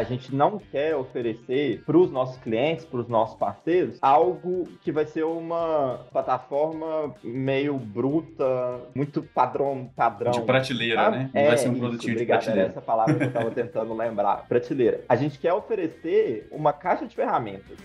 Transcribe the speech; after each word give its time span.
a 0.00 0.04
gente 0.04 0.34
não 0.34 0.58
quer 0.58 0.96
oferecer 0.96 1.82
para 1.84 1.96
os 1.96 2.10
nossos 2.10 2.38
clientes, 2.38 2.84
para 2.84 3.00
os 3.00 3.08
nossos 3.08 3.36
parceiros, 3.36 3.98
algo 4.00 4.64
que 4.82 4.90
vai 4.90 5.06
ser 5.06 5.24
uma 5.24 6.00
plataforma 6.10 7.14
meio 7.22 7.78
bruta, 7.78 8.80
muito 8.94 9.22
padrão, 9.22 9.90
padrão. 9.94 10.32
De 10.32 10.40
prateleira, 10.40 11.04
sabe? 11.04 11.18
né? 11.18 11.30
Não 11.34 11.40
é, 11.40 11.48
vai 11.48 11.58
ser 11.58 11.68
um 11.68 11.78
produtinho 11.78 12.14
obrigado, 12.14 12.40
de 12.40 12.44
prateleira. 12.46 12.70
Era 12.70 12.78
essa 12.78 12.80
palavra 12.80 13.14
que 13.14 13.22
eu 13.22 13.28
estava 13.28 13.50
tentando 13.50 13.94
lembrar. 13.94 14.48
Prateleira. 14.48 15.04
A 15.08 15.16
gente 15.16 15.38
quer 15.38 15.52
oferecer 15.52 16.48
uma 16.50 16.72
caixa 16.72 17.06
de 17.06 17.14
ferramentas 17.14 17.78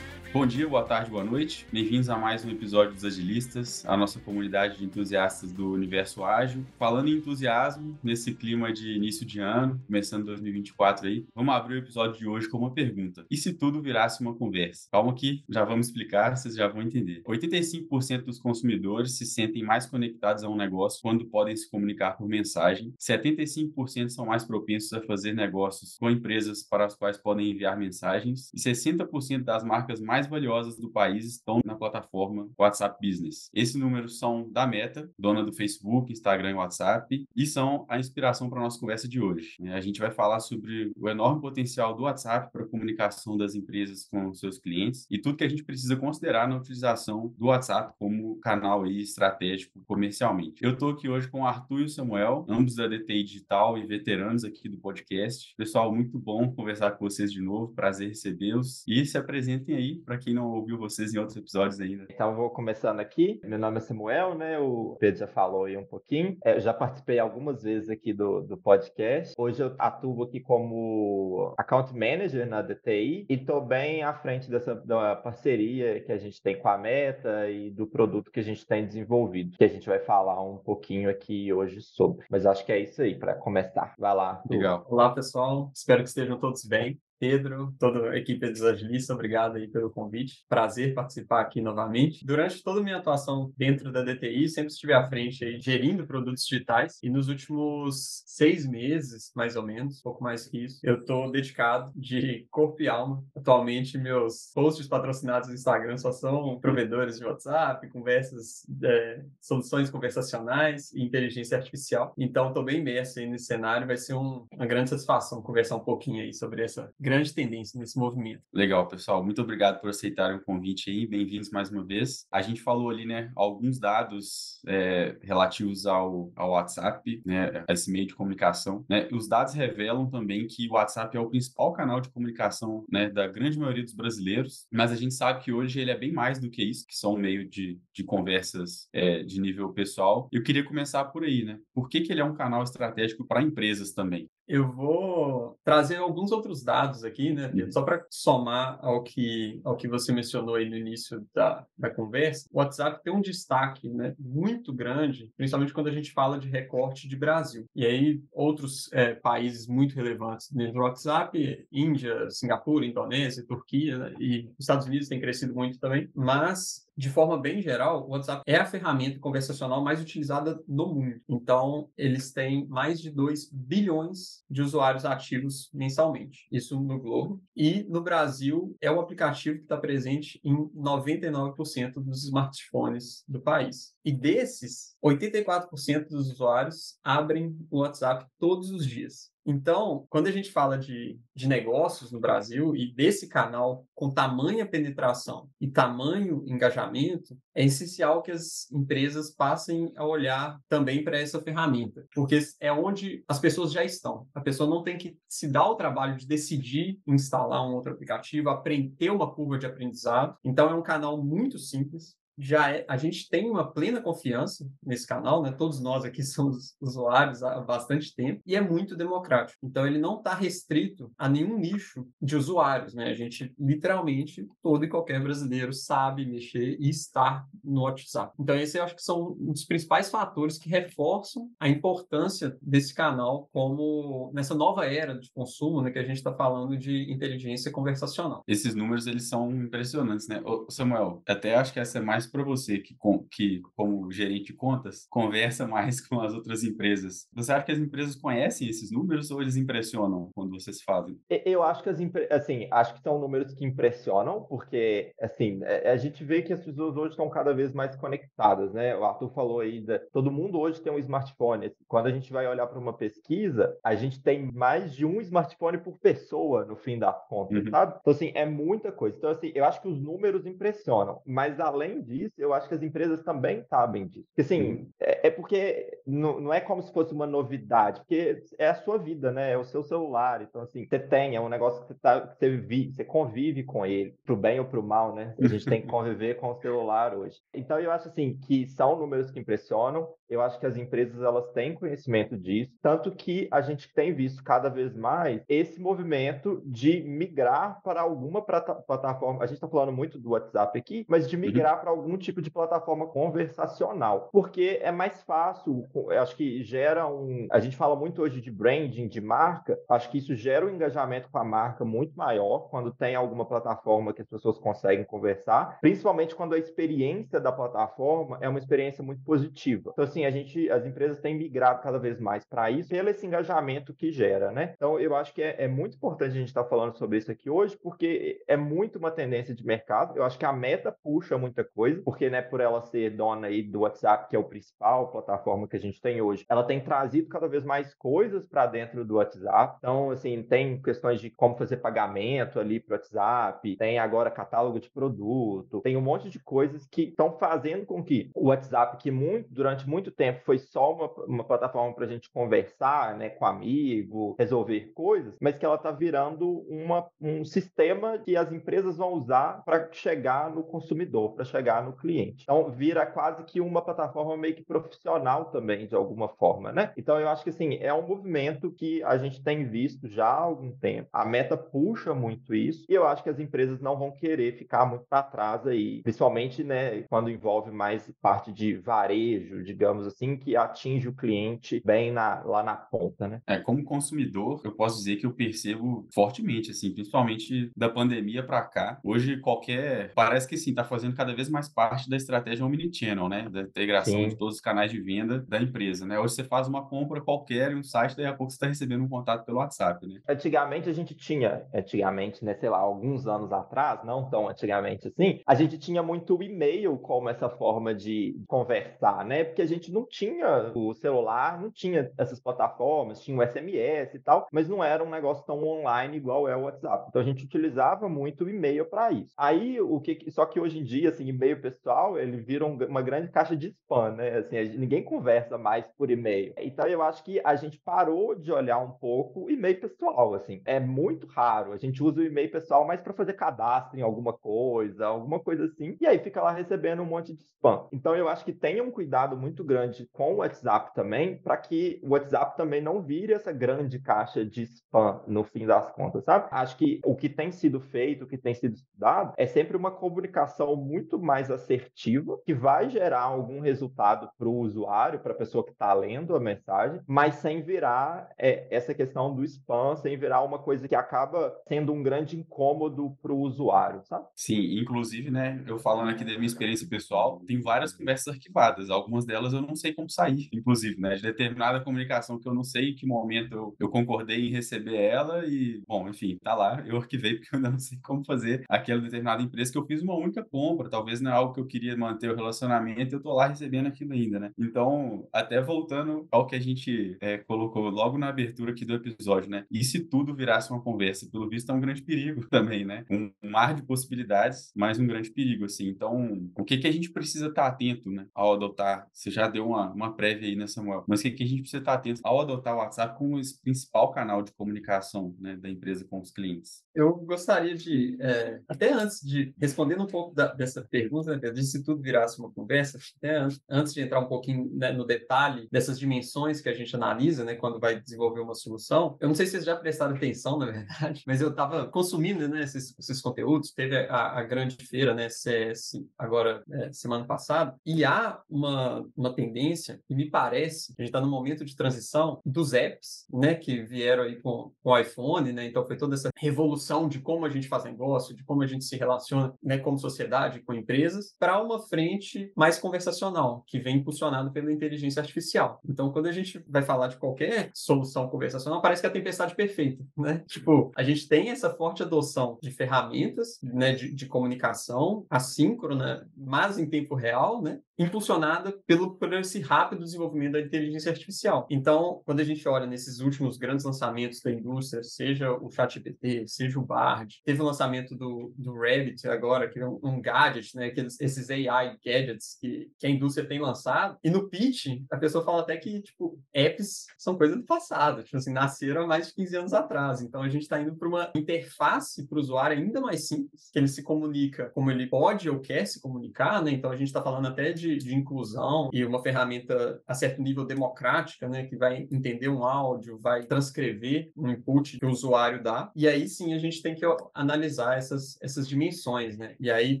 Bom 0.32 0.46
dia, 0.46 0.66
boa 0.66 0.82
tarde, 0.82 1.10
boa 1.10 1.22
noite. 1.22 1.66
Bem-vindos 1.70 2.08
a 2.08 2.16
mais 2.16 2.42
um 2.42 2.48
episódio 2.48 2.94
dos 2.94 3.04
Agilistas, 3.04 3.84
a 3.84 3.94
nossa 3.98 4.18
comunidade 4.18 4.78
de 4.78 4.84
entusiastas 4.86 5.52
do 5.52 5.70
universo 5.70 6.24
ágil. 6.24 6.64
Falando 6.78 7.08
em 7.08 7.16
entusiasmo, 7.16 7.98
nesse 8.02 8.32
clima 8.32 8.72
de 8.72 8.96
início 8.96 9.26
de 9.26 9.40
ano, 9.40 9.78
começando 9.86 10.24
2024 10.24 11.06
aí, 11.06 11.26
vamos 11.34 11.54
abrir 11.54 11.74
o 11.74 11.78
episódio 11.80 12.18
de 12.18 12.26
hoje 12.26 12.48
com 12.48 12.56
uma 12.56 12.72
pergunta. 12.72 13.26
E 13.30 13.36
se 13.36 13.52
tudo 13.52 13.82
virasse 13.82 14.22
uma 14.22 14.34
conversa? 14.34 14.88
Calma 14.90 15.14
que 15.14 15.44
já 15.50 15.66
vamos 15.66 15.88
explicar, 15.88 16.34
vocês 16.34 16.54
já 16.54 16.66
vão 16.66 16.80
entender. 16.80 17.22
85% 17.24 18.22
dos 18.22 18.38
consumidores 18.38 19.18
se 19.18 19.26
sentem 19.26 19.62
mais 19.62 19.84
conectados 19.84 20.42
a 20.44 20.48
um 20.48 20.56
negócio 20.56 21.02
quando 21.02 21.26
podem 21.26 21.54
se 21.54 21.70
comunicar 21.70 22.12
por 22.12 22.26
mensagem. 22.26 22.94
75% 22.98 24.08
são 24.08 24.24
mais 24.24 24.44
propensos 24.44 24.94
a 24.94 25.02
fazer 25.02 25.34
negócios 25.34 25.98
com 25.98 26.08
empresas 26.08 26.62
para 26.62 26.86
as 26.86 26.96
quais 26.96 27.18
podem 27.18 27.50
enviar 27.50 27.78
mensagens. 27.78 28.50
E 28.54 28.56
60% 28.56 29.44
das 29.44 29.62
marcas 29.62 30.00
mais 30.00 30.21
mais 30.22 30.28
valiosas 30.28 30.78
do 30.78 30.90
país 30.90 31.26
estão 31.26 31.60
na 31.64 31.74
plataforma 31.74 32.48
WhatsApp 32.56 32.96
Business. 33.04 33.50
Esses 33.52 33.74
números 33.74 34.18
são 34.18 34.48
da 34.50 34.66
Meta, 34.66 35.10
dona 35.18 35.42
do 35.42 35.52
Facebook, 35.52 36.12
Instagram 36.12 36.50
e 36.50 36.54
WhatsApp, 36.54 37.26
e 37.34 37.46
são 37.46 37.84
a 37.88 37.98
inspiração 37.98 38.48
para 38.48 38.60
a 38.60 38.62
nossa 38.62 38.78
conversa 38.78 39.08
de 39.08 39.20
hoje. 39.20 39.56
A 39.72 39.80
gente 39.80 39.98
vai 39.98 40.10
falar 40.10 40.40
sobre 40.40 40.92
o 40.96 41.08
enorme 41.08 41.40
potencial 41.40 41.94
do 41.96 42.04
WhatsApp 42.04 42.52
para 42.52 42.62
a 42.62 42.68
comunicação 42.68 43.36
das 43.36 43.54
empresas 43.54 44.06
com 44.06 44.32
seus 44.32 44.58
clientes 44.58 45.06
e 45.10 45.18
tudo 45.18 45.36
que 45.36 45.44
a 45.44 45.48
gente 45.48 45.64
precisa 45.64 45.96
considerar 45.96 46.48
na 46.48 46.56
utilização 46.56 47.34
do 47.36 47.46
WhatsApp 47.46 47.94
como 47.98 48.36
canal 48.36 48.84
aí 48.84 49.00
estratégico 49.00 49.82
comercialmente. 49.86 50.62
Eu 50.62 50.74
estou 50.74 50.90
aqui 50.90 51.08
hoje 51.08 51.28
com 51.28 51.40
o 51.40 51.46
Arthur 51.46 51.80
e 51.80 51.84
o 51.84 51.88
Samuel, 51.88 52.46
ambos 52.48 52.76
da 52.76 52.86
DTI 52.86 53.24
Digital 53.24 53.76
e 53.76 53.86
veteranos 53.86 54.44
aqui 54.44 54.68
do 54.68 54.78
podcast. 54.78 55.52
Pessoal, 55.56 55.92
muito 55.92 56.18
bom 56.18 56.52
conversar 56.52 56.92
com 56.92 57.08
vocês 57.08 57.32
de 57.32 57.40
novo, 57.40 57.74
prazer 57.74 58.08
recebê-los 58.08 58.84
e 58.86 59.04
se 59.04 59.18
apresentem 59.18 59.74
aí 59.74 59.98
para 59.98 60.11
quem 60.18 60.34
não 60.34 60.52
ouviu 60.52 60.78
vocês 60.78 61.14
em 61.14 61.18
outros 61.18 61.36
episódios 61.36 61.80
ainda. 61.80 62.06
Então, 62.10 62.34
vou 62.34 62.50
começando 62.50 63.00
aqui. 63.00 63.40
Meu 63.44 63.58
nome 63.58 63.78
é 63.78 63.80
Samuel, 63.80 64.34
né? 64.34 64.58
O 64.58 64.96
Pedro 64.98 65.20
já 65.20 65.26
falou 65.26 65.64
aí 65.64 65.76
um 65.76 65.84
pouquinho. 65.84 66.36
É, 66.44 66.56
eu 66.56 66.60
já 66.60 66.72
participei 66.74 67.18
algumas 67.18 67.62
vezes 67.62 67.88
aqui 67.88 68.12
do, 68.12 68.42
do 68.42 68.56
podcast. 68.56 69.34
Hoje 69.36 69.62
eu 69.62 69.74
atuo 69.78 70.22
aqui 70.24 70.40
como 70.40 71.54
Account 71.58 71.92
Manager 71.92 72.46
na 72.46 72.62
DTI 72.62 73.26
e 73.28 73.34
estou 73.34 73.60
bem 73.60 74.02
à 74.02 74.14
frente 74.14 74.50
dessa 74.50 74.74
da 74.74 75.16
parceria 75.16 76.00
que 76.00 76.12
a 76.12 76.18
gente 76.18 76.42
tem 76.42 76.58
com 76.58 76.68
a 76.68 76.78
Meta 76.78 77.48
e 77.50 77.70
do 77.70 77.86
produto 77.86 78.30
que 78.30 78.40
a 78.40 78.44
gente 78.44 78.66
tem 78.66 78.86
desenvolvido, 78.86 79.56
que 79.56 79.64
a 79.64 79.68
gente 79.68 79.86
vai 79.86 79.98
falar 79.98 80.42
um 80.42 80.58
pouquinho 80.58 81.10
aqui 81.10 81.52
hoje 81.52 81.80
sobre. 81.80 82.26
Mas 82.30 82.46
acho 82.46 82.64
que 82.64 82.72
é 82.72 82.80
isso 82.80 83.02
aí 83.02 83.18
para 83.18 83.34
começar. 83.34 83.94
Vai 83.98 84.14
lá. 84.14 84.42
Legal. 84.48 84.84
Olá, 84.88 85.10
pessoal. 85.10 85.70
Espero 85.74 86.02
que 86.02 86.08
estejam 86.08 86.38
todos 86.38 86.64
bem. 86.64 86.98
Pedro, 87.22 87.72
toda 87.78 88.10
a 88.10 88.18
equipe 88.18 88.50
dos 88.50 88.64
agilistas, 88.64 89.14
obrigado 89.14 89.54
aí 89.54 89.68
pelo 89.68 89.88
convite. 89.88 90.44
Prazer 90.48 90.92
participar 90.92 91.42
aqui 91.42 91.60
novamente. 91.60 92.26
Durante 92.26 92.60
toda 92.64 92.80
a 92.80 92.82
minha 92.82 92.96
atuação 92.96 93.52
dentro 93.56 93.92
da 93.92 94.02
DTI, 94.02 94.48
sempre 94.48 94.72
estive 94.72 94.92
à 94.92 95.08
frente 95.08 95.44
aí 95.44 95.60
gerindo 95.60 96.04
produtos 96.04 96.44
digitais 96.44 96.98
e 97.00 97.08
nos 97.08 97.28
últimos 97.28 98.24
seis 98.26 98.66
meses, 98.66 99.30
mais 99.36 99.54
ou 99.54 99.62
menos, 99.62 100.02
pouco 100.02 100.24
mais 100.24 100.48
que 100.48 100.64
isso, 100.64 100.80
eu 100.82 100.96
estou 100.96 101.30
dedicado 101.30 101.92
de 101.94 102.44
corpo 102.50 102.82
e 102.82 102.88
alma. 102.88 103.22
Atualmente, 103.36 103.96
meus 103.96 104.50
posts 104.52 104.88
patrocinados 104.88 105.48
no 105.48 105.54
Instagram 105.54 105.96
só 105.98 106.10
são 106.10 106.58
provedores 106.58 107.20
de 107.20 107.24
WhatsApp, 107.24 107.88
conversas, 107.90 108.66
é, 108.82 109.22
soluções 109.40 109.88
conversacionais 109.90 110.92
e 110.92 111.04
inteligência 111.04 111.56
artificial. 111.56 112.12
Então, 112.18 112.48
estou 112.48 112.64
bem 112.64 112.80
imerso 112.80 113.20
aí 113.20 113.26
nesse 113.26 113.44
cenário. 113.44 113.86
Vai 113.86 113.96
ser 113.96 114.14
um, 114.14 114.44
uma 114.52 114.66
grande 114.66 114.90
satisfação 114.90 115.40
conversar 115.40 115.76
um 115.76 115.84
pouquinho 115.84 116.20
aí 116.20 116.34
sobre 116.34 116.64
essa 116.64 116.92
grande 116.98 117.11
grande 117.12 117.34
tendência 117.34 117.78
nesse 117.78 117.98
movimento. 117.98 118.42
Legal, 118.52 118.88
pessoal. 118.88 119.22
Muito 119.22 119.42
obrigado 119.42 119.80
por 119.80 119.90
aceitarem 119.90 120.38
o 120.38 120.42
convite 120.42 120.88
aí. 120.88 121.06
Bem-vindos 121.06 121.50
mais 121.50 121.70
uma 121.70 121.84
vez. 121.84 122.26
A 122.32 122.40
gente 122.40 122.62
falou 122.62 122.88
ali, 122.88 123.04
né, 123.04 123.30
alguns 123.36 123.78
dados 123.78 124.62
é, 124.66 125.18
relativos 125.22 125.84
ao, 125.84 126.32
ao 126.34 126.52
WhatsApp, 126.52 127.22
né, 127.26 127.64
esse 127.68 127.92
meio 127.92 128.06
de 128.06 128.14
comunicação. 128.14 128.82
Né? 128.88 129.08
Os 129.12 129.28
dados 129.28 129.52
revelam 129.52 130.08
também 130.08 130.46
que 130.46 130.66
o 130.68 130.72
WhatsApp 130.72 131.14
é 131.14 131.20
o 131.20 131.28
principal 131.28 131.74
canal 131.74 132.00
de 132.00 132.08
comunicação 132.08 132.86
né, 132.90 133.10
da 133.10 133.26
grande 133.28 133.58
maioria 133.58 133.82
dos 133.84 133.94
brasileiros, 133.94 134.66
mas 134.72 134.90
a 134.90 134.96
gente 134.96 135.12
sabe 135.12 135.44
que 135.44 135.52
hoje 135.52 135.80
ele 135.80 135.90
é 135.90 135.98
bem 135.98 136.12
mais 136.12 136.40
do 136.40 136.48
que 136.48 136.64
isso, 136.64 136.86
que 136.86 136.96
são 136.96 137.12
um 137.12 137.18
meio 137.18 137.46
de, 137.46 137.78
de 137.92 138.04
conversas 138.04 138.88
é, 138.90 139.22
de 139.22 139.38
nível 139.38 139.70
pessoal. 139.74 140.30
Eu 140.32 140.42
queria 140.42 140.64
começar 140.64 141.04
por 141.04 141.24
aí, 141.24 141.44
né? 141.44 141.58
Por 141.74 141.90
que, 141.90 142.00
que 142.00 142.10
ele 142.10 142.22
é 142.22 142.24
um 142.24 142.34
canal 142.34 142.62
estratégico 142.62 143.26
para 143.26 143.42
empresas 143.42 143.92
também? 143.92 144.30
Eu 144.48 144.70
vou 144.70 145.58
trazer 145.64 145.96
alguns 145.96 146.32
outros 146.32 146.62
dados 146.62 147.04
aqui, 147.04 147.32
né, 147.32 147.50
só 147.70 147.82
para 147.82 148.04
somar 148.10 148.78
ao 148.82 149.02
que, 149.02 149.60
ao 149.64 149.76
que 149.76 149.88
você 149.88 150.12
mencionou 150.12 150.56
aí 150.56 150.68
no 150.68 150.76
início 150.76 151.26
da, 151.34 151.66
da 151.76 151.90
conversa. 151.90 152.48
O 152.52 152.58
WhatsApp 152.58 153.02
tem 153.02 153.12
um 153.12 153.20
destaque 153.20 153.88
né, 153.88 154.14
muito 154.18 154.72
grande, 154.72 155.30
principalmente 155.36 155.72
quando 155.72 155.88
a 155.88 155.92
gente 155.92 156.12
fala 156.12 156.38
de 156.38 156.48
recorte 156.48 157.08
de 157.08 157.16
Brasil. 157.16 157.66
E 157.74 157.86
aí, 157.86 158.22
outros 158.32 158.92
é, 158.92 159.14
países 159.14 159.66
muito 159.66 159.94
relevantes 159.94 160.50
dentro 160.50 160.74
do 160.74 160.80
WhatsApp, 160.80 161.66
Índia, 161.70 162.28
Singapura, 162.30 162.84
Indonésia, 162.84 163.46
Turquia, 163.46 163.98
né, 163.98 164.14
e 164.18 164.48
os 164.58 164.64
Estados 164.64 164.86
Unidos 164.86 165.08
têm 165.08 165.20
crescido 165.20 165.54
muito 165.54 165.78
também, 165.78 166.10
mas 166.14 166.86
de 166.96 167.08
forma 167.08 167.38
bem 167.38 167.60
geral, 167.60 168.06
o 168.06 168.10
WhatsApp 168.10 168.42
é 168.46 168.56
a 168.56 168.66
ferramenta 168.66 169.18
conversacional 169.18 169.82
mais 169.82 170.00
utilizada 170.00 170.62
no 170.68 170.94
mundo. 170.94 171.20
Então, 171.28 171.88
eles 171.96 172.32
têm 172.32 172.66
mais 172.68 173.00
de 173.00 173.10
2 173.10 173.50
bilhões 173.50 174.44
de 174.50 174.62
usuários 174.62 175.04
ativos 175.04 175.70
mensalmente. 175.72 176.46
Isso 176.52 176.78
no 176.80 177.00
globo. 177.00 177.42
E 177.56 177.84
no 177.84 178.02
Brasil, 178.02 178.76
é 178.80 178.90
o 178.90 179.00
aplicativo 179.00 179.56
que 179.56 179.62
está 179.62 179.76
presente 179.76 180.40
em 180.44 180.54
99% 180.70 181.94
dos 181.94 182.24
smartphones 182.24 183.24
do 183.26 183.40
país. 183.40 183.94
E 184.04 184.12
desses, 184.12 184.94
84% 185.02 186.08
dos 186.08 186.30
usuários 186.30 186.98
abrem 187.02 187.56
o 187.70 187.80
WhatsApp 187.80 188.26
todos 188.38 188.70
os 188.70 188.86
dias. 188.86 189.31
Então, 189.44 190.06
quando 190.08 190.28
a 190.28 190.30
gente 190.30 190.52
fala 190.52 190.78
de, 190.78 191.18
de 191.34 191.48
negócios 191.48 192.12
no 192.12 192.20
Brasil 192.20 192.76
e 192.76 192.92
desse 192.92 193.28
canal 193.28 193.84
com 193.94 194.10
tamanha 194.10 194.66
penetração 194.66 195.48
e 195.60 195.68
tamanho 195.68 196.44
engajamento, 196.46 197.36
é 197.54 197.64
essencial 197.64 198.22
que 198.22 198.30
as 198.30 198.70
empresas 198.70 199.30
passem 199.30 199.92
a 199.96 200.06
olhar 200.06 200.58
também 200.68 201.02
para 201.02 201.18
essa 201.18 201.40
ferramenta, 201.40 202.06
porque 202.14 202.38
é 202.60 202.72
onde 202.72 203.24
as 203.28 203.40
pessoas 203.40 203.72
já 203.72 203.84
estão. 203.84 204.26
A 204.34 204.40
pessoa 204.40 204.68
não 204.70 204.82
tem 204.82 204.96
que 204.96 205.16
se 205.28 205.48
dar 205.48 205.66
o 205.66 205.74
trabalho 205.74 206.16
de 206.16 206.26
decidir 206.26 207.00
instalar 207.06 207.66
um 207.66 207.74
outro 207.74 207.92
aplicativo, 207.92 208.48
aprender 208.48 209.10
uma 209.10 209.32
curva 209.32 209.58
de 209.58 209.66
aprendizado. 209.66 210.36
Então, 210.44 210.70
é 210.70 210.74
um 210.74 210.82
canal 210.82 211.22
muito 211.22 211.58
simples, 211.58 212.16
já 212.38 212.70
é, 212.70 212.84
a 212.88 212.96
gente 212.96 213.28
tem 213.28 213.50
uma 213.50 213.70
plena 213.70 214.00
confiança 214.00 214.66
nesse 214.82 215.06
canal, 215.06 215.42
né? 215.42 215.52
Todos 215.52 215.80
nós 215.80 216.04
aqui 216.04 216.22
somos 216.24 216.74
usuários 216.80 217.42
há 217.42 217.60
bastante 217.60 218.14
tempo 218.14 218.40
e 218.46 218.56
é 218.56 218.60
muito 218.60 218.96
democrático. 218.96 219.58
Então 219.62 219.86
ele 219.86 219.98
não 219.98 220.18
está 220.18 220.34
restrito 220.34 221.10
a 221.16 221.28
nenhum 221.28 221.58
nicho 221.58 222.06
de 222.20 222.36
usuários, 222.36 222.94
né? 222.94 223.10
A 223.10 223.14
gente 223.14 223.54
literalmente 223.58 224.46
todo 224.62 224.84
e 224.84 224.88
qualquer 224.88 225.22
brasileiro 225.22 225.72
sabe 225.72 226.26
mexer 226.26 226.76
e 226.80 226.88
estar 226.88 227.46
no 227.62 227.82
WhatsApp. 227.82 228.34
Então 228.38 228.56
esse 228.56 228.78
eu 228.78 228.84
acho 228.84 228.96
que 228.96 229.02
são 229.02 229.36
um 229.38 229.52
dos 229.52 229.64
principais 229.64 230.10
fatores 230.10 230.58
que 230.58 230.68
reforçam 230.68 231.48
a 231.60 231.68
importância 231.68 232.56
desse 232.60 232.94
canal 232.94 233.48
como 233.52 234.30
nessa 234.34 234.54
nova 234.54 234.86
era 234.86 235.18
de 235.18 235.30
consumo, 235.32 235.82
né? 235.82 235.90
Que 235.90 235.98
a 235.98 236.04
gente 236.04 236.16
está 236.16 236.32
falando 236.34 236.76
de 236.76 237.12
inteligência 237.12 237.70
conversacional. 237.70 238.42
Esses 238.46 238.74
números 238.74 239.06
eles 239.06 239.28
são 239.28 239.50
impressionantes, 239.50 240.28
né? 240.28 240.40
Ô, 240.44 240.66
Samuel, 240.70 241.22
até 241.26 241.54
acho 241.54 241.72
que 241.72 241.80
essa 241.80 241.98
é 241.98 242.00
mais 242.00 242.21
mais 242.22 242.26
para 242.26 242.44
você 242.44 242.78
que, 242.78 242.96
que, 243.30 243.60
como 243.76 244.10
gerente 244.10 244.46
de 244.46 244.52
contas, 244.52 245.06
conversa 245.10 245.66
mais 245.66 246.00
com 246.06 246.20
as 246.20 246.32
outras 246.32 246.62
empresas. 246.62 247.26
Você 247.34 247.52
acha 247.52 247.64
que 247.64 247.72
as 247.72 247.78
empresas 247.78 248.14
conhecem 248.16 248.68
esses 248.68 248.90
números 248.90 249.30
ou 249.30 249.40
eles 249.40 249.56
impressionam 249.56 250.30
quando 250.34 250.50
vocês 250.50 250.82
fazem? 250.82 251.18
Eu 251.44 251.62
acho 251.62 251.82
que 251.82 251.88
as 251.88 251.98
assim, 252.30 252.68
acho 252.70 252.94
que 252.94 253.02
são 253.02 253.18
números 253.18 253.54
que 253.54 253.64
impressionam, 253.64 254.42
porque 254.42 255.12
assim, 255.20 255.60
é, 255.62 255.90
a 255.90 255.96
gente 255.96 256.22
vê 256.24 256.42
que 256.42 256.52
as 256.52 256.62
pessoas 256.62 256.96
hoje 256.96 257.10
estão 257.10 257.28
cada 257.30 257.52
vez 257.52 257.72
mais 257.72 257.96
conectadas, 257.96 258.72
né? 258.72 258.96
O 258.96 259.04
Arthur 259.04 259.30
falou 259.30 259.60
aí, 259.60 259.80
da, 259.80 259.98
todo 260.12 260.30
mundo 260.30 260.58
hoje 260.58 260.80
tem 260.80 260.92
um 260.92 260.98
smartphone. 260.98 261.72
Quando 261.88 262.06
a 262.06 262.10
gente 262.10 262.32
vai 262.32 262.46
olhar 262.46 262.66
para 262.66 262.78
uma 262.78 262.92
pesquisa, 262.92 263.76
a 263.82 263.94
gente 263.94 264.22
tem 264.22 264.50
mais 264.52 264.94
de 264.94 265.06
um 265.06 265.20
smartphone 265.20 265.78
por 265.78 265.98
pessoa 265.98 266.64
no 266.64 266.76
fim 266.76 266.98
das 266.98 267.16
contas, 267.28 267.64
uhum. 267.64 267.70
sabe? 267.70 267.96
Então 268.00 268.12
assim, 268.12 268.32
é 268.34 268.44
muita 268.44 268.92
coisa. 268.92 269.16
Então 269.16 269.30
assim, 269.30 269.52
eu 269.54 269.64
acho 269.64 269.80
que 269.80 269.88
os 269.88 270.00
números 270.00 270.46
impressionam, 270.46 271.20
mas 271.26 271.58
além 271.60 272.02
disso, 272.02 272.11
disso, 272.12 272.34
eu 272.38 272.52
acho 272.52 272.68
que 272.68 272.74
as 272.74 272.82
empresas 272.82 273.22
também 273.22 273.62
sabem 273.64 274.06
disso. 274.06 274.26
Porque, 274.28 274.42
assim, 274.42 274.88
é, 275.00 275.28
é, 275.28 275.30
porque 275.30 275.98
não, 276.06 276.40
não 276.40 276.52
é 276.52 276.60
como 276.60 276.82
se 276.82 276.92
fosse 276.92 277.12
uma 277.12 277.26
novidade, 277.26 278.00
porque 278.00 278.42
é 278.58 278.68
a 278.68 278.74
sua 278.74 278.98
vida, 278.98 279.32
né? 279.32 279.52
É 279.52 279.58
o 279.58 279.64
seu 279.64 279.82
celular. 279.82 280.42
Então, 280.42 280.62
assim, 280.62 280.86
você 280.86 280.98
tem, 280.98 281.34
é 281.34 281.40
um 281.40 281.48
negócio 281.48 281.80
que 281.82 281.88
você, 281.88 281.94
tá, 281.94 282.20
que 282.26 282.38
você, 282.38 282.56
vi, 282.56 282.92
você 282.92 283.04
convive 283.04 283.64
com 283.64 283.86
ele, 283.86 284.14
pro 284.24 284.36
bem 284.36 284.60
ou 284.60 284.66
pro 284.66 284.82
mal, 284.82 285.14
né? 285.14 285.34
A 285.40 285.48
gente 285.48 285.64
tem 285.64 285.80
que 285.80 285.88
conviver 285.88 286.36
com 286.36 286.50
o 286.50 286.60
celular 286.60 287.16
hoje. 287.16 287.40
Então, 287.54 287.80
eu 287.80 287.90
acho, 287.90 288.08
assim, 288.08 288.38
que 288.46 288.66
são 288.68 288.98
números 288.98 289.30
que 289.30 289.40
impressionam. 289.40 290.08
Eu 290.32 290.40
acho 290.40 290.58
que 290.58 290.64
as 290.64 290.76
empresas, 290.76 291.20
elas 291.20 291.50
têm 291.52 291.74
conhecimento 291.74 292.38
disso. 292.38 292.72
Tanto 292.80 293.12
que 293.12 293.48
a 293.50 293.60
gente 293.60 293.92
tem 293.92 294.14
visto 294.14 294.42
cada 294.42 294.70
vez 294.70 294.96
mais 294.96 295.42
esse 295.48 295.78
movimento 295.78 296.62
de 296.64 297.02
migrar 297.02 297.80
para 297.82 298.00
alguma 298.00 298.40
plataforma. 298.40 299.42
A 299.42 299.46
gente 299.46 299.56
está 299.56 299.68
falando 299.68 299.92
muito 299.92 300.18
do 300.18 300.30
WhatsApp 300.30 300.78
aqui, 300.78 301.04
mas 301.06 301.28
de 301.28 301.36
uhum. 301.36 301.42
migrar 301.42 301.74
uhum. 301.74 301.80
para 301.80 301.90
algum 301.90 302.16
tipo 302.16 302.40
de 302.40 302.50
plataforma 302.50 303.06
conversacional, 303.06 304.30
porque 304.32 304.78
é 304.82 304.90
mais 304.90 305.22
fácil. 305.22 305.86
Acho 306.18 306.34
que 306.34 306.62
gera 306.62 307.06
um. 307.06 307.46
A 307.50 307.60
gente 307.60 307.76
fala 307.76 307.94
muito 307.94 308.22
hoje 308.22 308.40
de 308.40 308.50
branding, 308.50 309.08
de 309.08 309.20
marca. 309.20 309.78
Acho 309.88 310.10
que 310.10 310.18
isso 310.18 310.34
gera 310.34 310.64
um 310.64 310.70
engajamento 310.70 311.28
com 311.30 311.38
a 311.38 311.44
marca 311.44 311.84
muito 311.84 312.16
maior 312.16 312.70
quando 312.70 312.92
tem 312.92 313.14
alguma 313.14 313.44
plataforma 313.44 314.12
que 314.14 314.22
as 314.22 314.28
pessoas 314.28 314.58
conseguem 314.58 315.04
conversar, 315.04 315.78
principalmente 315.80 316.34
quando 316.34 316.54
a 316.54 316.58
experiência 316.58 317.40
da 317.40 317.52
plataforma 317.52 318.38
é 318.40 318.48
uma 318.48 318.58
experiência 318.58 319.04
muito 319.04 319.22
positiva. 319.22 319.90
Então, 319.92 320.04
assim, 320.04 320.21
a 320.24 320.30
gente, 320.30 320.70
as 320.70 320.84
empresas 320.86 321.20
têm 321.20 321.36
migrado 321.36 321.82
cada 321.82 321.98
vez 321.98 322.20
mais 322.20 322.44
para 322.44 322.70
isso, 322.70 322.90
pelo 322.90 323.08
esse 323.08 323.26
engajamento 323.26 323.94
que 323.94 324.10
gera, 324.10 324.50
né? 324.50 324.72
Então, 324.76 324.98
eu 324.98 325.14
acho 325.14 325.32
que 325.32 325.42
é, 325.42 325.64
é 325.64 325.68
muito 325.68 325.96
importante 325.96 326.30
a 326.30 326.38
gente 326.38 326.48
estar 326.48 326.64
tá 326.64 326.68
falando 326.68 326.96
sobre 326.96 327.18
isso 327.18 327.30
aqui 327.30 327.50
hoje, 327.50 327.76
porque 327.76 328.42
é 328.46 328.56
muito 328.56 328.98
uma 328.98 329.10
tendência 329.10 329.54
de 329.54 329.64
mercado. 329.64 330.16
Eu 330.16 330.24
acho 330.24 330.38
que 330.38 330.44
a 330.44 330.52
meta 330.52 330.94
puxa 331.02 331.38
muita 331.38 331.64
coisa, 331.64 332.00
porque, 332.02 332.30
né, 332.30 332.42
por 332.42 332.60
ela 332.60 332.82
ser 332.82 333.10
dona 333.10 333.46
aí 333.46 333.62
do 333.62 333.80
WhatsApp, 333.80 334.28
que 334.28 334.36
é 334.36 334.38
o 334.38 334.44
principal 334.44 335.10
plataforma 335.10 335.68
que 335.68 335.76
a 335.76 335.80
gente 335.80 336.00
tem 336.00 336.20
hoje, 336.20 336.44
ela 336.48 336.64
tem 336.64 336.80
trazido 336.80 337.28
cada 337.28 337.48
vez 337.48 337.64
mais 337.64 337.94
coisas 337.94 338.46
para 338.46 338.66
dentro 338.66 339.04
do 339.04 339.16
WhatsApp. 339.16 339.76
Então, 339.78 340.10
assim, 340.10 340.42
tem 340.42 340.80
questões 340.80 341.20
de 341.20 341.30
como 341.30 341.56
fazer 341.56 341.78
pagamento 341.78 342.58
ali 342.60 342.80
para 342.80 342.94
o 342.94 342.96
WhatsApp, 342.96 343.76
tem 343.76 343.98
agora 343.98 344.30
catálogo 344.30 344.78
de 344.78 344.90
produto, 344.90 345.80
tem 345.80 345.96
um 345.96 346.00
monte 346.00 346.30
de 346.30 346.38
coisas 346.38 346.86
que 346.86 347.02
estão 347.04 347.38
fazendo 347.38 347.86
com 347.86 348.02
que 348.02 348.30
o 348.34 348.48
WhatsApp, 348.48 348.96
que 348.98 349.10
muito, 349.10 349.48
durante 349.50 349.88
muito 349.88 350.11
tempo 350.14 350.42
foi 350.44 350.58
só 350.58 350.92
uma, 350.92 351.10
uma 351.26 351.44
plataforma 351.44 351.94
para 351.94 352.04
a 352.04 352.08
gente 352.08 352.30
conversar, 352.30 353.16
né, 353.16 353.30
com 353.30 353.46
amigo, 353.46 354.36
resolver 354.38 354.92
coisas, 354.94 355.34
mas 355.40 355.56
que 355.56 355.64
ela 355.64 355.76
está 355.76 355.90
virando 355.90 356.60
uma, 356.68 357.06
um 357.20 357.44
sistema 357.44 358.18
que 358.18 358.36
as 358.36 358.52
empresas 358.52 358.96
vão 358.96 359.14
usar 359.14 359.62
para 359.64 359.88
chegar 359.92 360.50
no 360.50 360.62
consumidor, 360.62 361.34
para 361.34 361.44
chegar 361.44 361.84
no 361.84 361.94
cliente. 361.94 362.42
Então, 362.42 362.70
vira 362.70 363.06
quase 363.06 363.44
que 363.44 363.60
uma 363.60 363.82
plataforma 363.82 364.36
meio 364.36 364.54
que 364.54 364.64
profissional 364.64 365.46
também, 365.46 365.86
de 365.86 365.94
alguma 365.94 366.28
forma, 366.28 366.72
né? 366.72 366.92
Então, 366.96 367.18
eu 367.18 367.28
acho 367.28 367.44
que, 367.44 367.50
assim, 367.50 367.78
é 367.80 367.92
um 367.92 368.06
movimento 368.06 368.70
que 368.70 369.02
a 369.02 369.16
gente 369.18 369.42
tem 369.42 369.68
visto 369.68 370.08
já 370.08 370.26
há 370.26 370.40
algum 370.40 370.72
tempo. 370.72 371.08
A 371.12 371.24
meta 371.24 371.56
puxa 371.56 372.14
muito 372.14 372.54
isso 372.54 372.84
e 372.88 372.94
eu 372.94 373.06
acho 373.06 373.22
que 373.22 373.30
as 373.30 373.38
empresas 373.38 373.80
não 373.80 373.98
vão 373.98 374.10
querer 374.10 374.56
ficar 374.56 374.86
muito 374.86 375.04
para 375.08 375.22
trás 375.22 375.66
aí, 375.66 376.02
principalmente, 376.02 376.64
né, 376.64 377.02
quando 377.08 377.30
envolve 377.30 377.70
mais 377.70 378.10
parte 378.20 378.52
de 378.52 378.74
varejo, 378.76 379.62
digamos 379.62 379.91
assim, 380.00 380.36
que 380.36 380.56
atinge 380.56 381.08
o 381.08 381.14
cliente 381.14 381.82
bem 381.84 382.12
na, 382.12 382.42
lá 382.42 382.62
na 382.62 382.76
ponta, 382.76 383.28
né? 383.28 383.40
É, 383.46 383.58
como 383.58 383.84
consumidor, 383.84 384.60
eu 384.64 384.72
posso 384.72 384.98
dizer 384.98 385.16
que 385.16 385.26
eu 385.26 385.32
percebo 385.32 386.06
fortemente, 386.12 386.70
assim, 386.70 386.92
principalmente 386.92 387.70
da 387.76 387.88
pandemia 387.88 388.44
para 388.44 388.62
cá. 388.62 388.98
Hoje, 389.02 389.38
qualquer. 389.38 390.12
Parece 390.14 390.48
que 390.48 390.56
sim, 390.56 390.70
está 390.70 390.84
fazendo 390.84 391.14
cada 391.14 391.34
vez 391.34 391.48
mais 391.48 391.68
parte 391.68 392.08
da 392.08 392.16
estratégia 392.16 392.64
Omnichannel, 392.64 393.28
né? 393.28 393.48
Da 393.48 393.62
integração 393.62 394.14
sim. 394.14 394.28
de 394.28 394.36
todos 394.36 394.56
os 394.56 394.60
canais 394.60 394.90
de 394.90 395.00
venda 395.00 395.40
da 395.48 395.60
empresa, 395.60 396.06
né? 396.06 396.18
Hoje 396.18 396.34
você 396.34 396.44
faz 396.44 396.68
uma 396.68 396.86
compra 396.86 397.20
qualquer 397.20 397.72
em 397.72 397.76
um 397.76 397.82
site, 397.82 398.16
daí 398.16 398.26
a 398.26 398.34
pouco 398.34 398.50
você 398.50 398.56
está 398.56 398.66
recebendo 398.66 399.04
um 399.04 399.08
contato 399.08 399.44
pelo 399.44 399.58
WhatsApp, 399.58 400.06
né? 400.06 400.20
Antigamente 400.28 400.88
a 400.88 400.92
gente 400.92 401.14
tinha, 401.14 401.64
antigamente, 401.74 402.44
né, 402.44 402.54
sei 402.54 402.68
lá, 402.68 402.78
alguns 402.78 403.26
anos 403.26 403.52
atrás, 403.52 404.04
não 404.04 404.28
tão 404.28 404.48
antigamente 404.48 405.08
assim, 405.08 405.40
a 405.46 405.54
gente 405.54 405.78
tinha 405.78 406.02
muito 406.02 406.40
e-mail 406.42 406.96
como 406.98 407.28
essa 407.28 407.48
forma 407.48 407.94
de 407.94 408.36
conversar, 408.46 409.24
né? 409.24 409.44
Porque 409.44 409.62
a 409.62 409.66
gente 409.66 409.81
não 409.90 410.06
tinha 410.06 410.70
o 410.74 410.92
celular, 410.94 411.60
não 411.60 411.70
tinha 411.70 412.10
essas 412.18 412.40
plataformas, 412.40 413.22
tinha 413.22 413.36
o 413.36 413.42
SMS 413.42 414.14
e 414.14 414.18
tal, 414.18 414.46
mas 414.52 414.68
não 414.68 414.84
era 414.84 415.02
um 415.02 415.10
negócio 415.10 415.44
tão 415.46 415.64
online 415.64 416.16
igual 416.16 416.48
é 416.48 416.56
o 416.56 416.62
WhatsApp. 416.62 417.06
Então 417.08 417.22
a 417.22 417.24
gente 417.24 417.44
utilizava 417.44 418.08
muito 418.08 418.44
o 418.44 418.50
e-mail 418.50 418.84
para 418.84 419.10
isso. 419.10 419.32
Aí 419.36 419.80
o 419.80 420.00
que 420.00 420.30
só 420.30 420.44
que 420.44 420.60
hoje 420.60 420.78
em 420.78 420.84
dia 420.84 421.08
assim, 421.08 421.26
e-mail 421.26 421.60
pessoal, 421.60 422.18
ele 422.18 422.36
vira 422.36 422.66
uma 422.66 423.02
grande 423.02 423.30
caixa 423.30 423.56
de 423.56 423.68
spam, 423.68 424.12
né? 424.12 424.38
Assim, 424.38 424.56
ninguém 424.76 425.02
conversa 425.02 425.56
mais 425.56 425.86
por 425.96 426.10
e-mail. 426.10 426.52
Então 426.58 426.86
eu 426.86 427.02
acho 427.02 427.24
que 427.24 427.40
a 427.44 427.56
gente 427.56 427.80
parou 427.80 428.34
de 428.34 428.52
olhar 428.52 428.78
um 428.78 428.92
pouco 428.92 429.44
o 429.44 429.50
e-mail 429.50 429.80
pessoal, 429.80 430.34
assim. 430.34 430.60
É 430.64 430.78
muito 430.78 431.26
raro. 431.26 431.72
A 431.72 431.76
gente 431.78 432.02
usa 432.02 432.20
o 432.20 432.24
e-mail 432.24 432.50
pessoal 432.50 432.86
mais 432.86 433.00
para 433.00 433.12
fazer 433.12 433.32
cadastro 433.34 433.98
em 433.98 434.02
alguma 434.02 434.32
coisa, 434.32 435.06
alguma 435.06 435.40
coisa 435.40 435.64
assim, 435.64 435.96
e 436.00 436.06
aí 436.06 436.18
fica 436.18 436.42
lá 436.42 436.52
recebendo 436.52 437.02
um 437.02 437.06
monte 437.06 437.32
de 437.32 437.42
spam. 437.42 437.86
Então 437.92 438.14
eu 438.14 438.28
acho 438.28 438.44
que 438.44 438.52
tenha 438.52 438.82
um 438.82 438.90
cuidado 438.90 439.36
muito 439.36 439.64
grande 439.64 439.71
com 440.12 440.34
o 440.34 440.36
WhatsApp 440.36 440.94
também, 440.94 441.36
para 441.38 441.56
que 441.56 442.00
o 442.02 442.10
WhatsApp 442.10 442.56
também 442.56 442.80
não 442.80 443.02
vire 443.02 443.32
essa 443.32 443.52
grande 443.52 443.98
caixa 443.98 444.44
de 444.44 444.62
spam 444.62 445.20
no 445.26 445.44
fim 445.44 445.66
das 445.66 445.90
contas, 445.92 446.24
sabe? 446.24 446.48
Acho 446.50 446.76
que 446.76 447.00
o 447.04 447.14
que 447.14 447.28
tem 447.28 447.50
sido 447.50 447.80
feito, 447.80 448.24
o 448.24 448.26
que 448.26 448.38
tem 448.38 448.54
sido 448.54 448.74
estudado, 448.74 449.32
é 449.36 449.46
sempre 449.46 449.76
uma 449.76 449.90
comunicação 449.90 450.76
muito 450.76 451.18
mais 451.18 451.50
assertiva, 451.50 452.38
que 452.44 452.54
vai 452.54 452.88
gerar 452.88 453.22
algum 453.22 453.60
resultado 453.60 454.28
para 454.38 454.48
o 454.48 454.58
usuário, 454.58 455.20
para 455.20 455.32
a 455.32 455.36
pessoa 455.36 455.64
que 455.64 455.72
está 455.72 455.92
lendo 455.92 456.34
a 456.36 456.40
mensagem, 456.40 457.00
mas 457.06 457.36
sem 457.36 457.62
virar 457.62 458.28
é, 458.38 458.66
essa 458.74 458.94
questão 458.94 459.34
do 459.34 459.44
spam, 459.44 459.96
sem 459.96 460.16
virar 460.16 460.42
uma 460.42 460.58
coisa 460.58 460.86
que 460.86 460.94
acaba 460.94 461.54
sendo 461.68 461.92
um 461.92 462.02
grande 462.02 462.38
incômodo 462.38 463.16
para 463.22 463.32
o 463.32 463.40
usuário, 463.40 464.02
sabe? 464.04 464.26
Sim, 464.34 464.78
inclusive, 464.80 465.30
né, 465.30 465.62
eu 465.66 465.78
falando 465.78 466.10
aqui 466.10 466.24
da 466.24 466.32
minha 466.32 466.46
experiência 466.46 466.88
pessoal, 466.88 467.40
tem 467.46 467.60
várias 467.60 467.92
conversas 467.94 468.34
arquivadas, 468.34 468.90
algumas 468.90 469.24
delas 469.24 469.52
eu 469.52 469.61
não 469.66 469.76
sei 469.76 469.92
como 469.92 470.10
sair, 470.10 470.48
inclusive, 470.52 471.00
né, 471.00 471.14
de 471.16 471.22
determinada 471.22 471.80
comunicação 471.80 472.38
que 472.38 472.48
eu 472.48 472.54
não 472.54 472.64
sei 472.64 472.90
em 472.90 472.94
que 472.94 473.06
momento 473.06 473.54
eu, 473.54 473.76
eu 473.80 473.88
concordei 473.88 474.48
em 474.48 474.50
receber 474.50 474.96
ela 474.96 475.44
e, 475.46 475.82
bom, 475.86 476.08
enfim, 476.08 476.36
tá 476.42 476.54
lá, 476.54 476.82
eu 476.86 476.96
arquivei 476.96 477.34
porque 477.36 477.54
eu 477.54 477.58
ainda 477.58 477.70
não 477.70 477.78
sei 477.78 477.98
como 478.02 478.24
fazer 478.24 478.64
aquela 478.68 479.00
determinada 479.00 479.42
empresa 479.42 479.72
que 479.72 479.78
eu 479.78 479.86
fiz 479.86 480.02
uma 480.02 480.16
única 480.16 480.44
compra, 480.44 480.90
talvez 480.90 481.20
não 481.20 481.30
é 481.30 481.34
algo 481.34 481.52
que 481.52 481.60
eu 481.60 481.66
queria 481.66 481.96
manter 481.96 482.30
o 482.30 482.36
relacionamento, 482.36 483.14
eu 483.14 483.22
tô 483.22 483.32
lá 483.32 483.46
recebendo 483.46 483.86
aquilo 483.86 484.12
ainda, 484.12 484.38
né? 484.38 484.50
Então, 484.58 485.26
até 485.32 485.60
voltando 485.60 486.26
ao 486.30 486.46
que 486.46 486.54
a 486.54 486.60
gente 486.60 487.16
é, 487.20 487.38
colocou 487.38 487.88
logo 487.88 488.18
na 488.18 488.28
abertura 488.28 488.72
aqui 488.72 488.84
do 488.84 488.94
episódio, 488.94 489.50
né? 489.50 489.64
E 489.70 489.84
se 489.84 490.00
tudo 490.00 490.34
virasse 490.34 490.70
uma 490.70 490.82
conversa? 490.82 491.28
Pelo 491.30 491.48
visto, 491.48 491.70
é 491.70 491.74
um 491.74 491.80
grande 491.80 492.02
perigo 492.02 492.46
também, 492.50 492.84
né? 492.84 493.04
Um 493.10 493.30
mar 493.42 493.74
de 493.74 493.82
possibilidades, 493.82 494.72
mas 494.74 494.98
um 494.98 495.06
grande 495.06 495.30
perigo, 495.30 495.64
assim. 495.64 495.88
Então, 495.88 496.50
o 496.56 496.64
que 496.64 496.78
que 496.78 496.86
a 496.86 496.92
gente 496.92 497.10
precisa 497.10 497.48
estar 497.48 497.66
atento, 497.66 498.10
né? 498.10 498.26
Ao 498.34 498.54
adotar, 498.54 499.06
já 499.26 499.48
deu 499.52 499.66
uma, 499.66 499.92
uma 499.92 500.14
prévia 500.14 500.48
aí, 500.48 500.56
né, 500.56 500.66
Samuel? 500.66 501.04
Mas 501.06 501.22
que 501.22 501.30
que 501.30 501.44
a 501.44 501.46
gente 501.46 501.62
precisa 501.62 501.80
estar 501.80 501.94
atento 501.94 502.20
ao 502.24 502.40
adotar 502.40 502.74
o 502.74 502.78
WhatsApp 502.78 503.16
como 503.18 503.36
o 503.36 503.40
principal 503.62 504.10
canal 504.12 504.42
de 504.42 504.52
comunicação, 504.52 505.34
né, 505.38 505.56
da 505.56 505.68
empresa 505.68 506.06
com 506.08 506.20
os 506.20 506.30
clientes? 506.30 506.82
Eu 506.94 507.14
gostaria 507.16 507.74
de, 507.74 508.16
é, 508.20 508.60
até 508.68 508.92
antes 508.92 509.20
de, 509.20 509.54
respondendo 509.58 510.02
um 510.02 510.06
pouco 510.06 510.34
da, 510.34 510.52
dessa 510.52 510.82
pergunta, 510.82 511.36
né, 511.36 511.50
de 511.50 511.62
se 511.62 511.82
tudo 511.82 512.02
virasse 512.02 512.38
uma 512.38 512.50
conversa, 512.50 512.98
até 513.18 513.36
antes, 513.36 513.60
antes 513.68 513.94
de 513.94 514.00
entrar 514.00 514.20
um 514.20 514.28
pouquinho 514.28 514.70
né, 514.74 514.92
no 514.92 515.04
detalhe 515.04 515.68
dessas 515.70 515.98
dimensões 515.98 516.60
que 516.60 516.68
a 516.68 516.74
gente 516.74 516.94
analisa, 516.94 517.44
né, 517.44 517.54
quando 517.54 517.80
vai 517.80 518.00
desenvolver 518.00 518.40
uma 518.40 518.54
solução, 518.54 519.16
eu 519.20 519.28
não 519.28 519.34
sei 519.34 519.46
se 519.46 519.52
vocês 519.52 519.64
já 519.64 519.76
prestaram 519.76 520.14
atenção, 520.14 520.58
na 520.58 520.66
verdade, 520.66 521.22
mas 521.26 521.40
eu 521.40 521.50
estava 521.50 521.86
consumindo, 521.88 522.48
né, 522.48 522.62
esses, 522.62 522.96
esses, 522.98 523.20
conteúdos, 523.22 523.72
teve 523.72 523.96
a, 523.96 524.38
a, 524.38 524.42
grande 524.42 524.76
feira, 524.84 525.14
né, 525.14 525.28
CS, 525.28 525.92
agora, 526.18 526.62
é, 526.70 526.92
semana 526.92 527.24
passada, 527.24 527.74
e 527.86 528.04
há 528.04 528.40
uma, 528.48 529.06
uma 529.16 529.34
tendência, 529.42 530.00
e 530.08 530.14
me 530.14 530.30
parece, 530.30 530.94
que 530.94 531.02
a 531.02 531.04
gente 531.04 531.10
está 531.10 531.20
no 531.20 531.30
momento 531.30 531.64
de 531.64 531.76
transição 531.76 532.40
dos 532.44 532.72
apps, 532.72 533.26
né, 533.32 533.54
que 533.54 533.82
vieram 533.82 534.24
aí 534.24 534.36
com, 534.36 534.72
com 534.82 534.90
o 534.90 534.98
iPhone, 534.98 535.52
né, 535.52 535.66
então 535.66 535.86
foi 535.86 535.96
toda 535.96 536.14
essa 536.14 536.30
revolução 536.36 537.08
de 537.08 537.20
como 537.20 537.44
a 537.44 537.48
gente 537.48 537.68
faz 537.68 537.84
negócio, 537.84 538.34
de 538.34 538.44
como 538.44 538.62
a 538.62 538.66
gente 538.66 538.84
se 538.84 538.96
relaciona 538.96 539.52
né, 539.62 539.78
como 539.78 539.98
sociedade, 539.98 540.60
com 540.60 540.72
empresas, 540.72 541.34
para 541.38 541.62
uma 541.62 541.78
frente 541.78 542.52
mais 542.56 542.78
conversacional, 542.78 543.64
que 543.66 543.78
vem 543.78 543.96
impulsionado 543.96 544.52
pela 544.52 544.72
inteligência 544.72 545.20
artificial. 545.20 545.80
Então, 545.88 546.12
quando 546.12 546.26
a 546.26 546.32
gente 546.32 546.62
vai 546.68 546.82
falar 546.82 547.08
de 547.08 547.16
qualquer 547.16 547.70
solução 547.74 548.28
conversacional, 548.28 548.80
parece 548.80 549.02
que 549.02 549.06
é 549.06 549.10
a 549.10 549.12
tempestade 549.12 549.54
perfeita, 549.54 550.04
né? 550.16 550.44
Tipo, 550.46 550.90
a 550.96 551.02
gente 551.02 551.28
tem 551.28 551.50
essa 551.50 551.70
forte 551.70 552.02
adoção 552.02 552.58
de 552.62 552.70
ferramentas 552.70 553.58
né, 553.62 553.92
de, 553.92 554.14
de 554.14 554.26
comunicação 554.26 555.26
assíncrona, 555.30 556.28
mas 556.36 556.78
em 556.78 556.88
tempo 556.88 557.14
real, 557.14 557.62
né? 557.62 557.80
impulsionada 557.98 558.72
pelo, 558.86 559.14
pelo 559.16 559.31
por 559.32 559.40
esse 559.40 559.60
rápido 559.60 560.04
desenvolvimento 560.04 560.52
da 560.52 560.60
inteligência 560.60 561.10
artificial. 561.10 561.66
Então, 561.70 562.20
quando 562.26 562.40
a 562.40 562.44
gente 562.44 562.68
olha 562.68 562.86
nesses 562.86 563.20
últimos 563.20 563.56
grandes 563.56 563.84
lançamentos 563.84 564.42
da 564.42 564.50
indústria, 564.52 565.02
seja 565.02 565.50
o 565.50 565.70
ChatGPT, 565.70 566.46
seja 566.46 566.78
o 566.78 566.84
Bard, 566.84 567.40
teve 567.44 567.62
o 567.62 567.64
lançamento 567.64 568.14
do, 568.14 568.52
do 568.58 568.74
Rabbit 568.74 569.26
agora, 569.26 569.68
que 569.68 569.78
é 569.78 569.86
um, 569.86 569.98
um 570.02 570.20
gadget, 570.20 570.76
né? 570.76 570.86
Aqueles, 570.86 571.18
esses 571.18 571.48
AI 571.48 571.96
gadgets 572.04 572.58
que, 572.60 572.90
que 572.98 573.06
a 573.06 573.10
indústria 573.10 573.46
tem 573.46 573.58
lançado. 573.58 574.18
E 574.22 574.28
no 574.28 574.48
pitch, 574.50 574.86
a 575.10 575.16
pessoa 575.16 575.42
fala 575.44 575.62
até 575.62 575.78
que, 575.78 576.02
tipo, 576.02 576.38
apps 576.52 577.06
são 577.16 577.38
coisa 577.38 577.56
do 577.56 577.64
passado, 577.64 578.22
tipo 578.22 578.36
assim, 578.36 578.52
nasceram 578.52 579.04
há 579.04 579.06
mais 579.06 579.28
de 579.28 579.34
15 579.34 579.56
anos 579.56 579.72
atrás. 579.72 580.20
Então, 580.20 580.42
a 580.42 580.48
gente 580.48 580.62
está 580.62 580.80
indo 580.80 580.94
para 580.94 581.08
uma 581.08 581.30
interface 581.34 582.26
para 582.26 582.36
o 582.36 582.40
usuário 582.40 582.76
ainda 582.76 583.00
mais 583.00 583.28
simples, 583.28 583.70
que 583.72 583.78
ele 583.78 583.88
se 583.88 584.02
comunica 584.02 584.68
como 584.74 584.90
ele 584.90 585.06
pode 585.06 585.48
ou 585.48 585.58
quer 585.58 585.86
se 585.86 586.02
comunicar, 586.02 586.62
né? 586.62 586.70
Então, 586.70 586.90
a 586.90 586.96
gente 586.96 587.08
está 587.08 587.22
falando 587.22 587.48
até 587.48 587.72
de, 587.72 587.96
de 587.96 588.14
inclusão 588.14 588.90
e 588.92 589.02
uma 589.04 589.21
ferramenta 589.22 590.00
a 590.06 590.14
certo 590.14 590.42
nível 590.42 590.64
democrática, 590.64 591.48
né? 591.48 591.64
Que 591.64 591.76
vai 591.76 592.08
entender 592.10 592.48
um 592.48 592.64
áudio, 592.64 593.18
vai 593.18 593.44
transcrever 593.44 594.30
um 594.36 594.50
input 594.50 594.98
que 594.98 595.06
o 595.06 595.10
usuário 595.10 595.62
dá. 595.62 595.90
E 595.94 596.08
aí 596.08 596.28
sim 596.28 596.54
a 596.54 596.58
gente 596.58 596.82
tem 596.82 596.94
que 596.94 597.04
analisar 597.34 597.96
essas, 597.96 598.36
essas 598.42 598.68
dimensões, 598.68 599.36
né? 599.36 599.54
E 599.58 599.70
aí 599.70 600.00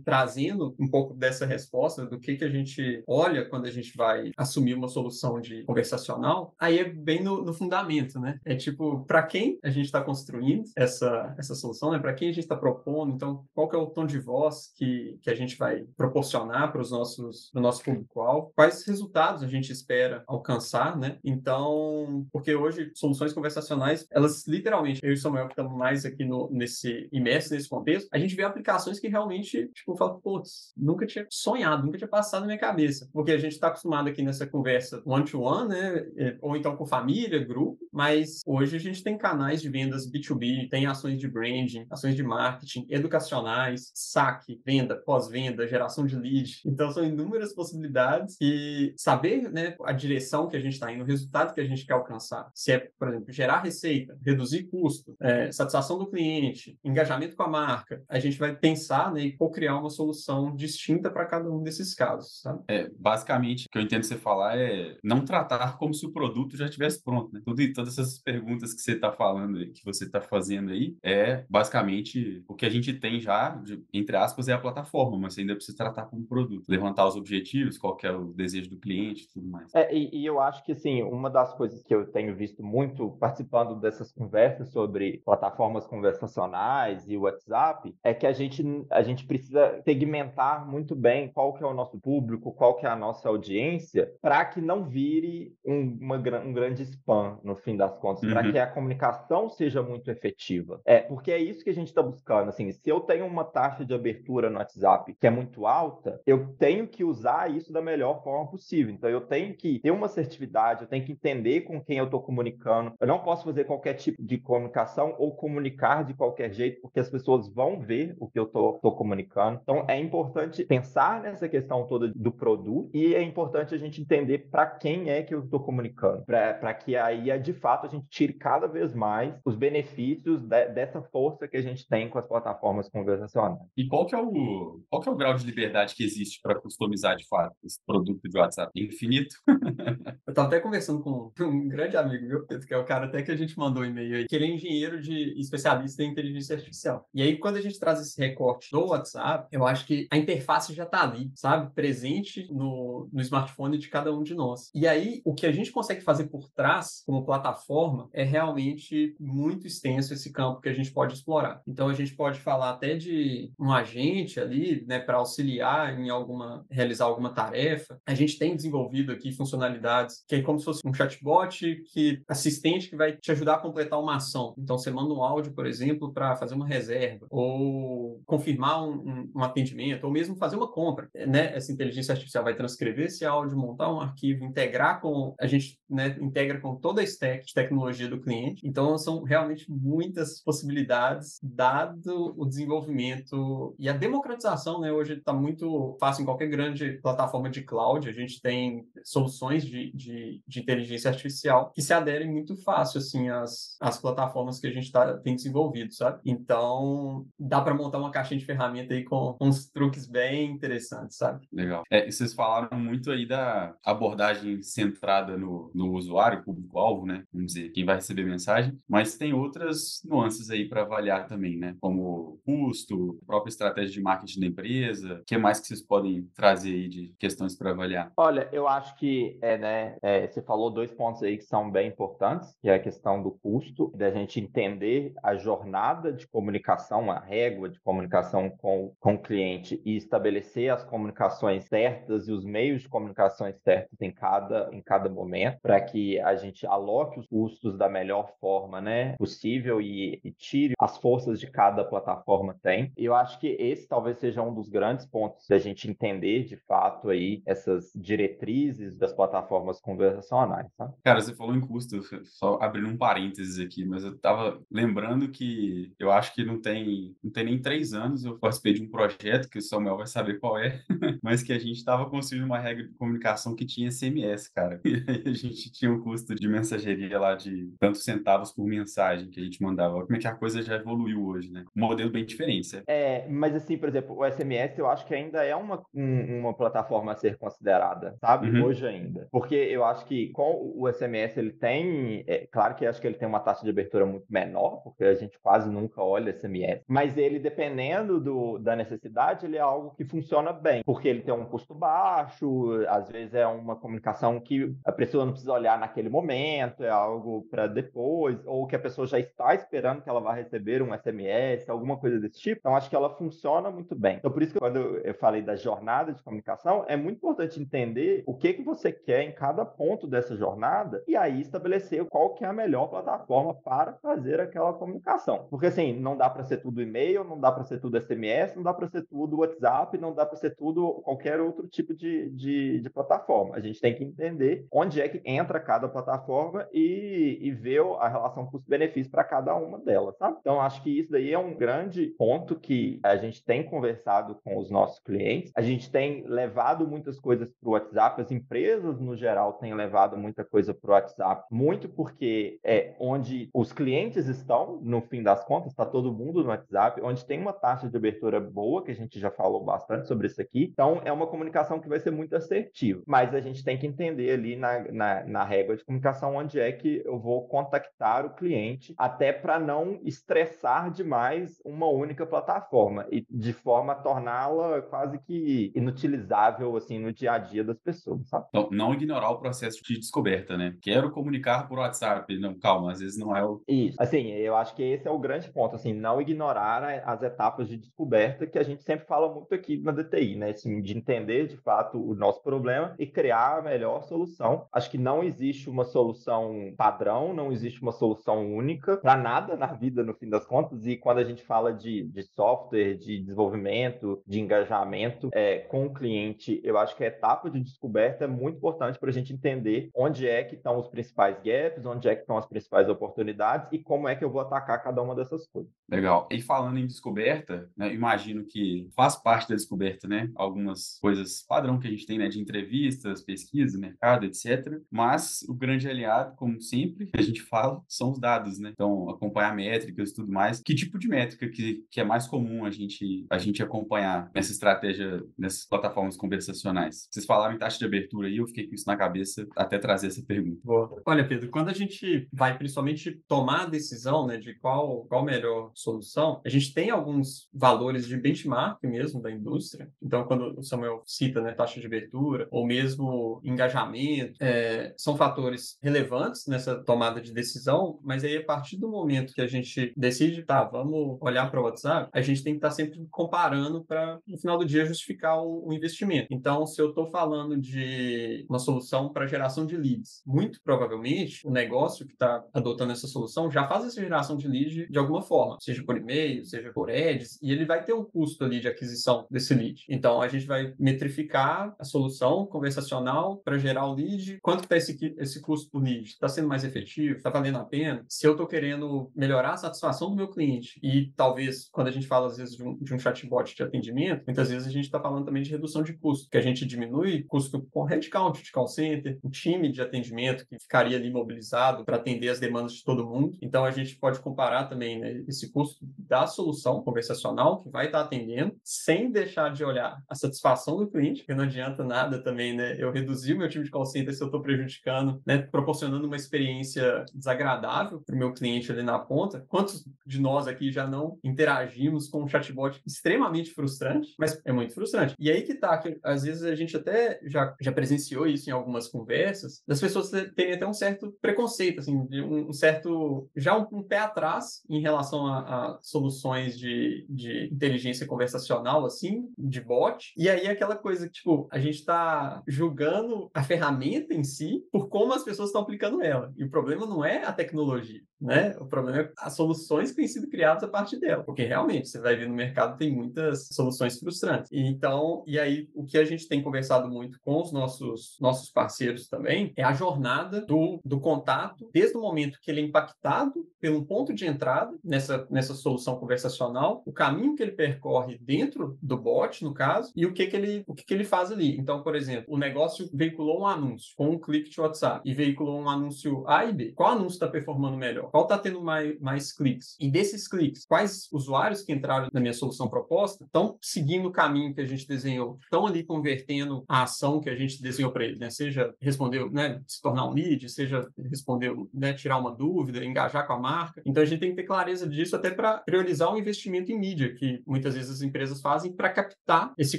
trazendo 0.00 0.74
um 0.78 0.88
pouco 0.88 1.14
dessa 1.14 1.46
resposta 1.46 2.06
do 2.06 2.18
que, 2.18 2.36
que 2.36 2.44
a 2.44 2.50
gente 2.50 3.02
olha 3.06 3.44
quando 3.44 3.66
a 3.66 3.70
gente 3.70 3.96
vai 3.96 4.32
assumir 4.36 4.74
uma 4.74 4.88
solução 4.88 5.40
de 5.40 5.62
conversacional, 5.64 6.54
aí 6.58 6.78
é 6.78 6.84
bem 6.84 7.22
no, 7.22 7.44
no 7.44 7.52
fundamento, 7.52 8.18
né? 8.18 8.38
É 8.44 8.54
tipo, 8.54 9.04
para 9.06 9.22
quem 9.22 9.58
a 9.62 9.70
gente 9.70 9.86
está 9.86 10.00
construindo 10.00 10.64
essa, 10.76 11.34
essa 11.38 11.54
solução, 11.54 11.92
né? 11.92 11.98
Para 11.98 12.14
quem 12.14 12.28
a 12.28 12.32
gente 12.32 12.44
está 12.44 12.56
propondo, 12.56 13.12
então 13.12 13.44
qual 13.54 13.68
que 13.68 13.76
é 13.76 13.78
o 13.78 13.86
tom 13.86 14.06
de 14.06 14.18
voz 14.18 14.72
que, 14.76 15.18
que 15.22 15.30
a 15.30 15.34
gente 15.34 15.56
vai 15.56 15.84
proporcionar 15.96 16.72
para 16.72 16.80
os 16.80 16.90
nossos, 16.90 17.50
pro 17.50 17.62
nosso 17.62 17.82
público-alvo, 17.82 18.52
quais 18.54 18.84
resultados 18.86 19.01
a 19.12 19.46
gente 19.46 19.72
espera 19.72 20.24
alcançar, 20.26 20.98
né? 20.98 21.18
Então, 21.24 22.26
porque 22.32 22.54
hoje 22.54 22.90
soluções 22.94 23.32
conversacionais, 23.32 24.06
elas 24.10 24.46
literalmente, 24.46 25.00
eu 25.02 25.10
e 25.10 25.14
o 25.14 25.16
Samuel 25.16 25.46
que 25.46 25.52
estamos 25.52 25.76
mais 25.76 26.04
aqui 26.04 26.24
no, 26.24 26.50
nesse 26.52 27.08
imerso 27.12 27.54
nesse 27.54 27.68
contexto, 27.68 28.08
a 28.12 28.18
gente 28.18 28.34
vê 28.34 28.42
aplicações 28.42 28.98
que 28.98 29.08
realmente, 29.08 29.68
tipo, 29.74 29.96
fala, 29.96 30.18
putz, 30.20 30.72
nunca 30.76 31.06
tinha 31.06 31.26
sonhado, 31.30 31.84
nunca 31.84 31.98
tinha 31.98 32.08
passado 32.08 32.42
na 32.42 32.46
minha 32.46 32.58
cabeça, 32.58 33.08
porque 33.12 33.32
a 33.32 33.38
gente 33.38 33.52
está 33.52 33.68
acostumado 33.68 34.08
aqui 34.08 34.22
nessa 34.22 34.46
conversa 34.46 35.02
one-to-one, 35.04 35.64
-one, 35.64 35.68
né? 35.68 36.06
É, 36.16 36.36
ou 36.40 36.56
então 36.56 36.76
com 36.76 36.86
família, 36.86 37.44
grupo, 37.44 37.78
mas 37.92 38.40
hoje 38.46 38.76
a 38.76 38.80
gente 38.80 39.02
tem 39.02 39.16
canais 39.16 39.62
de 39.62 39.68
vendas 39.68 40.10
B2B, 40.10 40.68
tem 40.68 40.86
ações 40.86 41.18
de 41.18 41.28
branding, 41.28 41.86
ações 41.90 42.14
de 42.14 42.22
marketing, 42.22 42.86
educacionais, 42.88 43.90
saque, 43.94 44.60
venda, 44.64 44.96
pós-venda, 44.96 45.66
geração 45.66 46.06
de 46.06 46.16
lead. 46.16 46.60
Então, 46.64 46.90
são 46.90 47.04
inúmeras 47.04 47.54
possibilidades 47.54 48.36
e 48.40 48.91
saber 48.96 49.50
né, 49.50 49.74
a 49.84 49.92
direção 49.92 50.48
que 50.48 50.56
a 50.56 50.60
gente 50.60 50.74
está 50.74 50.92
indo, 50.92 51.02
o 51.02 51.06
resultado 51.06 51.54
que 51.54 51.60
a 51.60 51.64
gente 51.64 51.86
quer 51.86 51.94
alcançar. 51.94 52.50
Se 52.54 52.72
é, 52.72 52.90
por 52.98 53.08
exemplo, 53.08 53.32
gerar 53.32 53.60
receita, 53.60 54.16
reduzir 54.24 54.64
custo, 54.64 55.14
é, 55.20 55.50
satisfação 55.52 55.98
do 55.98 56.08
cliente, 56.08 56.78
engajamento 56.84 57.36
com 57.36 57.42
a 57.42 57.48
marca, 57.48 58.02
a 58.08 58.18
gente 58.18 58.38
vai 58.38 58.54
pensar 58.54 59.12
né, 59.12 59.22
e 59.22 59.36
co-criar 59.36 59.78
uma 59.78 59.90
solução 59.90 60.54
distinta 60.54 61.10
para 61.10 61.26
cada 61.26 61.50
um 61.50 61.62
desses 61.62 61.94
casos. 61.94 62.40
Sabe? 62.40 62.62
É, 62.68 62.90
basicamente, 62.98 63.66
o 63.66 63.70
que 63.70 63.78
eu 63.78 63.82
entendo 63.82 64.04
você 64.04 64.16
falar 64.16 64.58
é 64.58 64.96
não 65.02 65.24
tratar 65.24 65.76
como 65.76 65.94
se 65.94 66.06
o 66.06 66.12
produto 66.12 66.56
já 66.56 66.66
estivesse 66.66 67.02
pronto. 67.02 67.32
Né? 67.32 67.40
Tudo, 67.44 67.72
todas 67.72 67.98
essas 67.98 68.18
perguntas 68.18 68.74
que 68.74 68.80
você 68.80 68.92
está 68.92 69.12
falando, 69.12 69.58
que 69.72 69.84
você 69.84 70.04
está 70.04 70.20
fazendo 70.20 70.72
aí, 70.72 70.96
é 71.02 71.44
basicamente 71.48 72.42
o 72.48 72.54
que 72.54 72.66
a 72.66 72.70
gente 72.70 72.92
tem 72.94 73.20
já, 73.20 73.50
de, 73.50 73.82
entre 73.92 74.16
aspas, 74.16 74.48
é 74.48 74.52
a 74.52 74.58
plataforma, 74.58 75.18
mas 75.18 75.34
você 75.34 75.40
ainda 75.40 75.54
precisa 75.54 75.76
tratar 75.76 76.06
como 76.06 76.26
produto, 76.26 76.68
levantar 76.68 77.06
os 77.06 77.16
objetivos, 77.16 77.78
qual 77.78 77.96
é 78.02 78.10
o 78.10 78.32
desejo 78.32 78.70
do 78.70 78.76
cliente 78.82 79.24
e 79.24 79.28
tudo 79.28 79.48
mais. 79.48 79.74
É, 79.74 79.94
e, 79.94 80.10
e, 80.12 80.26
eu 80.26 80.40
acho 80.40 80.64
que, 80.64 80.72
assim, 80.72 81.02
uma 81.02 81.30
das 81.30 81.54
coisas 81.54 81.82
que 81.82 81.94
eu 81.94 82.04
tenho 82.06 82.34
visto 82.34 82.62
muito 82.62 83.12
participando 83.12 83.76
dessas 83.80 84.12
conversas 84.12 84.68
sobre 84.70 85.22
plataformas 85.24 85.86
conversacionais 85.86 87.08
e 87.08 87.16
WhatsApp 87.16 87.94
é 88.02 88.12
que 88.12 88.26
a 88.26 88.32
gente, 88.32 88.62
a 88.90 89.02
gente 89.02 89.24
precisa 89.24 89.80
segmentar 89.84 90.68
muito 90.68 90.94
bem 90.94 91.28
qual 91.28 91.54
que 91.54 91.62
é 91.62 91.66
o 91.66 91.72
nosso 91.72 91.98
público, 92.00 92.52
qual 92.52 92.76
que 92.76 92.84
é 92.84 92.88
a 92.88 92.96
nossa 92.96 93.28
audiência, 93.28 94.12
para 94.20 94.44
que 94.44 94.60
não 94.60 94.84
vire 94.84 95.54
um, 95.64 95.98
uma, 96.00 96.16
um 96.16 96.52
grande 96.52 96.82
spam, 96.82 97.38
no 97.44 97.54
fim 97.54 97.76
das 97.76 97.96
contas, 97.96 98.24
uhum. 98.24 98.32
para 98.32 98.50
que 98.50 98.58
a 98.58 98.66
comunicação 98.66 99.48
seja 99.48 99.82
muito 99.82 100.10
efetiva. 100.10 100.80
É, 100.84 101.00
porque 101.00 101.30
é 101.30 101.38
isso 101.38 101.62
que 101.62 101.70
a 101.70 101.74
gente 101.74 101.88
está 101.88 102.02
buscando, 102.02 102.48
assim, 102.48 102.72
se 102.72 102.90
eu 102.90 103.00
tenho 103.00 103.26
uma 103.26 103.44
taxa 103.44 103.84
de 103.84 103.94
abertura 103.94 104.50
no 104.50 104.58
WhatsApp 104.58 105.14
que 105.14 105.26
é 105.26 105.30
muito 105.30 105.66
alta, 105.66 106.20
eu 106.26 106.54
tenho 106.58 106.88
que 106.88 107.04
usar 107.04 107.50
isso 107.50 107.72
da 107.72 107.80
melhor 107.80 108.22
forma 108.22 108.50
possível. 108.50 108.71
Então, 108.80 109.08
eu 109.08 109.20
tenho 109.20 109.54
que 109.54 109.78
ter 109.80 109.90
uma 109.90 110.06
assertividade, 110.06 110.82
eu 110.82 110.88
tenho 110.88 111.04
que 111.04 111.12
entender 111.12 111.62
com 111.62 111.82
quem 111.82 111.98
eu 111.98 112.04
estou 112.04 112.20
comunicando. 112.20 112.92
Eu 113.00 113.06
não 113.06 113.20
posso 113.20 113.44
fazer 113.44 113.64
qualquer 113.64 113.94
tipo 113.94 114.22
de 114.22 114.38
comunicação 114.38 115.14
ou 115.18 115.34
comunicar 115.34 116.04
de 116.04 116.14
qualquer 116.14 116.52
jeito, 116.52 116.80
porque 116.80 117.00
as 117.00 117.10
pessoas 117.10 117.52
vão 117.52 117.80
ver 117.80 118.14
o 118.18 118.28
que 118.28 118.38
eu 118.38 118.44
estou 118.44 118.96
comunicando. 118.96 119.60
Então, 119.62 119.84
é 119.88 119.98
importante 119.98 120.64
pensar 120.64 121.22
nessa 121.22 121.48
questão 121.48 121.86
toda 121.86 122.08
do 122.14 122.32
produto 122.32 122.90
e 122.94 123.14
é 123.14 123.22
importante 123.22 123.74
a 123.74 123.78
gente 123.78 124.00
entender 124.00 124.50
para 124.50 124.66
quem 124.66 125.10
é 125.10 125.22
que 125.22 125.34
eu 125.34 125.40
estou 125.40 125.60
comunicando, 125.60 126.24
para 126.24 126.74
que 126.74 126.96
aí, 126.96 127.38
de 127.40 127.52
fato, 127.52 127.86
a 127.86 127.88
gente 127.88 128.06
tire 128.08 128.32
cada 128.32 128.66
vez 128.66 128.94
mais 128.94 129.34
os 129.44 129.56
benefícios 129.56 130.42
de, 130.42 130.68
dessa 130.68 131.02
força 131.02 131.48
que 131.48 131.56
a 131.56 131.62
gente 131.62 131.86
tem 131.88 132.08
com 132.08 132.18
as 132.18 132.26
plataformas 132.26 132.88
conversacionais. 132.88 133.58
E 133.76 133.86
qual 133.86 134.06
que 134.06 134.14
é 134.14 134.18
o, 134.18 134.80
qual 134.88 135.02
que 135.02 135.08
é 135.08 135.12
o 135.12 135.16
grau 135.16 135.34
de 135.34 135.44
liberdade 135.44 135.94
que 135.94 136.04
existe 136.04 136.40
para 136.42 136.54
customizar 136.54 137.16
de 137.16 137.26
fato 137.26 137.54
esse 137.64 137.78
produto 137.84 138.28
de 138.28 138.38
WhatsApp? 138.38 138.61
Infinito? 138.74 139.36
eu 140.26 140.30
estava 140.30 140.48
até 140.48 140.60
conversando 140.60 141.00
com 141.00 141.32
um 141.40 141.68
grande 141.68 141.96
amigo 141.96 142.26
meu, 142.26 142.46
Pedro, 142.46 142.66
que 142.66 142.74
é 142.74 142.78
o 142.78 142.84
cara 142.84 143.06
até 143.06 143.22
que 143.22 143.30
a 143.30 143.36
gente 143.36 143.58
mandou 143.58 143.82
um 143.82 143.86
e-mail 143.86 144.16
aí, 144.16 144.26
que 144.26 144.36
ele 144.36 144.46
é 144.46 144.54
engenheiro 144.54 145.00
de 145.00 145.38
especialista 145.38 146.02
em 146.02 146.10
inteligência 146.10 146.56
artificial. 146.56 147.08
E 147.14 147.22
aí, 147.22 147.36
quando 147.38 147.56
a 147.56 147.60
gente 147.60 147.78
traz 147.78 148.00
esse 148.00 148.20
recorte 148.20 148.70
do 148.70 148.86
WhatsApp, 148.86 149.48
eu 149.50 149.66
acho 149.66 149.86
que 149.86 150.06
a 150.10 150.16
interface 150.16 150.74
já 150.74 150.84
está 150.84 151.02
ali, 151.02 151.30
sabe? 151.34 151.72
Presente 151.74 152.46
no, 152.52 153.08
no 153.12 153.20
smartphone 153.20 153.78
de 153.78 153.88
cada 153.88 154.12
um 154.14 154.22
de 154.22 154.34
nós. 154.34 154.70
E 154.74 154.86
aí, 154.86 155.20
o 155.24 155.34
que 155.34 155.46
a 155.46 155.52
gente 155.52 155.70
consegue 155.70 156.00
fazer 156.00 156.26
por 156.26 156.48
trás, 156.50 157.02
como 157.06 157.24
plataforma, 157.24 158.08
é 158.12 158.22
realmente 158.22 159.16
muito 159.18 159.66
extenso 159.66 160.14
esse 160.14 160.32
campo 160.32 160.60
que 160.60 160.68
a 160.68 160.74
gente 160.74 160.92
pode 160.92 161.14
explorar. 161.14 161.60
Então, 161.66 161.88
a 161.88 161.94
gente 161.94 162.14
pode 162.14 162.40
falar 162.40 162.70
até 162.70 162.96
de 162.96 163.52
um 163.58 163.72
agente 163.72 164.40
ali, 164.40 164.84
né, 164.86 164.98
para 164.98 165.16
auxiliar 165.16 165.98
em 165.98 166.10
alguma, 166.10 166.64
realizar 166.70 167.04
alguma 167.04 167.32
tarefa. 167.32 167.98
A 168.06 168.14
gente 168.14 168.38
tem 168.38 168.51
desenvolvido 168.56 169.12
aqui 169.12 169.32
funcionalidades 169.32 170.22
que 170.26 170.36
é 170.36 170.42
como 170.42 170.58
se 170.58 170.64
fosse 170.64 170.80
um 170.86 170.92
chatbot 170.94 171.82
que 171.92 172.22
assistente 172.28 172.88
que 172.88 172.96
vai 172.96 173.16
te 173.16 173.30
ajudar 173.32 173.54
a 173.54 173.58
completar 173.58 174.00
uma 174.00 174.16
ação. 174.16 174.54
Então, 174.58 174.78
você 174.78 174.90
manda 174.90 175.12
um 175.12 175.22
áudio, 175.22 175.52
por 175.52 175.66
exemplo, 175.66 176.12
para 176.12 176.36
fazer 176.36 176.54
uma 176.54 176.66
reserva 176.66 177.26
ou 177.30 178.20
confirmar 178.26 178.82
um, 178.82 178.92
um, 178.92 179.32
um, 179.36 179.42
atendimento 179.42 180.04
ou 180.04 180.10
mesmo 180.10 180.36
fazer 180.36 180.56
uma 180.56 180.70
compra, 180.70 181.08
né? 181.26 181.54
Essa 181.54 181.72
inteligência 181.72 182.12
artificial 182.12 182.44
vai 182.44 182.54
transcrever 182.54 183.06
esse 183.06 183.24
áudio, 183.24 183.56
montar 183.56 183.92
um 183.92 184.00
arquivo, 184.00 184.44
integrar 184.44 185.00
com 185.00 185.34
a 185.40 185.46
gente, 185.46 185.78
né, 185.88 186.16
integra 186.20 186.60
com 186.60 186.76
toda 186.76 187.00
a 187.00 187.04
stack 187.04 187.46
de 187.46 187.54
tecnologia 187.54 188.08
do 188.08 188.20
cliente. 188.20 188.66
Então, 188.66 188.96
são 188.98 189.22
realmente 189.22 189.70
muitas 189.70 190.42
possibilidades 190.42 191.38
dado 191.42 192.34
o 192.36 192.46
desenvolvimento 192.46 193.74
e 193.78 193.88
a 193.88 193.92
democratização, 193.92 194.80
né? 194.80 194.92
Hoje 194.92 195.14
está 195.14 195.32
muito 195.32 195.96
fácil 196.00 196.22
em 196.22 196.24
qualquer 196.24 196.48
grande 196.48 196.98
plataforma 197.02 197.50
de 197.50 197.62
cloud. 197.62 198.08
A 198.08 198.12
gente 198.12 198.40
tem 198.42 198.84
soluções 199.04 199.64
de, 199.64 199.92
de, 199.92 200.42
de 200.46 200.60
inteligência 200.60 201.10
artificial 201.10 201.72
que 201.72 201.80
se 201.80 201.92
aderem 201.92 202.30
muito 202.30 202.56
fácil, 202.56 202.98
assim, 202.98 203.28
às, 203.28 203.76
às 203.80 203.98
plataformas 203.98 204.58
que 204.58 204.66
a 204.66 204.72
gente 204.72 204.90
tá, 204.90 205.16
tem 205.18 205.36
desenvolvido, 205.36 205.92
sabe? 205.94 206.20
Então, 206.24 207.26
dá 207.38 207.60
para 207.60 207.74
montar 207.74 207.98
uma 207.98 208.10
caixinha 208.10 208.38
de 208.38 208.46
ferramenta 208.46 208.94
aí 208.94 209.04
com, 209.04 209.34
com 209.34 209.48
uns 209.48 209.68
truques 209.68 210.06
bem 210.06 210.50
interessantes, 210.50 211.16
sabe? 211.16 211.46
Legal. 211.52 211.82
É, 211.90 212.10
vocês 212.10 212.34
falaram 212.34 212.78
muito 212.78 213.10
aí 213.10 213.26
da 213.26 213.74
abordagem 213.84 214.62
centrada 214.62 215.36
no, 215.36 215.70
no 215.74 215.92
usuário, 215.92 216.42
público-alvo, 216.42 217.06
né? 217.06 217.24
Vamos 217.32 217.52
dizer, 217.52 217.70
quem 217.70 217.84
vai 217.84 217.96
receber 217.96 218.24
mensagem, 218.24 218.78
mas 218.88 219.16
tem 219.16 219.32
outras 219.32 220.00
nuances 220.04 220.50
aí 220.50 220.68
para 220.68 220.82
avaliar 220.82 221.26
também, 221.26 221.56
né? 221.56 221.76
Como 221.80 222.40
custo, 222.44 223.18
própria 223.26 223.50
estratégia 223.50 223.92
de 223.92 224.00
marketing 224.00 224.40
da 224.40 224.46
empresa, 224.46 225.14
o 225.14 225.24
que 225.24 225.38
mais 225.38 225.60
que 225.60 225.66
vocês 225.66 225.82
podem 225.82 226.28
trazer 226.34 226.74
aí 226.74 226.88
de 226.88 227.14
questões 227.18 227.56
para 227.56 227.70
avaliar? 227.70 228.12
Olha, 228.16 228.31
eu 228.52 228.68
acho 228.68 228.96
que, 228.96 229.38
é, 229.42 229.58
né, 229.58 229.96
é, 230.02 230.26
você 230.26 230.42
falou 230.42 230.70
dois 230.70 230.92
pontos 230.92 231.22
aí 231.22 231.36
que 231.36 231.44
são 231.44 231.70
bem 231.70 231.88
importantes, 231.88 232.56
que 232.60 232.68
é 232.68 232.74
a 232.74 232.78
questão 232.78 233.22
do 233.22 233.30
custo, 233.30 233.92
da 233.94 234.10
gente 234.10 234.40
entender 234.40 235.12
a 235.22 235.34
jornada 235.34 236.12
de 236.12 236.26
comunicação, 236.26 237.10
a 237.10 237.18
régua 237.18 237.68
de 237.68 237.80
comunicação 237.80 238.50
com, 238.50 238.92
com 239.00 239.14
o 239.14 239.18
cliente 239.18 239.80
e 239.84 239.96
estabelecer 239.96 240.72
as 240.72 240.84
comunicações 240.84 241.64
certas 241.64 242.28
e 242.28 242.32
os 242.32 242.44
meios 242.44 242.82
de 242.82 242.88
comunicações 242.88 243.56
certos 243.62 244.00
em 244.00 244.10
cada, 244.10 244.68
em 244.72 244.80
cada 244.80 245.08
momento, 245.08 245.58
para 245.60 245.80
que 245.80 246.18
a 246.20 246.34
gente 246.36 246.66
aloque 246.66 247.20
os 247.20 247.26
custos 247.26 247.76
da 247.76 247.88
melhor 247.88 248.32
forma 248.40 248.80
né, 248.80 249.14
possível 249.16 249.80
e, 249.80 250.20
e 250.24 250.32
tire 250.32 250.74
as 250.78 250.96
forças 250.98 251.38
de 251.38 251.50
cada 251.50 251.84
plataforma 251.84 252.56
tem. 252.62 252.92
Eu 252.96 253.14
acho 253.14 253.38
que 253.38 253.48
esse 253.58 253.86
talvez 253.88 254.18
seja 254.18 254.42
um 254.42 254.54
dos 254.54 254.68
grandes 254.68 255.06
pontos 255.06 255.46
da 255.48 255.58
gente 255.58 255.90
entender 255.90 256.44
de 256.44 256.56
fato 256.56 257.10
aí 257.10 257.42
essas 257.46 257.92
diretrizes 258.12 258.96
das 258.96 259.12
plataformas 259.12 259.80
conversacionais. 259.80 260.66
Tá? 260.76 260.92
Cara, 261.02 261.20
você 261.20 261.34
falou 261.34 261.54
em 261.54 261.60
custo, 261.60 262.00
só 262.24 262.58
abrindo 262.60 262.88
um 262.88 262.96
parênteses 262.96 263.58
aqui, 263.58 263.84
mas 263.84 264.04
eu 264.04 264.12
estava 264.12 264.60
lembrando 264.70 265.28
que 265.30 265.92
eu 265.98 266.10
acho 266.10 266.34
que 266.34 266.44
não 266.44 266.60
tem, 266.60 267.16
não 267.22 267.30
tem 267.30 267.44
nem 267.44 267.60
três 267.60 267.94
anos 267.94 268.24
eu 268.24 268.38
participei 268.38 268.74
de 268.74 268.82
um 268.82 268.90
projeto 268.90 269.48
que 269.48 269.58
o 269.58 269.62
Samuel 269.62 269.96
vai 269.96 270.06
saber 270.06 270.38
qual 270.38 270.58
é, 270.58 270.82
mas 271.22 271.42
que 271.42 271.52
a 271.52 271.58
gente 271.58 271.76
estava 271.76 272.08
construindo 272.08 272.44
uma 272.44 272.58
regra 272.58 272.84
de 272.84 272.94
comunicação 272.94 273.54
que 273.54 273.64
tinha 273.64 273.90
SMS, 273.90 274.48
cara. 274.48 274.80
E 274.92 274.96
aí 275.08 275.22
a 275.26 275.32
gente 275.32 275.72
tinha 275.72 275.90
um 275.90 276.00
custo 276.00 276.34
de 276.34 276.46
mensageria 276.46 277.18
lá 277.18 277.34
de 277.34 277.72
tantos 277.78 278.04
centavos 278.04 278.52
por 278.52 278.66
mensagem 278.66 279.30
que 279.30 279.40
a 279.40 279.42
gente 279.42 279.62
mandava. 279.62 280.04
Como 280.04 280.16
é 280.16 280.18
que 280.18 280.26
a 280.26 280.34
coisa 280.34 280.60
já 280.60 280.76
evoluiu 280.76 281.24
hoje, 281.24 281.50
né? 281.50 281.64
Um 281.74 281.80
modelo 281.80 282.10
bem 282.10 282.24
diferente, 282.24 282.66
certo? 282.66 282.84
É, 282.88 283.26
mas 283.28 283.54
assim, 283.54 283.78
por 283.78 283.88
exemplo, 283.88 284.18
o 284.18 284.30
SMS 284.30 284.78
eu 284.78 284.88
acho 284.88 285.06
que 285.06 285.14
ainda 285.14 285.42
é 285.42 285.56
uma, 285.56 285.82
um, 285.94 286.40
uma 286.40 286.54
plataforma 286.54 287.12
a 287.12 287.16
ser 287.16 287.38
considerada, 287.38 288.01
sabe? 288.20 288.50
Uhum. 288.50 288.66
Hoje 288.66 288.86
ainda. 288.86 289.28
Porque 289.30 289.54
eu 289.54 289.84
acho 289.84 290.04
que 290.06 290.28
com 290.28 290.72
o 290.76 290.90
SMS 290.92 291.36
ele 291.36 291.52
tem, 291.52 292.24
é, 292.26 292.46
claro 292.50 292.74
que 292.74 292.86
acho 292.86 293.00
que 293.00 293.06
ele 293.06 293.16
tem 293.16 293.28
uma 293.28 293.40
taxa 293.40 293.64
de 293.64 293.70
abertura 293.70 294.06
muito 294.06 294.26
menor, 294.28 294.82
porque 294.82 295.04
a 295.04 295.14
gente 295.14 295.38
quase 295.38 295.70
nunca 295.70 296.02
olha 296.02 296.32
SMS, 296.32 296.82
mas 296.86 297.16
ele, 297.16 297.38
dependendo 297.38 298.20
do, 298.20 298.58
da 298.58 298.74
necessidade, 298.74 299.46
ele 299.46 299.56
é 299.56 299.60
algo 299.60 299.94
que 299.96 300.04
funciona 300.04 300.52
bem, 300.52 300.82
porque 300.84 301.08
ele 301.08 301.22
tem 301.22 301.34
um 301.34 301.44
custo 301.44 301.74
baixo, 301.74 302.84
às 302.88 303.08
vezes 303.08 303.34
é 303.34 303.46
uma 303.46 303.76
comunicação 303.76 304.40
que 304.40 304.74
a 304.84 304.92
pessoa 304.92 305.24
não 305.24 305.32
precisa 305.32 305.52
olhar 305.52 305.78
naquele 305.78 306.08
momento, 306.08 306.82
é 306.82 306.90
algo 306.90 307.46
para 307.50 307.66
depois, 307.66 308.38
ou 308.46 308.66
que 308.66 308.76
a 308.76 308.78
pessoa 308.78 309.06
já 309.06 309.18
está 309.18 309.54
esperando 309.54 310.02
que 310.02 310.08
ela 310.08 310.20
vá 310.20 310.32
receber 310.32 310.82
um 310.82 310.96
SMS, 310.96 311.68
alguma 311.68 311.96
coisa 311.96 312.18
desse 312.18 312.40
tipo. 312.40 312.60
Então, 312.60 312.76
acho 312.76 312.88
que 312.88 312.96
ela 312.96 313.10
funciona 313.10 313.70
muito 313.70 313.94
bem. 313.94 314.16
Então, 314.16 314.30
por 314.30 314.42
isso 314.42 314.52
que 314.52 314.58
quando 314.58 314.98
eu 314.98 315.14
falei 315.14 315.42
da 315.42 315.56
jornada 315.56 316.12
de 316.12 316.22
comunicação, 316.22 316.84
é 316.88 316.96
muito 316.96 317.16
importante 317.16 317.60
entender 317.60 317.91
o 318.26 318.34
que, 318.34 318.54
que 318.54 318.62
você 318.62 318.92
quer 318.92 319.22
em 319.22 319.32
cada 319.32 319.64
ponto 319.64 320.06
dessa 320.06 320.36
jornada 320.36 321.02
e 321.06 321.16
aí 321.16 321.40
estabelecer 321.40 322.04
qual 322.06 322.34
que 322.34 322.44
é 322.44 322.48
a 322.48 322.52
melhor 322.52 322.88
plataforma 322.88 323.54
para 323.54 323.94
fazer 323.94 324.40
aquela 324.40 324.72
comunicação. 324.72 325.46
Porque, 325.50 325.66
assim, 325.66 325.98
não 325.98 326.16
dá 326.16 326.28
para 326.28 326.44
ser 326.44 326.58
tudo 326.58 326.82
e-mail, 326.82 327.24
não 327.24 327.38
dá 327.38 327.50
para 327.50 327.64
ser 327.64 327.80
tudo 327.80 328.00
SMS, 328.00 328.54
não 328.54 328.62
dá 328.62 328.72
para 328.72 328.88
ser 328.88 329.02
tudo 329.06 329.38
WhatsApp, 329.38 329.98
não 329.98 330.14
dá 330.14 330.26
para 330.26 330.36
ser 330.36 330.54
tudo 330.56 331.02
qualquer 331.02 331.40
outro 331.40 331.66
tipo 331.68 331.94
de, 331.94 332.30
de, 332.30 332.80
de, 332.80 332.90
plataforma. 332.90 333.56
A 333.56 333.60
gente 333.60 333.80
tem 333.80 333.94
que 333.94 334.04
entender 334.04 334.66
onde 334.70 335.00
é 335.00 335.08
que 335.08 335.22
entra 335.24 335.60
cada 335.60 335.88
plataforma 335.88 336.68
e, 336.72 337.38
e 337.40 337.50
ver 337.50 337.82
a 337.98 338.08
relação 338.08 338.46
custo-benefício 338.46 339.10
para 339.10 339.24
cada 339.24 339.54
uma 339.54 339.78
delas, 339.78 340.16
sabe? 340.16 340.36
Então, 340.40 340.60
acho 340.60 340.82
que 340.82 340.98
isso 340.98 341.10
daí 341.10 341.32
é 341.32 341.38
um 341.38 341.54
grande 341.54 342.06
ponto 342.18 342.58
que 342.58 343.00
a 343.02 343.16
gente 343.16 343.44
tem 343.44 343.64
conversado 343.64 344.38
com 344.44 344.58
os 344.58 344.70
nossos 344.70 344.98
clientes. 345.00 345.52
A 345.54 345.62
gente 345.62 345.90
tem 345.90 346.24
levado 346.26 346.86
muitas 346.86 347.18
coisas 347.18 347.48
para 347.60 347.70
WhatsApp, 347.82 348.20
as 348.20 348.30
empresas 348.30 349.00
no 349.00 349.16
geral 349.16 349.54
têm 349.54 349.74
levado 349.74 350.16
muita 350.16 350.44
coisa 350.44 350.72
para 350.72 350.90
o 350.90 350.94
WhatsApp, 350.94 351.46
muito 351.50 351.88
porque 351.88 352.58
é 352.64 352.94
onde 352.98 353.50
os 353.52 353.72
clientes 353.72 354.26
estão, 354.26 354.80
no 354.82 355.00
fim 355.02 355.22
das 355.22 355.44
contas, 355.44 355.72
está 355.72 355.84
todo 355.84 356.12
mundo 356.12 356.42
no 356.42 356.50
WhatsApp, 356.50 357.00
onde 357.02 357.24
tem 357.24 357.40
uma 357.40 357.52
taxa 357.52 357.88
de 357.88 357.96
abertura 357.96 358.40
boa, 358.40 358.84
que 358.84 358.90
a 358.90 358.94
gente 358.94 359.18
já 359.18 359.30
falou 359.30 359.64
bastante 359.64 360.06
sobre 360.06 360.26
isso 360.26 360.40
aqui. 360.40 360.70
Então, 360.72 361.00
é 361.04 361.12
uma 361.12 361.26
comunicação 361.26 361.80
que 361.80 361.88
vai 361.88 362.00
ser 362.00 362.10
muito 362.10 362.34
assertiva. 362.34 363.02
Mas 363.06 363.34
a 363.34 363.40
gente 363.40 363.64
tem 363.64 363.78
que 363.78 363.86
entender 363.86 364.32
ali 364.32 364.56
na, 364.56 364.80
na, 364.92 365.24
na 365.24 365.44
régua 365.44 365.76
de 365.76 365.84
comunicação 365.84 366.36
onde 366.36 366.58
é 366.58 366.72
que 366.72 367.02
eu 367.04 367.18
vou 367.18 367.46
contactar 367.48 368.24
o 368.24 368.34
cliente, 368.34 368.94
até 368.96 369.32
para 369.32 369.58
não 369.58 370.00
estressar 370.04 370.90
demais 370.90 371.60
uma 371.64 371.86
única 371.86 372.26
plataforma 372.26 373.06
e 373.10 373.26
de 373.30 373.52
forma 373.52 373.92
a 373.92 373.96
torná-la 373.96 374.82
quase 374.82 375.18
que 375.18 375.72
inutilizável 375.74 376.76
assim 376.76 376.98
no 376.98 377.12
dia 377.12 377.32
a 377.32 377.38
dia 377.38 377.64
das 377.64 377.71
pessoas, 377.80 378.28
sabe? 378.28 378.46
Então, 378.48 378.68
não 378.70 378.94
ignorar 378.94 379.30
o 379.30 379.38
processo 379.38 379.82
de 379.82 379.98
descoberta, 379.98 380.56
né? 380.56 380.76
Quero 380.80 381.10
comunicar 381.10 381.68
por 381.68 381.78
WhatsApp. 381.78 382.38
Não, 382.38 382.58
calma, 382.58 382.92
às 382.92 383.00
vezes 383.00 383.18
não 383.18 383.36
é 383.36 383.44
o. 383.44 383.62
Isso. 383.68 383.96
Assim, 384.00 384.28
eu 384.28 384.56
acho 384.56 384.74
que 384.74 384.82
esse 384.82 385.06
é 385.06 385.10
o 385.10 385.18
grande 385.18 385.50
ponto, 385.50 385.76
assim, 385.76 385.92
não 385.92 386.20
ignorar 386.20 387.02
as 387.04 387.22
etapas 387.22 387.68
de 387.68 387.76
descoberta 387.76 388.46
que 388.46 388.58
a 388.58 388.62
gente 388.62 388.82
sempre 388.82 389.06
fala 389.06 389.32
muito 389.32 389.54
aqui 389.54 389.78
na 389.78 389.92
DTI, 389.92 390.36
né? 390.36 390.50
Assim, 390.50 390.80
de 390.80 390.96
entender 390.96 391.46
de 391.46 391.56
fato 391.56 391.98
o 391.98 392.14
nosso 392.14 392.42
problema 392.42 392.94
e 392.98 393.06
criar 393.06 393.58
a 393.58 393.62
melhor 393.62 394.02
solução. 394.04 394.66
Acho 394.72 394.90
que 394.90 394.98
não 394.98 395.22
existe 395.22 395.68
uma 395.68 395.84
solução 395.84 396.72
padrão, 396.76 397.32
não 397.32 397.52
existe 397.52 397.80
uma 397.82 397.92
solução 397.92 398.52
única 398.54 398.96
para 398.96 399.16
nada 399.16 399.56
na 399.56 399.66
vida, 399.66 400.02
no 400.02 400.14
fim 400.14 400.28
das 400.28 400.46
contas. 400.46 400.86
E 400.86 400.96
quando 400.96 401.18
a 401.18 401.24
gente 401.24 401.42
fala 401.42 401.72
de, 401.72 402.04
de 402.04 402.22
software, 402.22 402.94
de 402.94 403.20
desenvolvimento, 403.20 404.22
de 404.26 404.40
engajamento 404.40 405.30
é, 405.32 405.58
com 405.58 405.86
o 405.86 405.92
cliente, 405.92 406.60
eu 406.64 406.78
acho 406.78 406.96
que 406.96 407.04
a 407.04 407.08
etapa 407.08 407.50
de 407.50 407.61
descoberta 407.62 408.24
é 408.24 408.28
muito 408.28 408.56
importante 408.56 408.98
para 408.98 409.10
a 409.10 409.12
gente 409.12 409.32
entender 409.32 409.90
onde 409.94 410.26
é 410.26 410.42
que 410.44 410.54
estão 410.54 410.78
os 410.78 410.88
principais 410.88 411.36
gaps, 411.36 411.84
onde 411.86 412.08
é 412.08 412.14
que 412.14 412.22
estão 412.22 412.36
as 412.36 412.46
principais 412.46 412.88
oportunidades 412.88 413.68
e 413.72 413.78
como 413.78 414.08
é 414.08 414.14
que 414.14 414.24
eu 414.24 414.30
vou 414.30 414.40
atacar 414.40 414.82
cada 414.82 415.02
uma 415.02 415.14
dessas 415.14 415.46
coisas. 415.46 415.70
Legal. 415.90 416.28
E 416.30 416.40
falando 416.40 416.78
em 416.78 416.86
descoberta, 416.86 417.70
né, 417.76 417.92
imagino 417.92 418.44
que 418.44 418.88
faz 418.94 419.16
parte 419.16 419.48
da 419.48 419.54
descoberta, 419.54 420.08
né? 420.08 420.30
Algumas 420.34 420.98
coisas 421.00 421.44
padrão 421.46 421.78
que 421.78 421.86
a 421.86 421.90
gente 421.90 422.06
tem, 422.06 422.18
né? 422.18 422.28
De 422.28 422.40
entrevistas, 422.40 423.22
pesquisa, 423.22 423.78
mercado, 423.78 424.24
etc. 424.24 424.80
Mas 424.90 425.42
o 425.48 425.54
grande 425.54 425.88
aliado, 425.88 426.34
como 426.36 426.60
sempre, 426.60 427.10
a 427.14 427.22
gente 427.22 427.42
fala, 427.42 427.82
são 427.88 428.10
os 428.10 428.18
dados, 428.18 428.58
né? 428.58 428.70
Então, 428.72 429.08
acompanhar 429.10 429.54
métricas 429.54 430.10
e 430.10 430.14
tudo 430.14 430.32
mais. 430.32 430.60
Que 430.60 430.74
tipo 430.74 430.98
de 430.98 431.08
métrica 431.08 431.48
que, 431.48 431.84
que 431.90 432.00
é 432.00 432.04
mais 432.04 432.26
comum 432.26 432.64
a 432.64 432.70
gente, 432.70 433.26
a 433.30 433.38
gente 433.38 433.62
acompanhar 433.62 434.30
nessa 434.34 434.52
estratégia, 434.52 435.22
nessas 435.38 435.66
plataformas 435.66 436.16
conversacionais? 436.16 437.08
Vocês 437.10 437.26
falaram 437.26 437.51
em 437.52 437.58
taxa 437.58 437.78
de 437.78 437.84
abertura 437.84 438.28
aí, 438.28 438.36
eu 438.36 438.46
fiquei 438.46 438.66
com 438.66 438.74
isso 438.74 438.86
na 438.86 438.96
cabeça 438.96 439.46
até 439.56 439.78
trazer 439.78 440.08
essa 440.08 440.22
pergunta. 440.22 440.60
Boa. 440.64 441.02
Olha, 441.04 441.26
Pedro, 441.26 441.50
quando 441.50 441.68
a 441.68 441.72
gente 441.72 442.28
vai 442.32 442.56
principalmente 442.56 443.20
tomar 443.28 443.62
a 443.62 443.66
decisão 443.66 444.26
né, 444.26 444.36
de 444.36 444.54
qual, 444.54 445.04
qual 445.04 445.24
melhor 445.24 445.70
solução, 445.74 446.40
a 446.44 446.48
gente 446.48 446.72
tem 446.72 446.90
alguns 446.90 447.48
valores 447.52 448.06
de 448.06 448.16
benchmark 448.16 448.82
mesmo 448.84 449.20
da 449.20 449.30
indústria. 449.30 449.90
Então, 450.02 450.24
quando 450.24 450.58
o 450.58 450.62
Samuel 450.62 451.02
cita 451.06 451.40
né, 451.40 451.52
taxa 451.52 451.80
de 451.80 451.86
abertura 451.86 452.46
ou 452.50 452.66
mesmo 452.66 453.40
engajamento, 453.44 454.34
é, 454.40 454.94
são 454.96 455.16
fatores 455.16 455.78
relevantes 455.82 456.46
nessa 456.46 456.82
tomada 456.82 457.20
de 457.20 457.32
decisão, 457.32 457.98
mas 458.02 458.24
aí 458.24 458.36
a 458.36 458.44
partir 458.44 458.76
do 458.76 458.88
momento 458.88 459.34
que 459.34 459.40
a 459.40 459.46
gente 459.46 459.92
decide, 459.96 460.42
tá, 460.42 460.64
vamos 460.64 461.18
olhar 461.20 461.50
para 461.50 461.60
o 461.60 461.64
WhatsApp, 461.64 462.10
a 462.12 462.20
gente 462.20 462.42
tem 462.42 462.54
que 462.54 462.58
estar 462.58 462.68
tá 462.68 462.74
sempre 462.74 463.06
comparando 463.10 463.84
para, 463.84 464.18
no 464.26 464.38
final 464.38 464.58
do 464.58 464.64
dia, 464.64 464.86
justificar 464.86 465.38
o, 465.38 465.68
o 465.68 465.72
investimento. 465.72 466.28
Então, 466.30 466.66
se 466.66 466.80
eu 466.80 466.90
estou 466.90 467.06
falando 467.06 467.41
de 467.50 468.46
uma 468.48 468.58
solução 468.58 469.12
para 469.12 469.26
geração 469.26 469.66
de 469.66 469.76
leads, 469.76 470.22
muito 470.26 470.60
provavelmente 470.62 471.46
o 471.46 471.50
negócio 471.50 472.06
que 472.06 472.12
está 472.12 472.44
adotando 472.52 472.92
essa 472.92 473.06
solução 473.06 473.50
já 473.50 473.66
faz 473.66 473.84
essa 473.84 474.00
geração 474.00 474.36
de 474.36 474.48
lead 474.48 474.88
de 474.88 474.98
alguma 474.98 475.22
forma, 475.22 475.56
seja 475.60 475.82
por 475.84 475.96
e-mail, 475.96 476.44
seja 476.44 476.72
por 476.72 476.90
ads, 476.90 477.38
e 477.42 477.50
ele 477.50 477.64
vai 477.64 477.84
ter 477.84 477.92
um 477.92 478.04
custo 478.04 478.44
ali 478.44 478.60
de 478.60 478.68
aquisição 478.68 479.26
desse 479.30 479.54
lead. 479.54 479.84
Então, 479.88 480.20
a 480.20 480.28
gente 480.28 480.46
vai 480.46 480.74
metrificar 480.78 481.74
a 481.78 481.84
solução 481.84 482.46
conversacional 482.46 483.38
para 483.38 483.58
gerar 483.58 483.86
o 483.86 483.94
lead. 483.94 484.38
Quanto 484.40 484.64
está 484.64 484.76
esse, 484.76 484.96
esse 485.18 485.40
custo 485.40 485.70
por 485.70 485.82
lead? 485.82 486.04
Está 486.04 486.28
sendo 486.28 486.48
mais 486.48 486.64
efetivo? 486.64 487.16
Está 487.16 487.30
valendo 487.30 487.58
a 487.58 487.64
pena? 487.64 488.04
Se 488.08 488.26
eu 488.26 488.32
estou 488.32 488.46
querendo 488.46 489.10
melhorar 489.14 489.52
a 489.52 489.56
satisfação 489.56 490.10
do 490.10 490.16
meu 490.16 490.28
cliente 490.28 490.78
e 490.82 491.12
talvez, 491.16 491.68
quando 491.70 491.88
a 491.88 491.90
gente 491.90 492.06
fala 492.06 492.26
às 492.26 492.36
vezes 492.36 492.56
de 492.56 492.62
um, 492.62 492.76
de 492.76 492.94
um 492.94 492.98
chatbot 492.98 493.54
de 493.54 493.62
atendimento, 493.62 494.24
muitas 494.26 494.50
vezes 494.50 494.66
a 494.66 494.70
gente 494.70 494.84
está 494.84 495.00
falando 495.00 495.24
também 495.24 495.42
de 495.42 495.50
redução 495.50 495.82
de 495.82 495.94
custo, 495.94 496.28
que 496.30 496.38
a 496.38 496.42
gente 496.42 496.66
diminui 496.66 497.24
custo 497.32 497.66
com 497.70 497.84
headcount 497.84 498.42
de 498.42 498.52
call 498.52 498.68
center, 498.68 499.18
um 499.24 499.30
time 499.30 499.72
de 499.72 499.80
atendimento 499.80 500.46
que 500.46 500.58
ficaria 500.58 500.98
ali 500.98 501.10
mobilizado 501.10 501.82
para 501.82 501.96
atender 501.96 502.28
as 502.28 502.38
demandas 502.38 502.74
de 502.74 502.84
todo 502.84 503.08
mundo. 503.08 503.38
Então, 503.40 503.64
a 503.64 503.70
gente 503.70 503.96
pode 503.96 504.20
comparar 504.20 504.66
também 504.66 505.00
né, 505.00 505.24
esse 505.26 505.50
custo 505.50 505.78
da 505.98 506.26
solução 506.26 506.82
conversacional 506.82 507.62
que 507.62 507.70
vai 507.70 507.86
estar 507.86 508.00
tá 508.00 508.04
atendendo, 508.04 508.54
sem 508.62 509.10
deixar 509.10 509.50
de 509.50 509.64
olhar 509.64 509.96
a 510.06 510.14
satisfação 510.14 510.76
do 510.76 510.90
cliente, 510.90 511.20
porque 511.20 511.34
não 511.34 511.44
adianta 511.44 511.82
nada 511.82 512.22
também, 512.22 512.54
né? 512.54 512.76
Eu 512.78 512.92
reduzir 512.92 513.32
o 513.32 513.38
meu 513.38 513.48
time 513.48 513.64
de 513.64 513.70
call 513.70 513.86
center 513.86 514.14
se 514.14 514.22
eu 514.22 514.26
estou 514.26 514.42
prejudicando, 514.42 515.22
né? 515.24 515.38
Proporcionando 515.38 516.06
uma 516.06 516.16
experiência 516.16 517.06
desagradável 517.14 518.02
para 518.04 518.14
o 518.14 518.18
meu 518.18 518.34
cliente 518.34 518.70
ali 518.70 518.82
na 518.82 518.98
ponta. 518.98 519.42
Quantos 519.48 519.88
de 520.06 520.20
nós 520.20 520.46
aqui 520.46 520.70
já 520.70 520.86
não 520.86 521.18
interagimos 521.24 522.08
com 522.08 522.24
um 522.24 522.28
chatbot 522.28 522.82
extremamente 522.86 523.52
frustrante? 523.52 524.14
Mas 524.18 524.38
é 524.44 524.52
muito 524.52 524.74
frustrante. 524.74 525.14
E 525.18 525.30
aí 525.30 525.40
que 525.42 525.54
tá, 525.54 525.78
que 525.78 525.98
às 526.02 526.24
vezes 526.24 526.42
a 526.42 526.54
gente 526.54 526.76
até 526.76 527.11
já, 527.24 527.54
já 527.60 527.72
presenciou 527.72 528.26
isso 528.26 528.48
em 528.48 528.52
algumas 528.52 528.88
conversas, 528.88 529.62
das 529.66 529.80
pessoas 529.80 530.10
terem 530.10 530.54
até 530.54 530.66
um 530.66 530.72
certo 530.72 531.12
preconceito, 531.20 531.80
assim, 531.80 531.96
um 531.96 532.52
certo, 532.52 533.28
já 533.36 533.56
um, 533.56 533.66
um 533.72 533.82
pé 533.82 533.98
atrás 533.98 534.62
em 534.68 534.80
relação 534.80 535.26
a, 535.26 535.38
a 535.40 535.78
soluções 535.82 536.58
de, 536.58 537.06
de 537.08 537.48
inteligência 537.52 538.06
conversacional, 538.06 538.84
assim, 538.84 539.28
de 539.38 539.60
bot. 539.60 540.12
E 540.16 540.28
aí 540.28 540.46
aquela 540.46 540.76
coisa 540.76 541.06
que, 541.06 541.12
tipo, 541.12 541.48
a 541.50 541.58
gente 541.58 541.76
está 541.76 542.42
julgando 542.46 543.30
a 543.34 543.42
ferramenta 543.42 544.14
em 544.14 544.24
si 544.24 544.62
por 544.70 544.88
como 544.88 545.12
as 545.12 545.24
pessoas 545.24 545.48
estão 545.48 545.62
aplicando 545.62 546.02
ela. 546.02 546.32
E 546.36 546.44
o 546.44 546.50
problema 546.50 546.86
não 546.86 547.04
é 547.04 547.24
a 547.24 547.32
tecnologia. 547.32 548.00
Né? 548.22 548.54
O 548.60 548.66
problema 548.66 549.00
é 549.00 549.12
as 549.18 549.34
soluções 549.34 549.90
que 549.90 549.96
têm 549.96 550.06
sido 550.06 550.28
criadas 550.28 550.62
a 550.62 550.68
partir 550.68 550.98
dela, 550.98 551.24
porque 551.24 551.42
realmente 551.42 551.88
você 551.88 552.00
vai 552.00 552.14
ver 552.14 552.28
no 552.28 552.34
mercado 552.34 552.78
tem 552.78 552.94
muitas 552.94 553.48
soluções 553.48 553.98
frustrantes. 553.98 554.48
Então, 554.52 555.24
e 555.26 555.38
aí 555.38 555.68
o 555.74 555.84
que 555.84 555.98
a 555.98 556.04
gente 556.04 556.28
tem 556.28 556.42
conversado 556.42 556.88
muito 556.88 557.18
com 557.20 557.40
os 557.40 557.52
nossos 557.52 558.16
nossos 558.20 558.50
parceiros 558.50 559.08
também 559.08 559.52
é 559.56 559.64
a 559.64 559.72
jornada 559.72 560.40
do, 560.46 560.80
do 560.84 561.00
contato 561.00 561.68
desde 561.72 561.96
o 561.96 562.00
momento 562.00 562.38
que 562.40 562.50
ele 562.50 562.60
é 562.60 562.64
impactado 562.64 563.46
pelo 563.60 563.84
ponto 563.84 564.14
de 564.14 564.26
entrada 564.26 564.76
nessa 564.84 565.26
nessa 565.30 565.54
solução 565.54 565.96
conversacional, 565.96 566.82
o 566.86 566.92
caminho 566.92 567.34
que 567.34 567.42
ele 567.42 567.52
percorre 567.52 568.18
dentro 568.20 568.78
do 568.80 568.96
bot, 568.96 569.42
no 569.42 569.52
caso, 569.52 569.92
e 569.96 570.06
o 570.06 570.12
que 570.12 570.26
que 570.26 570.36
ele 570.36 570.64
o 570.66 570.74
que 570.74 570.84
que 570.84 570.94
ele 570.94 571.04
faz 571.04 571.32
ali. 571.32 571.56
Então, 571.56 571.82
por 571.82 571.96
exemplo, 571.96 572.32
o 572.32 572.38
negócio 572.38 572.88
veiculou 572.92 573.40
um 573.40 573.46
anúncio 573.46 573.92
com 573.96 574.10
um 574.10 574.18
clique 574.18 574.50
de 574.50 574.60
WhatsApp 574.60 575.00
e 575.04 575.12
veiculou 575.12 575.60
um 575.60 575.68
anúncio 575.68 576.24
A 576.28 576.44
e 576.44 576.52
B. 576.52 576.72
Qual 576.72 576.90
anúncio 576.90 577.14
está 577.14 577.28
performando 577.28 577.76
melhor? 577.76 578.11
Qual 578.12 578.24
está 578.24 578.36
tendo 578.36 578.62
mais, 578.62 579.00
mais 579.00 579.32
cliques? 579.32 579.74
E 579.80 579.90
desses 579.90 580.28
cliques, 580.28 580.66
quais 580.66 581.08
usuários 581.10 581.62
que 581.62 581.72
entraram 581.72 582.08
na 582.12 582.20
minha 582.20 582.34
solução 582.34 582.68
proposta 582.68 583.24
estão 583.24 583.56
seguindo 583.62 584.06
o 584.06 584.12
caminho 584.12 584.54
que 584.54 584.60
a 584.60 584.66
gente 584.66 584.86
desenhou? 584.86 585.38
Estão 585.42 585.66
ali 585.66 585.82
convertendo 585.82 586.62
a 586.68 586.82
ação 586.82 587.20
que 587.20 587.30
a 587.30 587.34
gente 587.34 587.62
desenhou 587.62 587.90
para 587.90 588.04
ele, 588.04 588.18
né? 588.18 588.28
Seja 588.28 588.74
responder, 588.82 589.30
né, 589.30 589.62
se 589.66 589.80
tornar 589.80 590.06
um 590.06 590.12
lead, 590.12 590.46
seja 590.50 590.86
responder, 591.08 591.54
né, 591.72 591.94
tirar 591.94 592.18
uma 592.18 592.36
dúvida, 592.36 592.84
engajar 592.84 593.26
com 593.26 593.32
a 593.32 593.38
marca. 593.38 593.80
Então 593.86 594.02
a 594.02 594.06
gente 594.06 594.20
tem 594.20 594.30
que 594.30 594.36
ter 594.36 594.44
clareza 594.44 594.86
disso 594.86 595.16
até 595.16 595.30
para 595.30 595.58
priorizar 595.58 596.12
o 596.12 596.18
investimento 596.18 596.70
em 596.70 596.78
mídia 596.78 597.14
que 597.14 597.42
muitas 597.46 597.74
vezes 597.74 597.90
as 597.90 598.02
empresas 598.02 598.42
fazem 598.42 598.72
para 598.72 598.90
captar 598.90 599.54
esse 599.56 599.78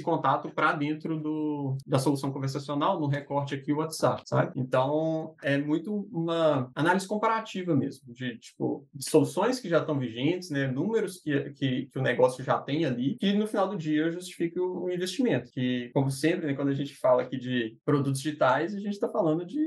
contato 0.00 0.50
para 0.50 0.72
dentro 0.72 1.20
do, 1.20 1.76
da 1.86 2.00
solução 2.00 2.32
conversacional, 2.32 2.98
no 2.98 3.06
recorte 3.06 3.54
aqui 3.54 3.72
o 3.72 3.76
WhatsApp, 3.76 4.22
sabe? 4.26 4.52
Então 4.56 5.36
é 5.40 5.56
muito 5.56 6.08
uma 6.10 6.68
análise 6.74 7.06
comparativa 7.06 7.76
mesmo, 7.76 8.12
de 8.12 8.23
tipo 8.38 8.86
de 8.92 9.08
soluções 9.08 9.60
que 9.60 9.68
já 9.68 9.78
estão 9.78 9.98
vigentes, 9.98 10.50
né, 10.50 10.66
números 10.66 11.20
que, 11.20 11.50
que, 11.50 11.86
que, 11.86 11.98
o 11.98 12.02
negócio 12.02 12.44
já 12.44 12.58
tem 12.58 12.84
ali, 12.84 13.16
que 13.18 13.32
no 13.32 13.46
final 13.46 13.68
do 13.68 13.76
dia 13.76 14.10
justifique 14.10 14.58
o, 14.58 14.84
o 14.84 14.90
investimento. 14.90 15.50
Que, 15.50 15.90
como 15.92 16.10
sempre, 16.10 16.46
né, 16.46 16.54
quando 16.54 16.68
a 16.68 16.74
gente 16.74 16.94
fala 16.96 17.22
aqui 17.22 17.36
de 17.38 17.76
produtos 17.84 18.20
digitais, 18.20 18.74
a 18.74 18.78
gente 18.78 18.92
está 18.92 19.08
falando 19.08 19.44
de, 19.44 19.58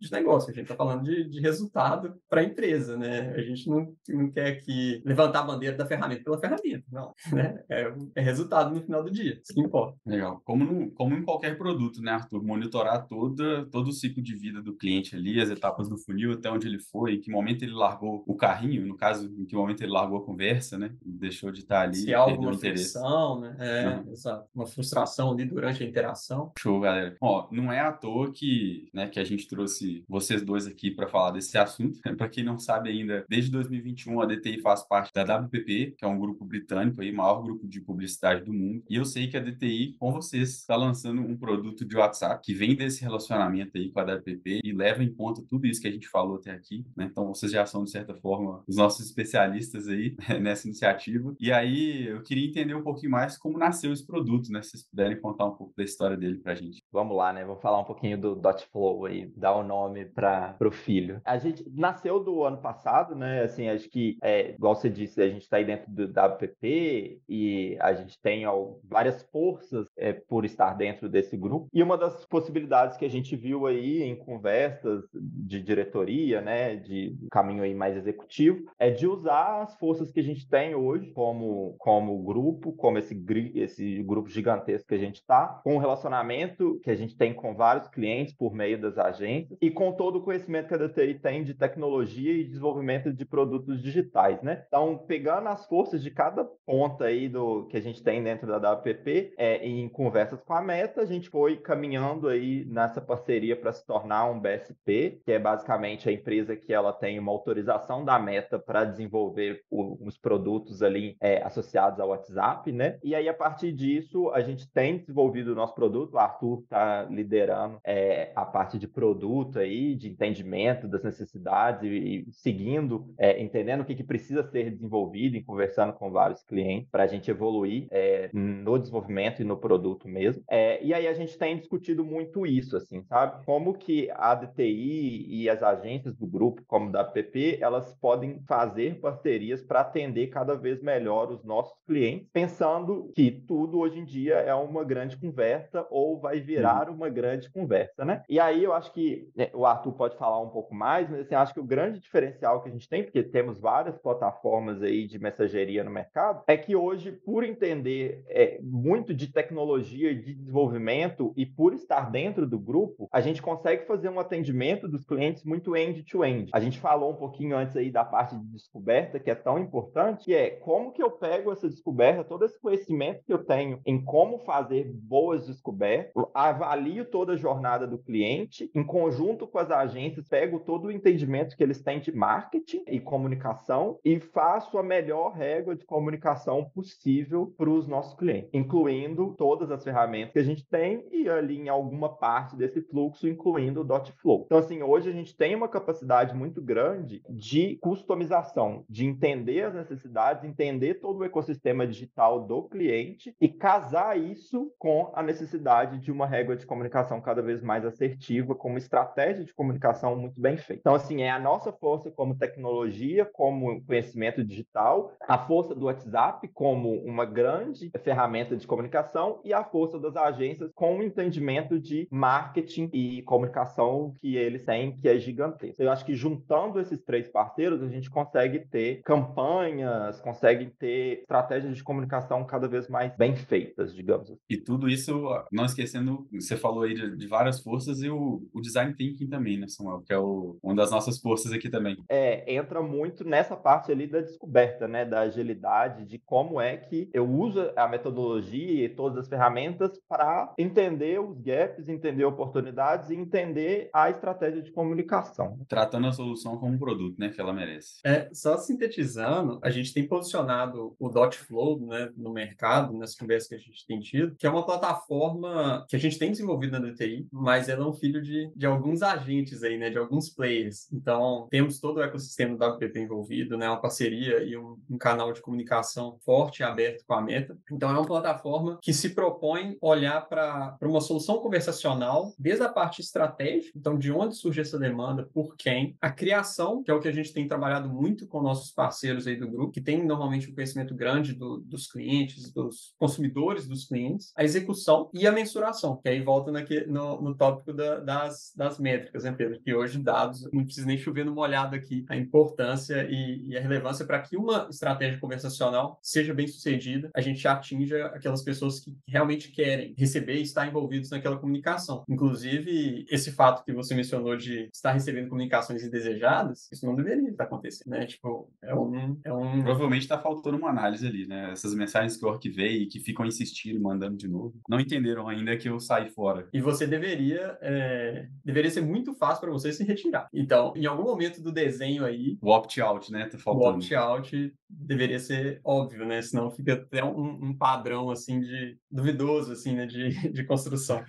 de 0.00 0.12
negócio, 0.12 0.50
a 0.50 0.54
gente 0.54 0.64
está 0.64 0.76
falando 0.76 1.04
de, 1.04 1.28
de 1.28 1.40
resultado 1.40 2.14
para 2.28 2.40
a 2.40 2.44
empresa, 2.44 2.96
né? 2.96 3.32
A 3.34 3.40
gente 3.42 3.68
não, 3.68 3.94
não 4.08 4.30
quer 4.30 4.48
aqui 4.48 5.02
levantar 5.04 5.40
a 5.40 5.44
bandeira 5.44 5.76
da 5.76 5.86
ferramenta 5.86 6.24
pela 6.24 6.38
ferramenta, 6.38 6.84
não, 6.90 7.12
né? 7.32 7.62
É, 7.68 7.92
é 8.14 8.20
resultado 8.20 8.74
no 8.74 8.82
final 8.82 9.02
do 9.02 9.10
dia, 9.10 9.40
isso 9.42 9.54
que 9.54 9.60
importa. 9.60 9.98
Legal. 10.06 10.40
Como, 10.44 10.64
no, 10.64 10.90
como 10.92 11.14
em 11.14 11.22
qualquer 11.22 11.56
produto, 11.56 12.00
né, 12.00 12.12
Arthur? 12.12 12.42
Monitorar 12.42 13.06
toda, 13.06 13.66
todo 13.66 13.88
o 13.88 13.92
ciclo 13.92 14.22
de 14.22 14.34
vida 14.34 14.62
do 14.62 14.76
cliente 14.76 15.16
ali, 15.16 15.40
as 15.40 15.50
etapas 15.50 15.88
do 15.88 15.98
funil, 15.98 16.32
até 16.32 16.50
onde 16.50 16.66
ele 16.66 16.78
foi, 16.78 17.14
em 17.14 17.20
que 17.20 17.30
momento 17.30 17.62
ele 17.62 17.72
largou 17.72 18.05
o 18.26 18.34
carrinho, 18.34 18.86
no 18.86 18.96
caso, 18.96 19.32
em 19.38 19.44
que 19.44 19.54
momento 19.54 19.82
ele 19.82 19.92
largou 19.92 20.18
a 20.18 20.24
conversa, 20.24 20.78
né? 20.78 20.92
Deixou 21.04 21.50
de 21.50 21.60
estar 21.60 21.82
ali. 21.82 21.96
Se 21.96 22.14
há 22.14 22.18
alguma 22.18 22.52
fricção, 22.54 23.40
né? 23.40 23.56
É, 23.58 23.88
uhum. 23.88 24.12
exato. 24.12 24.48
Uma 24.54 24.66
frustração 24.66 25.32
ali 25.32 25.44
durante 25.44 25.82
a 25.82 25.86
interação. 25.86 26.52
Show, 26.58 26.80
galera. 26.80 27.16
Ó, 27.20 27.48
não 27.50 27.72
é 27.72 27.80
à 27.80 27.92
toa 27.92 28.32
que, 28.32 28.88
né, 28.92 29.08
que 29.08 29.18
a 29.18 29.24
gente 29.24 29.48
trouxe 29.48 30.04
vocês 30.08 30.42
dois 30.42 30.66
aqui 30.66 30.90
para 30.90 31.06
falar 31.06 31.32
desse 31.32 31.56
assunto. 31.56 32.00
para 32.16 32.28
quem 32.28 32.44
não 32.44 32.58
sabe 32.58 32.90
ainda, 32.90 33.24
desde 33.28 33.50
2021 33.50 34.20
a 34.20 34.26
DTI 34.26 34.60
faz 34.60 34.82
parte 34.82 35.12
da 35.12 35.22
WPP, 35.38 35.94
que 35.98 36.04
é 36.04 36.08
um 36.08 36.18
grupo 36.18 36.44
britânico 36.44 37.00
aí, 37.00 37.12
maior 37.12 37.42
grupo 37.42 37.66
de 37.66 37.80
publicidade 37.80 38.44
do 38.44 38.52
mundo. 38.52 38.82
E 38.88 38.96
eu 38.96 39.04
sei 39.04 39.28
que 39.28 39.36
a 39.36 39.40
DTI, 39.40 39.96
com 39.98 40.12
vocês, 40.12 40.50
está 40.50 40.76
lançando 40.76 41.20
um 41.22 41.36
produto 41.36 41.84
de 41.84 41.96
WhatsApp 41.96 42.42
que 42.44 42.54
vem 42.54 42.74
desse 42.74 43.02
relacionamento 43.02 43.76
aí 43.76 43.90
com 43.90 44.00
a 44.00 44.02
WPP 44.02 44.60
e 44.64 44.72
leva 44.72 45.02
em 45.02 45.12
conta 45.12 45.42
tudo 45.48 45.66
isso 45.66 45.80
que 45.80 45.88
a 45.88 45.90
gente 45.90 46.08
falou 46.08 46.36
até 46.36 46.50
aqui, 46.50 46.84
né? 46.96 47.08
Então 47.10 47.26
vocês 47.28 47.52
já 47.52 47.64
são, 47.66 47.85
de 47.86 47.92
certa 47.92 48.14
forma, 48.14 48.62
os 48.66 48.76
nossos 48.76 49.06
especialistas 49.06 49.88
aí 49.88 50.14
nessa 50.40 50.66
iniciativa. 50.66 51.34
E 51.40 51.52
aí 51.52 52.06
eu 52.08 52.22
queria 52.22 52.46
entender 52.46 52.74
um 52.74 52.82
pouquinho 52.82 53.12
mais 53.12 53.38
como 53.38 53.58
nasceu 53.58 53.92
esse 53.92 54.06
produto, 54.06 54.52
né? 54.52 54.62
Se 54.62 54.70
vocês 54.70 54.88
puderem 54.88 55.20
contar 55.20 55.46
um 55.46 55.54
pouco 55.54 55.72
da 55.76 55.84
história 55.84 56.16
dele 56.16 56.38
pra 56.38 56.54
gente. 56.54 56.82
Vamos 56.92 57.16
lá, 57.16 57.32
né? 57.32 57.44
Vamos 57.44 57.62
falar 57.62 57.80
um 57.80 57.84
pouquinho 57.84 58.18
do 58.18 58.34
Dotflow 58.34 59.06
aí, 59.06 59.32
dar 59.36 59.54
o 59.54 59.60
um 59.60 59.66
nome 59.66 60.04
para 60.04 60.56
o 60.60 60.70
filho. 60.70 61.20
A 61.24 61.38
gente 61.38 61.64
nasceu 61.72 62.22
do 62.22 62.44
ano 62.44 62.58
passado, 62.58 63.14
né? 63.14 63.42
Assim, 63.42 63.68
acho 63.68 63.88
que, 63.88 64.18
é, 64.22 64.50
igual 64.50 64.74
você 64.74 64.90
disse, 64.90 65.20
a 65.22 65.28
gente 65.28 65.42
está 65.42 65.56
aí 65.56 65.64
dentro 65.64 65.90
do 65.90 66.04
WPP 66.04 67.20
e 67.28 67.76
a 67.80 67.94
gente 67.94 68.20
tem 68.20 68.46
ó, 68.46 68.74
várias 68.84 69.22
forças 69.30 69.88
é, 69.96 70.12
por 70.12 70.44
estar 70.44 70.74
dentro 70.74 71.08
desse 71.08 71.36
grupo. 71.36 71.68
E 71.72 71.82
uma 71.82 71.96
das 71.96 72.24
possibilidades 72.26 72.96
que 72.96 73.04
a 73.04 73.10
gente 73.10 73.36
viu 73.36 73.66
aí 73.66 74.02
em 74.02 74.16
conversas 74.16 75.04
de 75.14 75.62
diretoria, 75.62 76.40
né, 76.40 76.76
de 76.76 77.16
caminho 77.30 77.62
aí 77.62 77.74
mais 77.76 77.96
executivo, 77.96 78.64
é 78.78 78.90
de 78.90 79.06
usar 79.06 79.62
as 79.62 79.76
forças 79.78 80.10
que 80.10 80.20
a 80.20 80.22
gente 80.22 80.48
tem 80.48 80.74
hoje 80.74 81.10
como, 81.12 81.74
como 81.78 82.22
grupo, 82.22 82.72
como 82.72 82.98
esse, 82.98 83.14
esse 83.54 84.02
grupo 84.02 84.28
gigantesco 84.28 84.88
que 84.88 84.94
a 84.94 84.98
gente 84.98 85.16
está, 85.16 85.60
com 85.62 85.76
o 85.76 85.78
relacionamento 85.78 86.80
que 86.82 86.90
a 86.90 86.94
gente 86.94 87.16
tem 87.16 87.34
com 87.34 87.54
vários 87.54 87.88
clientes 87.88 88.34
por 88.34 88.54
meio 88.54 88.80
das 88.80 88.98
agências 88.98 89.58
e 89.60 89.70
com 89.70 89.92
todo 89.92 90.16
o 90.16 90.22
conhecimento 90.22 90.68
que 90.68 90.74
a 90.74 90.78
DTI 90.78 91.14
tem 91.14 91.44
de 91.44 91.54
tecnologia 91.54 92.32
e 92.32 92.44
desenvolvimento 92.44 93.12
de 93.12 93.24
produtos 93.24 93.82
digitais, 93.82 94.42
né? 94.42 94.64
Então, 94.66 94.98
pegando 94.98 95.48
as 95.48 95.66
forças 95.66 96.02
de 96.02 96.10
cada 96.10 96.44
ponta 96.44 97.04
aí 97.04 97.28
do 97.28 97.66
que 97.66 97.76
a 97.76 97.80
gente 97.80 98.02
tem 98.02 98.22
dentro 98.22 98.46
da 98.46 98.72
WPP, 98.72 99.34
é, 99.36 99.66
em 99.66 99.88
conversas 99.88 100.42
com 100.42 100.52
a 100.52 100.62
Meta, 100.62 101.02
a 101.02 101.06
gente 101.06 101.28
foi 101.28 101.56
caminhando 101.56 102.28
aí 102.28 102.64
nessa 102.66 103.00
parceria 103.00 103.56
para 103.56 103.72
se 103.72 103.86
tornar 103.86 104.30
um 104.30 104.40
BSP, 104.40 105.20
que 105.24 105.32
é 105.32 105.38
basicamente 105.38 106.08
a 106.08 106.12
empresa 106.12 106.56
que 106.56 106.72
ela 106.72 106.92
tem 106.92 107.18
uma 107.18 107.32
autorização 107.32 107.65
da 108.04 108.18
Meta 108.18 108.58
para 108.58 108.84
desenvolver 108.84 109.62
os 109.70 110.16
produtos 110.16 110.82
ali 110.82 111.16
é, 111.20 111.42
associados 111.42 112.00
ao 112.00 112.08
WhatsApp, 112.08 112.70
né? 112.72 112.98
E 113.02 113.14
aí, 113.14 113.28
a 113.28 113.34
partir 113.34 113.72
disso, 113.72 114.30
a 114.30 114.40
gente 114.40 114.70
tem 114.70 114.98
desenvolvido 114.98 115.52
o 115.52 115.54
nosso 115.54 115.74
produto, 115.74 116.14
o 116.14 116.18
Arthur 116.18 116.60
está 116.62 117.04
liderando 117.04 117.78
é, 117.84 118.32
a 118.34 118.44
parte 118.44 118.78
de 118.78 118.86
produto 118.86 119.58
aí, 119.58 119.94
de 119.94 120.08
entendimento 120.08 120.88
das 120.88 121.02
necessidades 121.02 121.82
e, 121.82 122.24
e 122.28 122.32
seguindo, 122.32 123.12
é, 123.18 123.40
entendendo 123.42 123.80
o 123.80 123.84
que, 123.84 123.94
que 123.94 124.04
precisa 124.04 124.42
ser 124.44 124.70
desenvolvido 124.70 125.36
e 125.36 125.42
conversando 125.42 125.92
com 125.92 126.10
vários 126.10 126.42
clientes 126.42 126.88
para 126.90 127.04
a 127.04 127.06
gente 127.06 127.30
evoluir 127.30 127.86
é, 127.90 128.30
no 128.32 128.78
desenvolvimento 128.78 129.42
e 129.42 129.44
no 129.44 129.56
produto 129.56 130.08
mesmo. 130.08 130.42
É, 130.48 130.82
e 130.82 130.94
aí 130.94 131.06
a 131.06 131.14
gente 131.14 131.36
tem 131.36 131.56
discutido 131.56 132.04
muito 132.04 132.46
isso, 132.46 132.76
assim, 132.76 133.02
sabe? 133.04 133.44
Como 133.44 133.74
que 133.74 134.10
a 134.14 134.34
DTI 134.34 135.26
e 135.28 135.48
as 135.48 135.62
agências 135.62 136.16
do 136.16 136.26
grupo, 136.26 136.62
como 136.66 136.90
da 136.90 137.04
PP, 137.04 137.55
elas 137.60 137.94
podem 138.00 138.40
fazer 138.46 139.00
parcerias 139.00 139.62
para 139.62 139.80
atender 139.80 140.28
cada 140.28 140.54
vez 140.54 140.82
melhor 140.82 141.30
os 141.30 141.44
nossos 141.44 141.76
clientes, 141.86 142.28
pensando 142.32 143.12
que 143.14 143.30
tudo 143.30 143.78
hoje 143.78 143.98
em 143.98 144.04
dia 144.04 144.34
é 144.34 144.54
uma 144.54 144.84
grande 144.84 145.16
conversa 145.16 145.86
ou 145.90 146.18
vai 146.18 146.40
virar 146.40 146.88
uma 146.90 147.08
grande 147.08 147.50
conversa, 147.50 148.04
né? 148.04 148.22
E 148.28 148.38
aí 148.40 148.62
eu 148.62 148.72
acho 148.72 148.92
que 148.92 149.30
né, 149.36 149.50
o 149.52 149.64
Arthur 149.64 149.92
pode 149.92 150.16
falar 150.16 150.40
um 150.40 150.48
pouco 150.48 150.74
mais, 150.74 151.08
mas 151.08 151.20
assim, 151.20 151.34
acho 151.34 151.54
que 151.54 151.60
o 151.60 151.64
grande 151.64 152.00
diferencial 152.00 152.62
que 152.62 152.68
a 152.68 152.72
gente 152.72 152.88
tem, 152.88 153.02
porque 153.02 153.22
temos 153.22 153.58
várias 153.58 153.96
plataformas 153.98 154.82
aí 154.82 155.06
de 155.06 155.18
mensageria 155.18 155.84
no 155.84 155.90
mercado, 155.90 156.42
é 156.46 156.56
que 156.56 156.74
hoje, 156.74 157.12
por 157.12 157.44
entender 157.44 158.24
é, 158.28 158.58
muito 158.62 159.14
de 159.14 159.32
tecnologia 159.32 160.10
e 160.10 160.20
de 160.20 160.34
desenvolvimento 160.34 161.32
e 161.36 161.44
por 161.46 161.74
estar 161.74 162.10
dentro 162.10 162.46
do 162.46 162.58
grupo, 162.58 163.08
a 163.12 163.20
gente 163.20 163.42
consegue 163.42 163.86
fazer 163.86 164.08
um 164.08 164.18
atendimento 164.18 164.88
dos 164.88 165.04
clientes 165.04 165.44
muito 165.44 165.76
end-to-end. 165.76 166.46
-end. 166.46 166.50
A 166.52 166.60
gente 166.60 166.78
falou 166.78 167.12
um 167.12 167.16
pouquinho 167.16 167.45
antes 167.52 167.76
aí 167.76 167.90
da 167.90 168.04
parte 168.04 168.36
de 168.36 168.44
descoberta, 168.46 169.18
que 169.18 169.30
é 169.30 169.34
tão 169.34 169.58
importante, 169.58 170.24
que 170.24 170.34
é 170.34 170.50
como 170.50 170.92
que 170.92 171.02
eu 171.02 171.10
pego 171.10 171.52
essa 171.52 171.68
descoberta, 171.68 172.24
todo 172.24 172.44
esse 172.44 172.60
conhecimento 172.60 173.22
que 173.24 173.32
eu 173.32 173.44
tenho 173.44 173.80
em 173.84 174.02
como 174.02 174.38
fazer 174.38 174.90
boas 174.92 175.46
descobertas, 175.46 176.12
avalio 176.34 177.04
toda 177.04 177.32
a 177.32 177.36
jornada 177.36 177.86
do 177.86 177.98
cliente, 177.98 178.70
em 178.74 178.84
conjunto 178.84 179.46
com 179.46 179.58
as 179.58 179.70
agências, 179.70 180.28
pego 180.28 180.60
todo 180.60 180.86
o 180.86 180.92
entendimento 180.92 181.56
que 181.56 181.62
eles 181.62 181.82
têm 181.82 182.00
de 182.00 182.12
marketing 182.12 182.82
e 182.86 183.00
comunicação 183.00 183.98
e 184.04 184.18
faço 184.20 184.78
a 184.78 184.82
melhor 184.82 185.32
régua 185.32 185.74
de 185.76 185.84
comunicação 185.84 186.70
possível 186.74 187.54
para 187.56 187.70
os 187.70 187.86
nossos 187.86 188.14
clientes, 188.14 188.50
incluindo 188.52 189.34
todas 189.36 189.70
as 189.70 189.82
ferramentas 189.84 190.32
que 190.32 190.38
a 190.38 190.44
gente 190.44 190.66
tem 190.68 191.06
e 191.10 191.28
ali 191.28 191.58
em 191.58 191.68
alguma 191.68 192.08
parte 192.08 192.56
desse 192.56 192.80
fluxo, 192.82 193.28
incluindo 193.28 193.80
o 193.80 193.84
Dotflow. 193.84 194.44
Então, 194.46 194.58
assim, 194.58 194.82
hoje 194.82 195.08
a 195.08 195.12
gente 195.12 195.36
tem 195.36 195.54
uma 195.54 195.68
capacidade 195.68 196.34
muito 196.34 196.60
grande 196.60 197.22
de 197.36 197.76
customização, 197.76 198.84
de 198.88 199.04
entender 199.04 199.64
as 199.64 199.74
necessidades, 199.74 200.44
entender 200.44 200.94
todo 200.94 201.18
o 201.18 201.24
ecossistema 201.24 201.86
digital 201.86 202.46
do 202.46 202.62
cliente 202.62 203.34
e 203.40 203.48
casar 203.48 204.18
isso 204.18 204.72
com 204.78 205.12
a 205.14 205.22
necessidade 205.22 205.98
de 205.98 206.10
uma 206.10 206.26
régua 206.26 206.56
de 206.56 206.66
comunicação 206.66 207.20
cada 207.20 207.42
vez 207.42 207.62
mais 207.62 207.84
assertiva, 207.84 208.54
com 208.54 208.70
uma 208.70 208.78
estratégia 208.78 209.44
de 209.44 209.54
comunicação 209.54 210.16
muito 210.16 210.40
bem 210.40 210.56
feita. 210.56 210.80
Então, 210.80 210.94
assim, 210.94 211.22
é 211.22 211.30
a 211.30 211.38
nossa 211.38 211.72
força 211.72 212.10
como 212.10 212.36
tecnologia, 212.36 213.24
como 213.24 213.84
conhecimento 213.84 214.42
digital, 214.42 215.12
a 215.28 215.38
força 215.38 215.74
do 215.74 215.86
WhatsApp 215.86 216.48
como 216.48 216.94
uma 217.02 217.24
grande 217.24 217.90
ferramenta 218.02 218.56
de 218.56 218.66
comunicação 218.66 219.40
e 219.44 219.52
a 219.52 219.62
força 219.62 219.98
das 219.98 220.16
agências 220.16 220.70
com 220.74 220.98
o 220.98 221.02
entendimento 221.02 221.78
de 221.78 222.08
marketing 222.10 222.88
e 222.92 223.22
comunicação 223.22 224.14
que 224.20 224.36
eles 224.36 224.64
têm, 224.64 224.96
que 224.96 225.08
é 225.08 225.18
gigantesco. 225.18 225.82
Eu 225.82 225.90
acho 225.90 226.04
que 226.04 226.14
juntando 226.14 226.80
esses 226.80 227.02
três 227.02 227.25
parceiros, 227.26 227.82
a 227.82 227.88
gente 227.88 228.10
consegue 228.10 228.60
ter 228.60 229.02
campanhas, 229.02 230.20
consegue 230.20 230.66
ter 230.66 231.20
estratégias 231.20 231.76
de 231.76 231.84
comunicação 231.84 232.44
cada 232.44 232.68
vez 232.68 232.88
mais 232.88 233.14
bem 233.16 233.34
feitas, 233.36 233.94
digamos 233.94 234.30
assim. 234.30 234.40
E 234.48 234.56
tudo 234.56 234.88
isso, 234.88 235.28
não 235.52 235.64
esquecendo, 235.64 236.26
você 236.32 236.56
falou 236.56 236.82
aí 236.82 236.94
de, 236.94 237.16
de 237.16 237.26
várias 237.26 237.60
forças 237.60 238.02
e 238.02 238.08
o, 238.08 238.42
o, 238.52 238.60
design 238.60 238.94
thinking 238.94 239.28
também, 239.28 239.58
né, 239.58 239.68
Samuel? 239.68 240.02
Que 240.04 240.12
é 240.12 240.18
o, 240.18 240.56
uma 240.62 240.74
das 240.74 240.90
nossas 240.90 241.18
forças 241.18 241.52
aqui 241.52 241.68
também. 241.68 241.96
É, 242.08 242.54
entra 242.54 242.82
muito 242.82 243.24
nessa 243.24 243.56
parte 243.56 243.92
ali 243.92 244.06
da 244.06 244.20
descoberta, 244.20 244.88
né, 244.88 245.04
da 245.04 245.20
agilidade, 245.20 246.04
de 246.04 246.18
como 246.18 246.60
é 246.60 246.76
que 246.76 247.10
eu 247.12 247.28
uso 247.28 247.70
a 247.76 247.88
metodologia 247.88 248.84
e 248.84 248.88
todas 248.88 249.18
as 249.18 249.28
ferramentas 249.28 249.98
para 250.08 250.52
entender 250.58 251.20
os 251.20 251.40
gaps, 251.40 251.88
entender 251.88 252.24
oportunidades 252.24 253.10
e 253.10 253.14
entender 253.14 253.90
a 253.92 254.10
estratégia 254.10 254.62
de 254.62 254.70
comunicação. 254.70 255.58
Tratando 255.68 256.06
a 256.06 256.12
solução 256.12 256.56
como 256.58 256.74
um 256.74 256.78
produto, 256.78 257.15
né, 257.18 257.28
que 257.28 257.40
ela 257.40 257.52
merece. 257.52 258.00
É, 258.04 258.28
só 258.32 258.56
sintetizando, 258.56 259.58
a 259.62 259.70
gente 259.70 259.92
tem 259.92 260.06
posicionado 260.06 260.94
o 260.98 261.08
Dotflow, 261.08 261.80
né, 261.86 262.10
no 262.16 262.32
mercado, 262.32 262.96
nas 262.96 263.14
conversas 263.14 263.48
que 263.48 263.54
a 263.54 263.58
gente 263.58 263.86
tem 263.86 264.00
tido, 264.00 264.34
que 264.36 264.46
é 264.46 264.50
uma 264.50 264.64
plataforma 264.64 265.84
que 265.88 265.96
a 265.96 265.98
gente 265.98 266.18
tem 266.18 266.30
desenvolvido 266.30 266.78
na 266.78 266.90
DTI, 266.90 267.26
mas 267.32 267.68
ela 267.68 267.84
é 267.84 267.88
um 267.88 267.92
filho 267.92 268.22
de, 268.22 268.50
de 268.54 268.66
alguns 268.66 269.02
agentes 269.02 269.62
aí, 269.62 269.76
né, 269.76 269.90
de 269.90 269.98
alguns 269.98 270.30
players. 270.30 270.90
Então, 270.92 271.46
temos 271.50 271.80
todo 271.80 271.98
o 271.98 272.02
ecossistema 272.02 272.56
do 272.56 272.64
WPP 272.64 273.00
envolvido, 273.00 273.56
né, 273.56 273.68
uma 273.68 273.80
parceria 273.80 274.42
e 274.42 274.56
um, 274.56 274.76
um 274.90 274.98
canal 274.98 275.32
de 275.32 275.40
comunicação 275.40 276.18
forte 276.24 276.60
e 276.60 276.64
aberto 276.64 277.04
com 277.06 277.14
a 277.14 277.20
Meta. 277.20 277.56
Então, 277.70 277.90
é 277.90 277.92
uma 277.92 278.06
plataforma 278.06 278.78
que 278.82 278.92
se 278.92 279.10
propõe 279.14 279.76
olhar 279.80 280.28
para 280.28 280.76
uma 280.82 281.00
solução 281.00 281.38
conversacional, 281.38 282.32
desde 282.38 282.62
a 282.62 282.68
parte 282.68 283.00
estratégica, 283.00 283.72
então, 283.76 283.98
de 283.98 284.12
onde 284.12 284.36
surge 284.36 284.60
essa 284.60 284.78
demanda, 284.78 285.28
por 285.32 285.56
quem, 285.56 285.96
a 286.00 286.10
criação, 286.10 286.82
que 286.82 286.90
é 286.90 286.94
o 286.94 287.00
que 287.00 287.05
a 287.06 287.12
gente 287.12 287.32
tem 287.32 287.48
trabalhado 287.48 287.88
muito 287.88 288.26
com 288.26 288.40
nossos 288.40 288.70
parceiros 288.70 289.26
aí 289.26 289.36
do 289.36 289.48
grupo, 289.48 289.72
que 289.72 289.80
tem 289.80 290.04
normalmente 290.04 290.50
um 290.50 290.54
conhecimento 290.54 290.94
grande 290.94 291.34
do, 291.34 291.58
dos 291.58 291.86
clientes, 291.90 292.52
dos 292.52 292.94
consumidores 292.98 293.66
dos 293.66 293.86
clientes, 293.86 294.32
a 294.36 294.44
execução 294.44 295.10
e 295.12 295.26
a 295.26 295.32
mensuração, 295.32 295.96
que 295.96 296.08
aí 296.08 296.20
volta 296.20 296.50
naque, 296.50 296.86
no, 296.86 297.20
no 297.20 297.34
tópico 297.34 297.72
da, 297.72 298.00
das, 298.00 298.52
das 298.56 298.78
métricas, 298.78 299.24
né, 299.24 299.32
Pedro? 299.32 299.60
Que 299.60 299.74
hoje 299.74 299.98
dados, 299.98 300.48
não 300.52 300.64
precisa 300.64 300.86
nem 300.86 300.98
chover 300.98 301.24
no 301.24 301.34
molhado 301.34 301.74
aqui, 301.74 302.04
a 302.08 302.16
importância 302.16 303.06
e, 303.10 303.48
e 303.48 303.56
a 303.56 303.60
relevância 303.60 304.06
para 304.06 304.20
que 304.20 304.36
uma 304.36 304.68
estratégia 304.70 305.18
conversacional 305.18 305.98
seja 306.02 306.32
bem 306.32 306.46
sucedida, 306.46 307.10
a 307.14 307.20
gente 307.20 307.46
atinja 307.46 308.06
aquelas 308.06 308.42
pessoas 308.42 308.80
que 308.80 308.96
realmente 309.06 309.50
querem 309.50 309.94
receber 309.96 310.36
e 310.36 310.42
estar 310.42 310.66
envolvidos 310.66 311.10
naquela 311.10 311.36
comunicação. 311.36 312.04
Inclusive, 312.08 313.04
esse 313.10 313.32
fato 313.32 313.64
que 313.64 313.72
você 313.72 313.94
mencionou 313.94 314.36
de 314.36 314.68
estar 314.72 314.92
recebendo 314.92 315.28
comunicações 315.28 315.82
indesejadas, 315.82 316.68
isso 316.72 316.85
não 316.86 316.94
deveria 316.94 317.30
estar 317.30 317.44
acontecendo, 317.44 317.90
né? 317.90 318.06
Tipo, 318.06 318.50
é 318.62 318.74
um... 318.74 319.18
É 319.24 319.32
um... 319.32 319.62
Provavelmente 319.62 320.02
está 320.02 320.18
faltando 320.18 320.56
uma 320.56 320.70
análise 320.70 321.06
ali, 321.06 321.26
né? 321.26 321.50
Essas 321.52 321.74
mensagens 321.74 322.16
que 322.16 322.24
eu 322.24 322.30
arquivei 322.30 322.82
e 322.82 322.86
que 322.86 323.00
ficam 323.00 323.26
insistindo, 323.26 323.80
mandando 323.80 324.16
de 324.16 324.28
novo, 324.28 324.54
não 324.68 324.80
entenderam 324.80 325.28
ainda 325.28 325.56
que 325.56 325.68
eu 325.68 325.78
saí 325.80 326.08
fora. 326.10 326.48
E 326.52 326.60
você 326.60 326.86
deveria... 326.86 327.58
É... 327.60 328.28
Deveria 328.44 328.70
ser 328.70 328.82
muito 328.82 329.12
fácil 329.14 329.42
para 329.42 329.52
você 329.52 329.72
se 329.72 329.84
retirar. 329.84 330.28
Então, 330.32 330.72
em 330.76 330.86
algum 330.86 331.04
momento 331.04 331.42
do 331.42 331.52
desenho 331.52 332.04
aí... 332.04 332.38
O 332.40 332.50
opt-out, 332.50 333.10
né? 333.10 333.26
Tá 333.26 333.38
faltando. 333.38 333.74
O 333.74 333.76
opt-out 333.76 334.54
deveria 334.68 335.18
ser 335.18 335.60
óbvio, 335.64 336.04
né? 336.04 336.22
Senão 336.22 336.50
fica 336.50 336.74
até 336.74 337.04
um, 337.04 337.46
um 337.46 337.56
padrão, 337.56 338.10
assim, 338.10 338.40
de 338.40 338.78
duvidoso, 338.90 339.52
assim, 339.52 339.74
né? 339.74 339.86
De, 339.86 340.08
de 340.32 340.44
construção. 340.44 341.04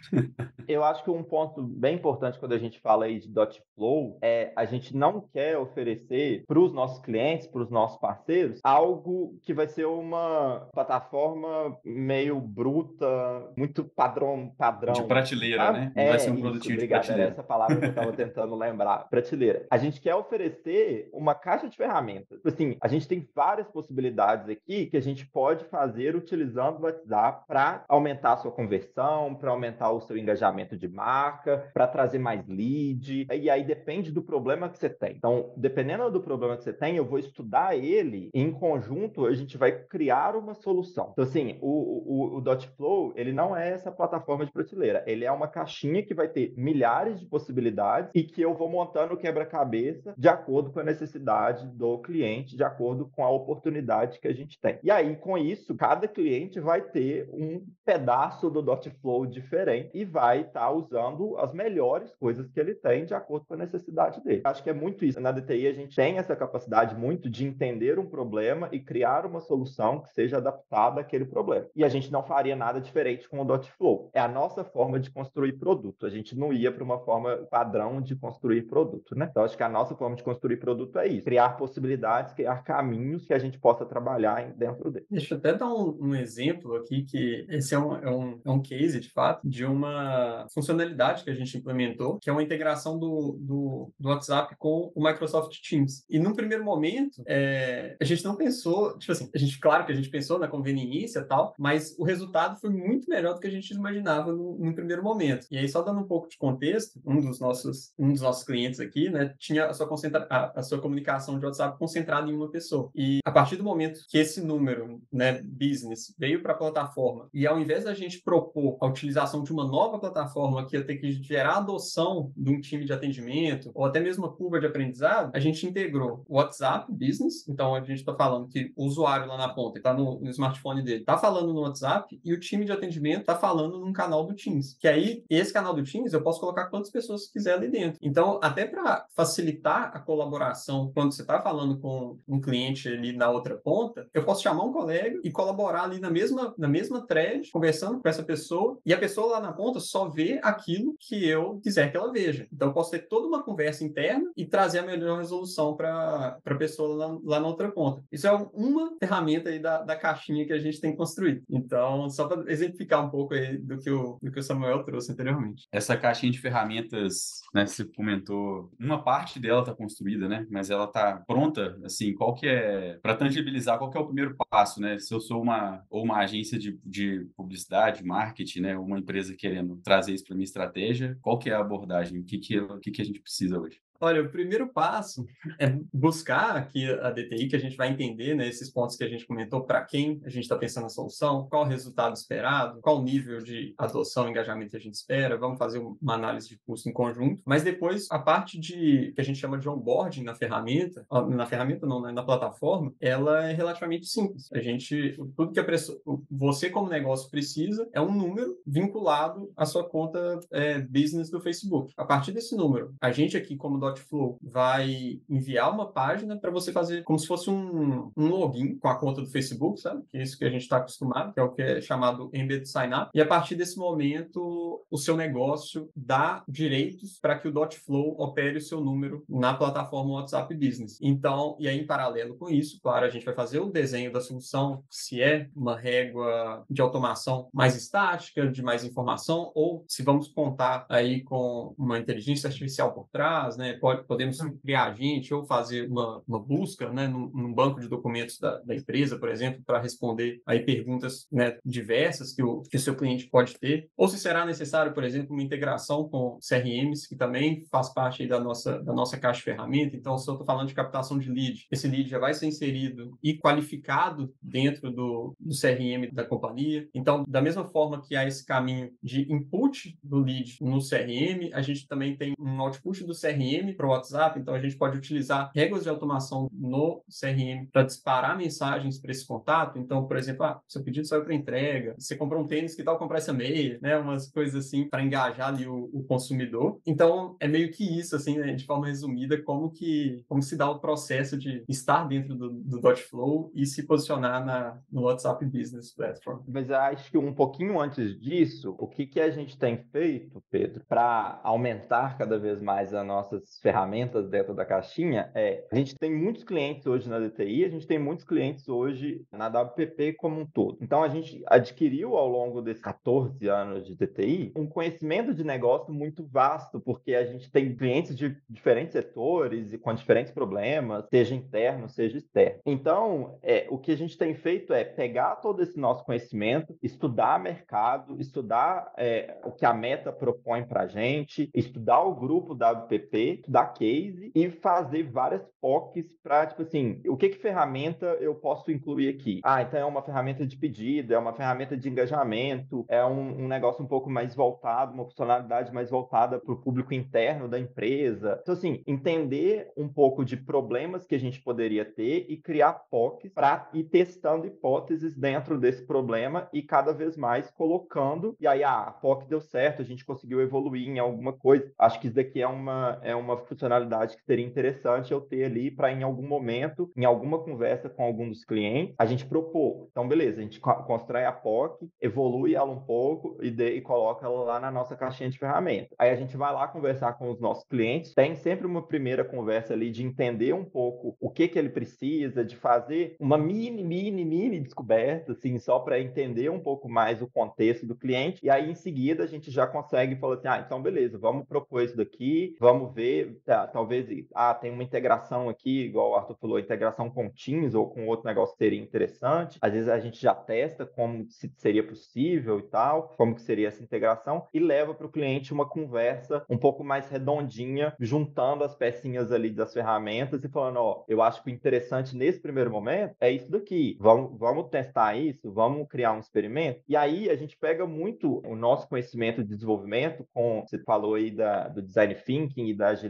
Eu 0.67 0.83
acho 0.83 1.03
que 1.03 1.09
um 1.09 1.23
ponto 1.23 1.63
bem 1.63 1.95
importante 1.95 2.39
quando 2.39 2.53
a 2.53 2.57
gente 2.57 2.79
fala 2.79 3.05
aí 3.05 3.19
de 3.19 3.29
Dotflow 3.29 4.17
é 4.21 4.51
a 4.55 4.65
gente 4.65 4.95
não 4.95 5.21
quer 5.21 5.57
oferecer 5.67 6.43
para 6.47 6.60
os 6.60 6.73
nossos 6.73 6.99
clientes, 6.99 7.47
para 7.47 7.62
os 7.62 7.69
nossos 7.69 7.99
parceiros, 7.99 8.60
algo 8.63 9.38
que 9.43 9.53
vai 9.53 9.67
ser 9.67 9.86
uma 9.86 10.67
plataforma 10.73 11.77
meio 11.84 12.39
bruta, 12.39 13.08
muito 13.56 13.84
padrão, 13.84 14.53
padrão. 14.58 14.93
De 14.93 15.03
prateleira, 15.03 15.58
sabe? 15.58 15.80
né? 15.80 15.91
Não 15.95 16.03
é, 16.03 16.10
vai 16.10 16.19
ser 16.19 16.32
um 16.32 16.41
produtinho 16.41 16.75
obrigado, 16.75 17.01
de 17.01 17.08
prateleira. 17.08 17.32
Essa 17.32 17.43
palavra 17.43 17.75
que 17.77 17.86
eu 17.86 17.89
estava 17.89 18.13
tentando 18.13 18.56
lembrar. 18.58 19.08
Prateleira. 19.10 19.65
A 19.69 19.77
gente 19.77 20.01
quer 20.01 20.15
oferecer 20.15 21.10
uma 21.13 21.36
caixa 21.36 21.69
de 21.69 21.77
ferramentas. 21.77 22.39
Assim, 22.45 22.77
a 22.82 22.88
gente 22.88 23.08
tem 23.08 23.27
várias 23.36 23.67
possibilidades 23.67 24.49
aqui 24.49 24.88
que 24.88 24.97
a 24.97 25.01
gente 25.01 25.25
pode 25.25 25.65
fazer 25.65 26.15
utilizando 26.15 26.80
o 26.80 26.84
WhatsApp 26.84 27.45
para 27.47 27.84
aumentar 27.88 28.34
a 28.34 28.38
sua 28.38 28.51
conversão, 28.51 29.36
para 29.36 29.51
aumentar 29.51 29.91
o 29.91 30.01
seu 30.01 30.17
engajamento 30.17 30.77
de 30.77 30.88
marca, 30.88 31.69
para 31.73 31.88
trazer 31.88 32.19
mais 32.19 32.45
lead. 32.47 33.27
E 33.32 33.49
aí 33.49 33.63
depende 33.63 34.12
do 34.12 34.21
problema 34.21 34.69
que 34.69 34.77
você 34.77 34.89
tem. 34.89 35.15
Então, 35.15 35.53
dependendo 35.58 36.10
do 36.12 36.22
problema 36.22 36.56
que 36.56 36.63
você 36.63 36.72
tem, 36.72 36.96
eu 36.96 37.06
vou 37.06 37.20
estudar 37.20 37.76
ele 37.76 38.30
em 38.34 38.52
conjunto, 38.52 39.26
a 39.26 39.34
gente 39.34 39.58
vai 39.58 39.72
criar 39.72 40.36
uma 40.36 40.54
solução. 40.54 41.10
Então, 41.12 41.24
assim, 41.24 41.58
o, 41.62 42.34
o, 42.34 42.38
o 42.38 42.41
Dotflow, 42.41 43.13
ele 43.15 43.34
não 43.34 43.56
é 43.56 43.72
essa 43.72 43.91
plataforma 43.91 44.46
de 44.46 44.52
prateleira. 44.52 45.04
Ele 45.08 45.26
é 45.26 45.32
uma 45.32 45.48
caixinha 45.48 46.04
que 46.04 46.13
vai 46.13 46.28
ter 46.28 46.54
milhares 46.56 47.20
de 47.20 47.26
possibilidades 47.26 48.12
e 48.13 48.24
que 48.24 48.41
eu 48.41 48.54
vou 48.54 48.70
montando 48.70 49.15
o 49.15 49.17
quebra-cabeça 49.17 50.13
de 50.17 50.30
acordo 50.30 50.72
com 50.72 50.80
a 50.80 50.84
necessidade 50.84 51.67
do 51.67 51.98
cliente, 52.00 52.56
de 52.56 52.63
acordo 52.63 53.10
com 53.10 53.24
a 53.24 53.30
oportunidade 53.30 54.20
que 54.20 54.28
a 54.28 54.34
gente 54.34 54.60
tem. 54.60 54.80
E 54.84 54.91
aí, 54.91 55.15
com 55.15 55.38
isso, 55.38 55.76
cada 55.76 56.08
cliente 56.08 56.60
vai 56.60 56.82
ter 56.82 57.28
um 57.34 57.65
pedaço 57.84 58.50
do 58.50 58.62
Dotflow 58.62 59.26
diferente 59.26 59.89
e 59.93 60.06
vai 60.06 60.41
estar 60.41 60.67
tá 60.67 60.72
usando 60.72 61.38
as 61.38 61.54
melhores 61.54 62.13
coisas 62.15 62.50
que 62.50 62.60
ele 62.60 62.76
tem 62.76 63.06
de 63.06 63.13
acordo 63.13 63.46
com 63.46 63.54
a 63.56 63.58
necessidade 63.58 64.24
dele. 64.24 64.41
Acho 64.43 64.63
que 64.63 64.70
é 64.70 64.74
muito 64.74 65.04
isso. 65.04 65.20
Na 65.20 65.32
DTI, 65.47 65.67
a 65.67 65.73
gente 65.73 65.95
tem 65.95 66.17
essa 66.17 66.36
capacidade 66.36 66.95
muito 66.95 67.29
de 67.29 67.45
entender 67.45 67.97
um 67.97 68.05
problema 68.05 68.67
e 68.71 68.79
criar 68.79 69.25
uma 69.25 69.39
solução 69.39 70.01
que 70.01 70.10
seja 70.13 70.38
adaptada 70.38 71.01
àquele 71.01 71.25
problema. 71.25 71.67
E 71.75 71.83
a 71.83 71.89
gente 71.89 72.12
não 72.12 72.23
faria 72.23 72.55
nada 72.55 72.81
diferente 72.81 73.29
com 73.29 73.39
o 73.39 73.45
Dotflow. 73.45 74.10
É 74.13 74.19
a 74.19 74.27
nossa 74.27 74.63
forma 74.63 74.99
de 74.99 75.10
construir 75.10 75.53
produto. 75.53 76.05
A 76.05 76.10
gente 76.10 76.38
não 76.38 76.51
ia 76.51 76.71
para 76.71 76.83
uma 76.83 76.99
forma 76.99 77.38
padrão 77.49 78.01
de 78.01 78.15
construir 78.15 78.63
produto, 78.63 79.15
né? 79.15 79.27
Então, 79.29 79.43
acho 79.43 79.55
que 79.55 79.63
a 79.63 79.69
nossa 79.69 79.95
forma 79.95 80.15
de 80.15 80.23
construir 80.23 80.57
produto 80.57 80.99
é 80.99 81.07
isso: 81.07 81.25
criar 81.25 81.57
possibilidades, 81.57 82.33
criar 82.33 82.63
caminhos 82.63 83.25
que 83.25 83.33
a 83.33 83.39
gente 83.39 83.57
possa 83.57 83.86
trabalhar 83.86 84.51
dentro 84.53 84.91
dele. 84.91 85.05
Deixa 85.10 85.33
eu 85.33 85.38
até 85.38 85.53
dar 85.53 85.67
um, 85.67 85.97
um 86.01 86.15
exemplo 86.15 86.75
aqui, 86.75 87.03
que 87.03 87.45
esse 87.49 87.73
é 87.73 87.79
um, 87.79 87.95
é, 87.95 88.10
um, 88.10 88.39
é 88.45 88.51
um 88.51 88.62
case, 88.62 88.99
de 88.99 89.10
fato, 89.10 89.47
de 89.47 89.65
uma 89.65 90.45
funcionalidade 90.53 91.23
que 91.23 91.29
a 91.29 91.33
gente 91.33 91.57
implementou, 91.57 92.19
que 92.19 92.29
é 92.29 92.33
uma 92.33 92.43
integração 92.43 92.97
do, 92.97 93.38
do, 93.39 93.91
do 93.99 94.10
WhatsApp 94.10 94.55
com 94.57 94.91
o 94.93 95.03
Microsoft 95.03 95.37
Teams. 95.45 96.06
E 96.10 96.19
num 96.19 96.34
primeiro 96.34 96.63
momento, 96.63 97.21
é, 97.26 97.95
a 98.00 98.06
gente 98.06 98.23
não 98.23 98.36
pensou, 98.36 98.97
tipo 98.97 99.12
assim, 99.12 99.30
a 99.34 99.38
gente, 99.38 99.60
claro 99.60 99.86
que 99.86 99.91
a 99.91 99.95
gente 99.95 100.10
pensou 100.10 100.39
na 100.39 100.47
conveniência 100.47 101.19
e 101.19 101.23
tal, 101.23 101.54
mas 101.58 101.95
o 101.97 102.04
resultado 102.04 102.60
foi 102.60 102.69
muito 102.69 103.10
melhor 103.10 103.34
do 103.34 103.39
que 103.39 103.47
a 103.47 103.52
gente 103.52 103.71
imaginava 103.73 104.32
no 104.32 104.73
primeiro 104.73 105.04
momento. 105.04 105.47
E 105.52 105.58
aí, 105.58 105.67
só 105.67 105.82
dando 105.82 106.00
um 106.00 106.08
pouco 106.08 106.30
de 106.30 106.38
contexto, 106.38 107.00
um 107.06 107.19
dos 107.19 107.39
nossos, 107.39 107.93
um 107.97 108.12
dos 108.12 108.21
nossos 108.21 108.43
clientes 108.43 108.80
aqui, 108.80 109.10
né, 109.10 109.34
tinha 109.38 109.65
a 109.67 109.73
sua, 109.73 109.88
concentra 109.88 110.28
a, 110.30 110.60
a 110.60 110.63
sua 110.63 110.80
comunicação 110.80 111.39
de 111.39 111.45
WhatsApp 111.45 111.78
concentrada 111.78 112.30
em 112.30 112.34
uma 112.34 112.50
pessoa. 112.50 112.89
E 112.95 113.19
a 113.26 113.32
partir 113.32 113.56
do 113.56 113.63
momento 113.63 114.02
que 114.10 114.17
esse 114.17 114.41
número, 114.41 115.02
né, 115.12 115.41
business, 115.43 116.13
veio 116.17 116.41
para 116.41 116.54
a 116.54 116.58
plataforma, 116.58 117.30
e 117.34 117.45
ao 117.45 117.60
invés 117.60 117.84
da 117.84 117.93
gente 117.93 118.21
propor 118.21 118.78
a 118.82 118.88
utilização 118.88 119.43
de 119.43 119.52
uma 119.52 119.65
nova 119.65 120.00
plataforma 120.00 120.65
que 120.65 120.76
ia 120.76 120.84
ter 120.84 120.97
que 120.97 121.12
gerar 121.12 121.58
adoção 121.58 122.32
de 122.36 122.52
um 122.52 122.60
time 122.60 122.86
de 122.86 122.93
atendimento, 122.93 123.71
ou 123.73 123.86
até 123.86 124.00
mesmo 124.00 124.26
uma 124.26 124.34
curva 124.34 124.60
de 124.60 124.65
aprendizado, 124.65 125.26
a 125.33 125.39
gente 125.39 125.65
integrou 125.65 126.23
o 126.27 126.37
WhatsApp 126.37 126.91
Business, 126.91 127.47
então 127.47 127.75
a 127.75 127.81
gente 127.81 127.99
está 127.99 128.13
falando 128.13 128.47
que 128.47 128.71
o 128.75 128.85
usuário 128.85 129.27
lá 129.27 129.37
na 129.37 129.49
ponta 129.49 129.77
está 129.77 129.93
no, 129.93 130.19
no, 130.19 130.29
smartphone 130.29 130.81
dele, 130.81 131.01
está 131.01 131.17
falando 131.17 131.53
no 131.53 131.61
WhatsApp, 131.61 132.19
e 132.23 132.33
o 132.33 132.39
time 132.39 132.65
de 132.65 132.71
atendimento 132.71 133.21
está 133.21 133.35
falando 133.35 133.79
num 133.79 133.93
canal 133.93 134.25
do 134.25 134.35
Teams. 134.35 134.75
Que 134.79 134.87
aí, 134.87 135.23
esse 135.29 135.53
canal 135.53 135.73
do 135.73 135.83
Teams, 135.83 136.13
eu 136.13 136.21
posso 136.21 136.39
colocar 136.39 136.65
quantas 136.67 136.89
pessoas 136.91 137.27
quiser 137.27 137.53
ali 137.53 137.69
dentro. 137.69 137.99
Então, 138.01 138.39
até 138.41 138.65
para 138.65 139.05
facilitar 139.15 139.91
a 139.93 139.99
colaboração, 139.99 140.91
quando 140.93 141.13
você 141.13 141.21
está 141.21 141.41
falando 141.41 141.79
com 141.79 142.17
um 142.27 142.39
cliente 142.39 142.87
ali 142.87 143.13
na 143.13 143.29
outra 143.29 143.55
ponta, 143.55 144.07
eu 144.13 144.23
posso 144.23 144.43
chamar 144.43 144.63
um 144.63 144.73
colega 144.73 145.19
e 145.23 145.31
colaborar 145.31 145.83
ali 145.83 145.99
na 145.99 146.09
mesma, 146.09 146.53
na 146.57 146.67
mesma 146.67 147.05
thread, 147.05 147.49
conversando 147.51 148.01
com 148.01 148.07
essa 148.07 148.23
pessoa, 148.23 148.77
e 148.85 148.93
a 148.93 148.97
pessoa 148.97 149.33
lá 149.33 149.41
na 149.41 149.53
ponta 149.53 149.79
só 149.79 150.07
vê 150.09 150.39
aquilo 150.43 150.95
que 150.99 151.27
eu 151.27 151.59
quiser 151.61 151.91
que 151.91 151.97
ela 151.97 152.11
veja. 152.11 152.47
Então, 152.51 152.69
eu 152.69 152.73
posso 152.73 152.91
ter 152.91 153.07
toda 153.07 153.27
uma 153.27 153.43
conversa 153.43 153.83
interna 153.83 154.31
e 154.35 154.45
trazer 154.45 154.79
a 154.79 154.83
melhor 154.83 155.16
resolução 155.19 155.75
para 155.75 156.38
a 156.45 156.56
pessoa 156.56 156.95
lá, 156.95 157.19
lá, 157.23 157.39
na 157.39 157.47
outra 157.47 157.71
ponta. 157.71 158.03
Isso 158.12 158.27
é 158.27 158.32
uma 158.53 158.95
ferramenta 158.99 159.49
aí 159.49 159.60
da, 159.60 159.84
da 159.84 159.95
caixinha 159.95 160.45
que 160.45 160.53
a 160.53 160.60
gente 160.60 160.80
tem 160.80 160.95
construído. 160.95 161.43
Então, 161.49 162.10
só 162.10 162.27
para 162.27 162.51
exemplificar 162.51 163.06
um 163.06 163.10
pouco 163.10 163.34
aí 163.34 163.58
do 163.58 163.77
que, 163.77 163.89
o, 163.89 164.17
do 164.21 164.32
que 164.32 164.39
o 164.39 164.43
Samuel 164.43 164.84
trouxe 164.84 165.12
anteriormente. 165.12 165.67
Essa 165.71 165.97
caixinha 165.97 166.32
de 166.32 166.39
ferramenta 166.39 166.58
ferramentas, 166.67 167.41
né, 167.53 167.65
você 167.65 167.86
comentou, 167.86 168.71
uma 168.80 169.01
parte 169.01 169.39
dela 169.39 169.62
está 169.62 169.73
construída, 169.73 170.27
né, 170.27 170.45
mas 170.49 170.69
ela 170.69 170.86
está 170.86 171.23
pronta, 171.27 171.80
assim, 171.84 172.13
qual 172.13 172.34
que 172.34 172.47
é, 172.47 172.99
para 173.01 173.15
tangibilizar, 173.15 173.77
qual 173.77 173.89
que 173.89 173.97
é 173.97 174.01
o 174.01 174.06
primeiro 174.06 174.36
passo, 174.49 174.82
né, 174.82 174.97
se 174.99 175.13
eu 175.13 175.19
sou 175.19 175.41
uma, 175.41 175.84
ou 175.89 176.03
uma 176.03 176.17
agência 176.17 176.58
de, 176.58 176.80
de 176.84 177.27
publicidade, 177.36 178.03
marketing, 178.03 178.62
né, 178.62 178.77
uma 178.77 178.99
empresa 178.99 179.36
querendo 179.36 179.77
trazer 179.84 180.13
isso 180.13 180.25
para 180.25 180.36
minha 180.36 180.45
estratégia, 180.45 181.17
qual 181.21 181.38
que 181.38 181.49
é 181.49 181.53
a 181.53 181.60
abordagem, 181.60 182.19
o 182.19 182.23
que 182.23 182.38
que, 182.38 182.60
o 182.60 182.80
que 182.80 182.91
que 182.91 183.01
a 183.01 183.06
gente 183.06 183.21
precisa 183.21 183.60
hoje? 183.60 183.80
Olha, 183.99 184.21
o 184.21 184.29
primeiro 184.29 184.67
passo 184.67 185.25
é 185.60 185.75
buscar 185.93 186.55
aqui 186.55 186.89
a 187.01 187.12
DTI, 187.12 187.47
que 187.47 187.55
a 187.55 187.60
gente 187.60 187.75
vai 187.75 187.89
entender 187.89 188.36
né, 188.36 188.47
esses 188.47 188.69
pontos 188.69 188.95
que 188.95 189.03
a 189.03 189.10
gente 189.10 189.25
comentou, 189.25 189.63
para 189.63 189.83
quem 189.83 190.21
a 190.23 190.29
gente 190.29 190.43
está 190.43 190.55
pensando 190.55 190.83
na 190.83 190.89
solução, 190.89 191.47
qual 191.49 191.63
o 191.63 191.67
resultado 191.67 192.15
esperado, 192.15 192.79
qual 192.81 192.99
o 192.99 193.03
nível 193.03 193.39
de 193.39 193.73
adoção 193.77 194.29
engajamento 194.29 194.71
que 194.71 194.77
a 194.77 194.81
gente 194.81 194.95
espera, 194.95 195.38
vamos 195.38 195.57
fazer 195.57 195.79
uma 195.79 196.13
análise 196.13 196.49
de 196.49 196.57
custo 196.60 196.89
em 196.89 196.93
conjunto, 196.93 197.41
mas 197.45 197.63
depois 197.63 198.07
a 198.12 198.19
parte 198.19 198.60
de 198.60 199.12
que 199.13 199.21
a 199.21 199.23
gente 199.23 199.39
chama 199.39 199.57
de 199.57 199.67
onboarding 199.67 200.23
na 200.23 200.36
ferramenta, 200.36 201.05
na 201.29 201.45
ferramenta 201.45 201.86
não, 201.86 202.01
né, 202.01 202.12
na 202.12 202.23
plataforma, 202.23 202.93
ela 202.99 203.49
é 203.49 203.53
relativamente 203.53 204.05
simples. 204.05 204.49
A 204.53 204.60
gente, 204.60 205.17
tudo 205.36 205.51
que 205.51 205.60
a 205.60 205.63
pessoa, 205.63 205.99
você 206.29 206.69
como 206.69 206.89
negócio 206.89 207.29
precisa 207.29 207.88
é 207.93 208.01
um 208.01 208.12
número 208.12 208.57
vinculado 208.65 209.51
à 209.55 209.65
sua 209.65 209.88
conta 209.88 210.39
é, 210.51 210.79
business 210.79 211.29
do 211.29 211.41
Facebook. 211.41 211.93
A 211.97 212.05
partir 212.05 212.31
desse 212.31 212.55
número, 212.55 212.93
a 213.01 213.12
gente 213.12 213.38
aqui 213.38 213.55
como 213.55 213.79
Dotflow 213.88 214.38
vai 214.41 215.21
enviar 215.30 215.73
uma 215.73 215.91
página 215.91 216.38
para 216.38 216.52
você 216.52 216.71
fazer 216.71 217.04
como 217.04 217.19
se 217.19 217.28
fosse 217.28 217.50
um, 217.50 218.12
um, 218.15 218.28
login 218.28 218.78
com 218.78 218.88
a 218.88 218.95
conta 218.95 219.21
do 219.21 219.28
Facebook, 219.28 219.80
sabe? 219.80 220.04
Que 220.10 220.17
é 220.17 220.23
isso 220.23 220.38
que 220.38 220.45
a 220.45 220.50
gente 220.50 220.62
está 220.62 220.78
acostumado, 220.78 221.34
que 221.34 221.39
é 221.39 221.43
o 221.43 221.52
que 221.52 221.62
é 221.62 221.82
chamado 221.82 222.30
Embed 222.34 222.67
Sign 222.67 222.93
Up. 222.93 223.12
E 223.13 223.21
a 223.21 223.26
partir 223.26 223.56
desse 223.56 223.78
momento, 223.78 224.86
o 224.89 224.97
seu 224.97 225.15
negócio 225.15 225.89
dá 225.95 226.43
direitos 226.47 227.19
para 227.19 227.38
que 227.38 227.47
o 227.47 227.52
Dotflow 227.52 228.15
opere 228.19 228.58
o 228.58 228.62
seu 228.62 228.82
número 228.82 229.23
na 229.28 229.54
plataforma 229.54 230.13
WhatsApp 230.13 230.54
Business. 230.56 230.97
Então, 231.02 231.56
e 231.60 231.67
aí 231.67 231.80
em 231.80 231.86
paralelo 231.86 232.38
com 232.38 232.50
isso, 232.50 232.80
claro, 232.82 233.06
a 233.06 233.10
gente 233.10 233.26
vai 233.26 233.34
fazer 233.34 233.60
o 233.60 233.69
desenho 233.69 234.12
da 234.12 234.21
solução, 234.21 234.84
se 234.89 235.21
é 235.21 235.50
uma 235.56 235.78
régua 235.78 236.65
de 236.69 236.82
automação 236.82 237.50
mais 237.54 237.76
estática, 237.76 238.47
de 238.47 238.62
mais 238.62 238.84
informação, 238.84 239.52
ou 239.56 239.86
se 239.88 240.04
vamos 240.04 240.28
contar 240.28 240.86
aí 240.89 241.23
com 241.23 241.73
uma 241.78 242.00
inteligência 242.00 242.47
artificial 242.47 242.93
por 242.93 243.08
trás, 243.12 243.58
né? 243.58 243.76
Pode, 243.79 244.05
podemos 244.05 244.39
criar 244.61 244.85
agente 244.85 245.33
ou 245.33 245.45
fazer 245.45 245.89
uma, 245.89 246.21
uma 246.27 246.39
busca 246.39 246.91
né, 246.91 247.07
num, 247.07 247.29
num, 247.29 247.53
banco 247.53 247.79
de 247.79 247.87
documentos 247.87 248.39
da, 248.39 248.59
da 248.59 248.75
empresa, 248.75 249.17
por 249.17 249.29
exemplo, 249.29 249.61
para 249.65 249.81
responder 249.81 250.41
aí 250.45 250.59
perguntas 250.59 251.27
né, 251.31 251.57
diversas 251.65 252.33
que 252.33 252.43
o, 252.43 252.61
que 252.61 252.77
o 252.77 252.79
seu 252.79 252.95
cliente 252.95 253.27
pode 253.27 253.57
ter. 253.57 253.89
Ou 253.95 254.07
se 254.07 254.19
será 254.19 254.45
necessário, 254.45 254.93
por 254.93 255.03
exemplo, 255.03 255.33
uma 255.33 255.43
integração 255.43 256.07
com 256.07 256.37
CRMs, 256.39 257.07
que 257.07 257.15
também 257.15 257.65
faz 257.71 257.93
parte 257.93 258.27
da 258.27 258.39
nossa, 258.39 258.81
da 258.83 258.93
nossa 258.93 259.17
caixa 259.17 259.39
de 259.39 259.45
ferramenta. 259.45 259.95
Então, 259.95 260.17
se 260.17 260.29
eu 260.29 260.33
estou 260.33 260.45
falando 260.45 260.67
de 260.67 260.73
captação 260.73 261.17
de 261.17 261.31
lead, 261.31 261.65
esse 261.71 261.87
lead 261.87 262.09
já 262.09 262.19
vai 262.19 262.33
ser 262.33 262.47
inserido 262.47 263.17
e 263.23 263.37
qualificado 263.37 264.33
dentro 264.41 264.91
do, 264.91 265.35
do 265.39 265.55
CRM 265.55 266.13
da 266.13 266.23
companhia. 266.23 266.87
Então, 266.93 267.23
da 267.27 267.41
mesma 267.41 267.65
forma 267.65 268.01
que 268.01 268.15
há 268.15 268.25
esse 268.25 268.45
caminho 268.45 268.91
de 269.01 269.31
input 269.31 269.97
do 270.03 270.19
lead 270.19 270.57
no 270.61 270.79
CRM, 270.79 271.49
a 271.53 271.61
gente 271.61 271.87
também 271.87 272.15
tem 272.15 272.33
um 272.39 272.61
output 272.61 273.03
do 273.03 273.13
CRM 273.13 273.66
para 273.73 273.88
o 273.88 273.89
WhatsApp, 273.89 274.39
então 274.39 274.53
a 274.53 274.60
gente 274.60 274.77
pode 274.77 274.97
utilizar 274.97 275.51
regras 275.56 275.84
de 275.84 275.89
automação 275.89 276.49
no 276.51 277.03
CRM 277.08 277.67
para 277.71 277.84
disparar 277.84 278.38
mensagens 278.38 278.99
para 278.99 279.12
esse 279.12 279.25
contato. 279.25 279.77
Então, 279.77 280.06
por 280.06 280.17
exemplo, 280.17 280.45
ah, 280.45 280.62
seu 280.67 280.84
pedido 280.84 281.08
saiu 281.08 281.23
para 281.23 281.34
entrega, 281.34 281.95
você 281.97 282.15
comprou 282.15 282.41
um 282.41 282.47
tênis, 282.47 282.75
que 282.75 282.84
tal 282.84 282.97
comprar 282.97 283.17
essa 283.17 283.34
meia, 283.34 283.80
né? 283.82 283.97
Umas 283.97 284.30
coisas 284.30 284.65
assim 284.65 284.88
para 284.88 285.03
engajar 285.03 285.49
ali 285.49 285.67
o, 285.67 285.89
o, 285.93 286.03
consumidor. 286.03 286.80
Então, 286.86 287.36
é 287.39 287.47
meio 287.47 287.71
que 287.71 287.84
isso, 287.99 288.15
assim, 288.15 288.38
né? 288.38 288.53
de 288.53 288.65
forma 288.65 288.88
resumida, 288.88 289.41
como 289.41 289.71
que 289.71 290.23
como 290.27 290.41
se 290.41 290.56
dá 290.56 290.69
o 290.69 290.80
processo 290.80 291.38
de 291.38 291.63
estar 291.67 292.08
dentro 292.08 292.36
do, 292.36 292.49
do 292.49 292.80
Dotflow 292.80 293.51
e 293.53 293.65
se 293.65 293.84
posicionar 293.84 294.45
na, 294.45 294.80
no 294.91 295.03
WhatsApp 295.03 295.45
Business 295.45 295.93
Platform. 295.93 296.41
Mas 296.47 296.69
acho 296.71 297.12
que 297.12 297.17
um 297.17 297.34
pouquinho 297.34 297.80
antes 297.80 298.19
disso, 298.19 298.75
o 298.77 298.88
que, 298.88 299.06
que 299.06 299.19
a 299.19 299.30
gente 299.30 299.58
tem 299.58 299.77
feito, 299.91 300.43
Pedro, 300.49 300.84
para 300.88 301.39
aumentar 301.43 302.17
cada 302.17 302.38
vez 302.38 302.62
mais 302.62 302.93
as 302.93 303.06
nossas 303.06 303.57
ferramentas 303.60 304.30
dentro 304.30 304.54
da 304.54 304.65
caixinha 304.65 305.32
é, 305.34 305.63
a 305.72 305.76
gente 305.76 305.96
tem 305.96 306.13
muitos 306.13 306.43
clientes 306.43 306.86
hoje 306.86 307.10
na 307.10 307.20
DTI, 307.20 307.65
a 307.65 307.70
gente 307.70 307.88
tem 307.88 308.00
muitos 308.00 308.26
clientes 308.26 308.67
hoje 308.67 309.26
na 309.32 309.48
WPP 309.48 310.13
como 310.13 310.41
um 310.41 310.46
todo. 310.46 310.78
Então 310.82 311.04
a 311.04 311.10
gente 311.10 311.43
adquiriu 311.48 312.15
ao 312.15 312.28
longo 312.28 312.62
desses 312.62 312.82
14 312.82 313.48
anos 313.48 313.86
de 313.86 313.96
DTI 313.96 314.52
um 314.56 314.67
conhecimento 314.67 315.34
de 315.34 315.43
negócio 315.43 315.93
muito 315.93 316.26
vasto, 316.26 316.80
porque 316.80 317.13
a 317.13 317.26
gente 317.26 317.52
tem 317.52 317.76
clientes 317.76 318.15
de 318.15 318.38
diferentes 318.50 318.93
setores 318.93 319.74
e 319.74 319.78
com 319.78 319.93
diferentes 319.93 320.32
problemas, 320.32 321.06
seja 321.10 321.36
interno, 321.36 321.89
seja 321.89 322.17
externo. 322.17 322.60
Então, 322.65 323.38
é, 323.41 323.67
o 323.70 323.78
que 323.78 323.91
a 323.91 323.98
gente 323.98 324.17
tem 324.17 324.34
feito 324.34 324.74
é 324.74 324.84
pegar 324.84 325.38
todo 325.38 325.62
esse 325.62 325.80
nosso 325.80 326.04
conhecimento, 326.04 326.78
estudar 326.82 327.39
mercado, 327.39 328.20
estudar 328.20 328.91
é, 328.98 329.38
o 329.43 329.52
que 329.52 329.65
a 329.65 329.74
meta 329.74 330.12
propõe 330.12 330.63
para 330.63 330.82
a 330.82 330.88
gente, 330.88 331.50
estudar 331.54 332.02
o 332.02 332.15
grupo 332.15 332.54
WPP, 332.54 333.43
da 333.47 333.65
case 333.65 334.31
e 334.36 334.49
fazer 334.49 335.03
várias 335.03 335.47
POCs 335.62 336.05
para, 336.21 336.45
tipo 336.45 336.62
assim, 336.62 337.01
o 337.07 337.15
que 337.15 337.29
que 337.29 337.38
ferramenta 337.38 338.05
eu 338.19 338.36
posso 338.36 338.71
incluir 338.71 339.10
aqui? 339.10 339.39
Ah, 339.43 339.62
então 339.62 339.79
é 339.79 339.86
uma 339.86 340.01
ferramenta 340.01 340.45
de 340.45 340.57
pedido, 340.57 341.13
é 341.13 341.17
uma 341.17 341.33
ferramenta 341.33 341.77
de 341.77 341.89
engajamento, 341.89 342.86
é 342.89 343.03
um, 343.05 343.43
um 343.43 343.47
negócio 343.47 343.83
um 343.83 343.88
pouco 343.88 344.10
mais 344.10 344.36
voltado, 344.36 344.93
uma 344.93 345.05
funcionalidade 345.05 345.73
mais 345.73 345.89
voltada 345.89 346.39
para 346.39 346.53
o 346.53 346.62
público 346.62 346.93
interno 346.93 347.47
da 347.47 347.60
empresa. 347.60 348.39
Então, 348.41 348.53
assim, 348.53 348.83
entender 348.86 349.71
um 349.77 349.88
pouco 349.88 350.25
de 350.25 350.38
problemas 350.38 351.05
que 351.05 351.15
a 351.15 351.19
gente 351.19 351.41
poderia 351.41 351.86
ter 351.86 352.25
e 352.29 352.38
criar 352.38 352.73
POCs 352.89 353.31
para 353.33 353.69
ir 353.73 353.86
testando 353.86 354.47
hipóteses 354.47 355.15
dentro 355.15 355.60
desse 355.60 355.86
problema 355.86 356.49
e 356.51 356.62
cada 356.62 356.93
vez 356.93 357.15
mais 357.15 357.49
colocando. 357.51 358.36
E 358.39 358.47
aí, 358.47 358.63
ah, 358.63 358.83
a 358.83 358.91
POC 358.91 359.27
deu 359.27 359.41
certo, 359.41 359.81
a 359.81 359.86
gente 359.86 360.05
conseguiu 360.05 360.41
evoluir 360.41 360.88
em 360.88 360.99
alguma 360.99 361.33
coisa. 361.33 361.71
Acho 361.77 361.99
que 361.99 362.07
isso 362.07 362.15
daqui 362.15 362.41
é 362.41 362.47
uma, 362.47 362.99
é 363.01 363.15
uma 363.15 363.37
funcionalidade 363.45 364.17
que 364.17 364.23
seria 364.23 364.45
interessante 364.45 365.12
eu 365.12 365.21
ter 365.21 365.45
ali 365.45 365.71
para 365.71 365.91
em 365.91 366.04
algum 366.04 366.28
momento, 366.28 366.91
em 366.95 367.06
alguma 367.06 367.39
conversa 367.39 367.89
com 367.89 368.04
algum 368.04 368.30
dos 368.30 368.43
clientes, 368.43 368.95
a 368.97 369.06
gente 369.06 369.26
propor. 369.26 369.88
Então, 369.91 370.08
beleza, 370.08 370.39
a 370.39 370.43
gente 370.43 370.60
constrói 370.60 371.26
a 371.26 371.32
POC, 371.32 371.88
evolui 372.02 372.56
ela 372.56 372.71
um 372.71 372.82
pouco 372.82 373.38
e, 373.41 373.50
de, 373.50 373.69
e 373.69 373.82
coloca 373.82 374.26
ela 374.26 374.43
lá 374.43 374.60
na 374.60 374.71
nossa 374.71 374.95
caixinha 374.95 375.30
de 375.30 375.38
ferramentas. 375.38 375.89
Aí 375.97 376.10
a 376.10 376.15
gente 376.15 376.36
vai 376.38 376.54
lá 376.54 376.67
conversar 376.67 377.13
com 377.13 377.30
os 377.30 377.39
nossos 377.39 377.63
clientes, 377.65 378.13
tem 378.13 378.36
sempre 378.36 378.65
uma 378.65 378.86
primeira 378.86 379.23
conversa 379.23 379.73
ali 379.73 379.89
de 379.89 380.06
entender 380.06 380.54
um 380.54 380.65
pouco 380.65 381.15
o 381.19 381.30
que 381.30 381.47
que 381.47 381.58
ele 381.58 381.69
precisa, 381.69 382.43
de 382.43 382.56
fazer 382.56 383.15
uma 383.19 383.38
mini, 383.38 383.84
mini, 383.84 384.26
mini 384.26 384.60
descoberta, 384.60 385.32
assim, 385.32 385.58
só 385.60 385.80
para 385.80 386.00
entender 386.00 386.50
um 386.50 386.60
pouco 386.60 386.89
mais 386.89 387.21
o 387.21 387.28
contexto 387.28 387.86
do 387.86 387.95
cliente. 387.95 388.39
E 388.43 388.50
aí, 388.50 388.69
em 388.69 388.76
seguida, 388.76 389.23
a 389.23 389.28
gente 389.28 389.52
já 389.52 389.65
consegue 389.67 390.15
falar 390.15 390.36
assim, 390.36 390.47
ah, 390.47 390.63
então 390.65 390.82
beleza, 390.82 391.17
vamos 391.17 391.47
propor 391.47 391.84
isso 391.84 391.97
daqui, 391.97 392.56
vamos 392.60 392.93
ver 392.93 393.16
tá, 393.45 393.67
talvez, 393.67 394.08
ah, 394.34 394.53
tem 394.53 394.71
uma 394.71 394.84
integração 394.84 395.49
aqui, 395.49 395.86
igual 395.86 396.12
o 396.12 396.15
Arthur 396.15 396.38
falou, 396.39 396.60
integração 396.60 397.10
com 397.10 397.30
Teams 397.30 397.75
ou 397.75 397.89
com 397.89 398.08
outro 398.08 398.25
negócio 398.25 398.56
seria 398.58 398.82
interessante. 398.82 399.58
Às 399.62 399.73
vezes 399.73 399.89
a 399.89 399.99
gente 399.99 400.21
já 400.21 400.34
testa 400.34 400.86
como 400.86 401.25
se 401.30 401.51
seria 401.58 401.86
possível 401.86 402.60
e 402.60 402.63
tal, 402.63 403.10
como 403.17 403.36
que 403.36 403.41
seria 403.41 403.67
essa 403.67 403.84
integração 403.84 404.45
e 404.53 404.60
leva 404.60 404.93
para 404.93 405.08
o 405.08 405.12
cliente 405.12 405.53
uma 405.53 405.67
conversa 405.67 406.43
um 406.49 406.58
pouco 406.58 406.84
mais 406.84 407.10
redondinha, 407.10 407.93
juntando 407.99 408.63
as 408.63 408.75
pecinhas 408.75 409.32
ali 409.32 409.49
das 409.51 409.73
ferramentas 409.73 410.43
e 410.43 410.49
falando, 410.49 410.77
ó, 410.77 411.03
eu 411.08 411.21
acho 411.21 411.43
que 411.43 411.49
o 411.49 411.53
interessante 411.53 412.15
nesse 412.15 412.39
primeiro 412.39 412.71
momento 412.71 413.15
é 413.19 413.32
isso 413.32 413.51
daqui. 413.51 413.97
Vamos, 413.99 414.38
vamos 414.38 414.69
testar 414.69 415.15
isso, 415.15 415.51
vamos 415.51 415.88
criar 415.88 416.13
um 416.13 416.19
experimento. 416.19 416.82
E 416.88 416.95
aí 416.95 417.30
a 417.30 417.36
gente 417.36 417.58
pega 417.58 417.86
muito 417.86 418.41
o 418.45 418.56
nosso 418.56 418.88
conhecimento 418.88 419.43
de 419.43 419.56
desenvolvimento 419.56 420.25
com, 420.34 420.63
você 420.65 420.77
falou 420.84 421.15
aí 421.15 421.32
da, 421.32 421.67
do 421.67 421.82
design 421.82 422.15
thinking 422.15 422.67
e 422.67 422.73
da 422.73 422.89
agilidade 422.89 423.07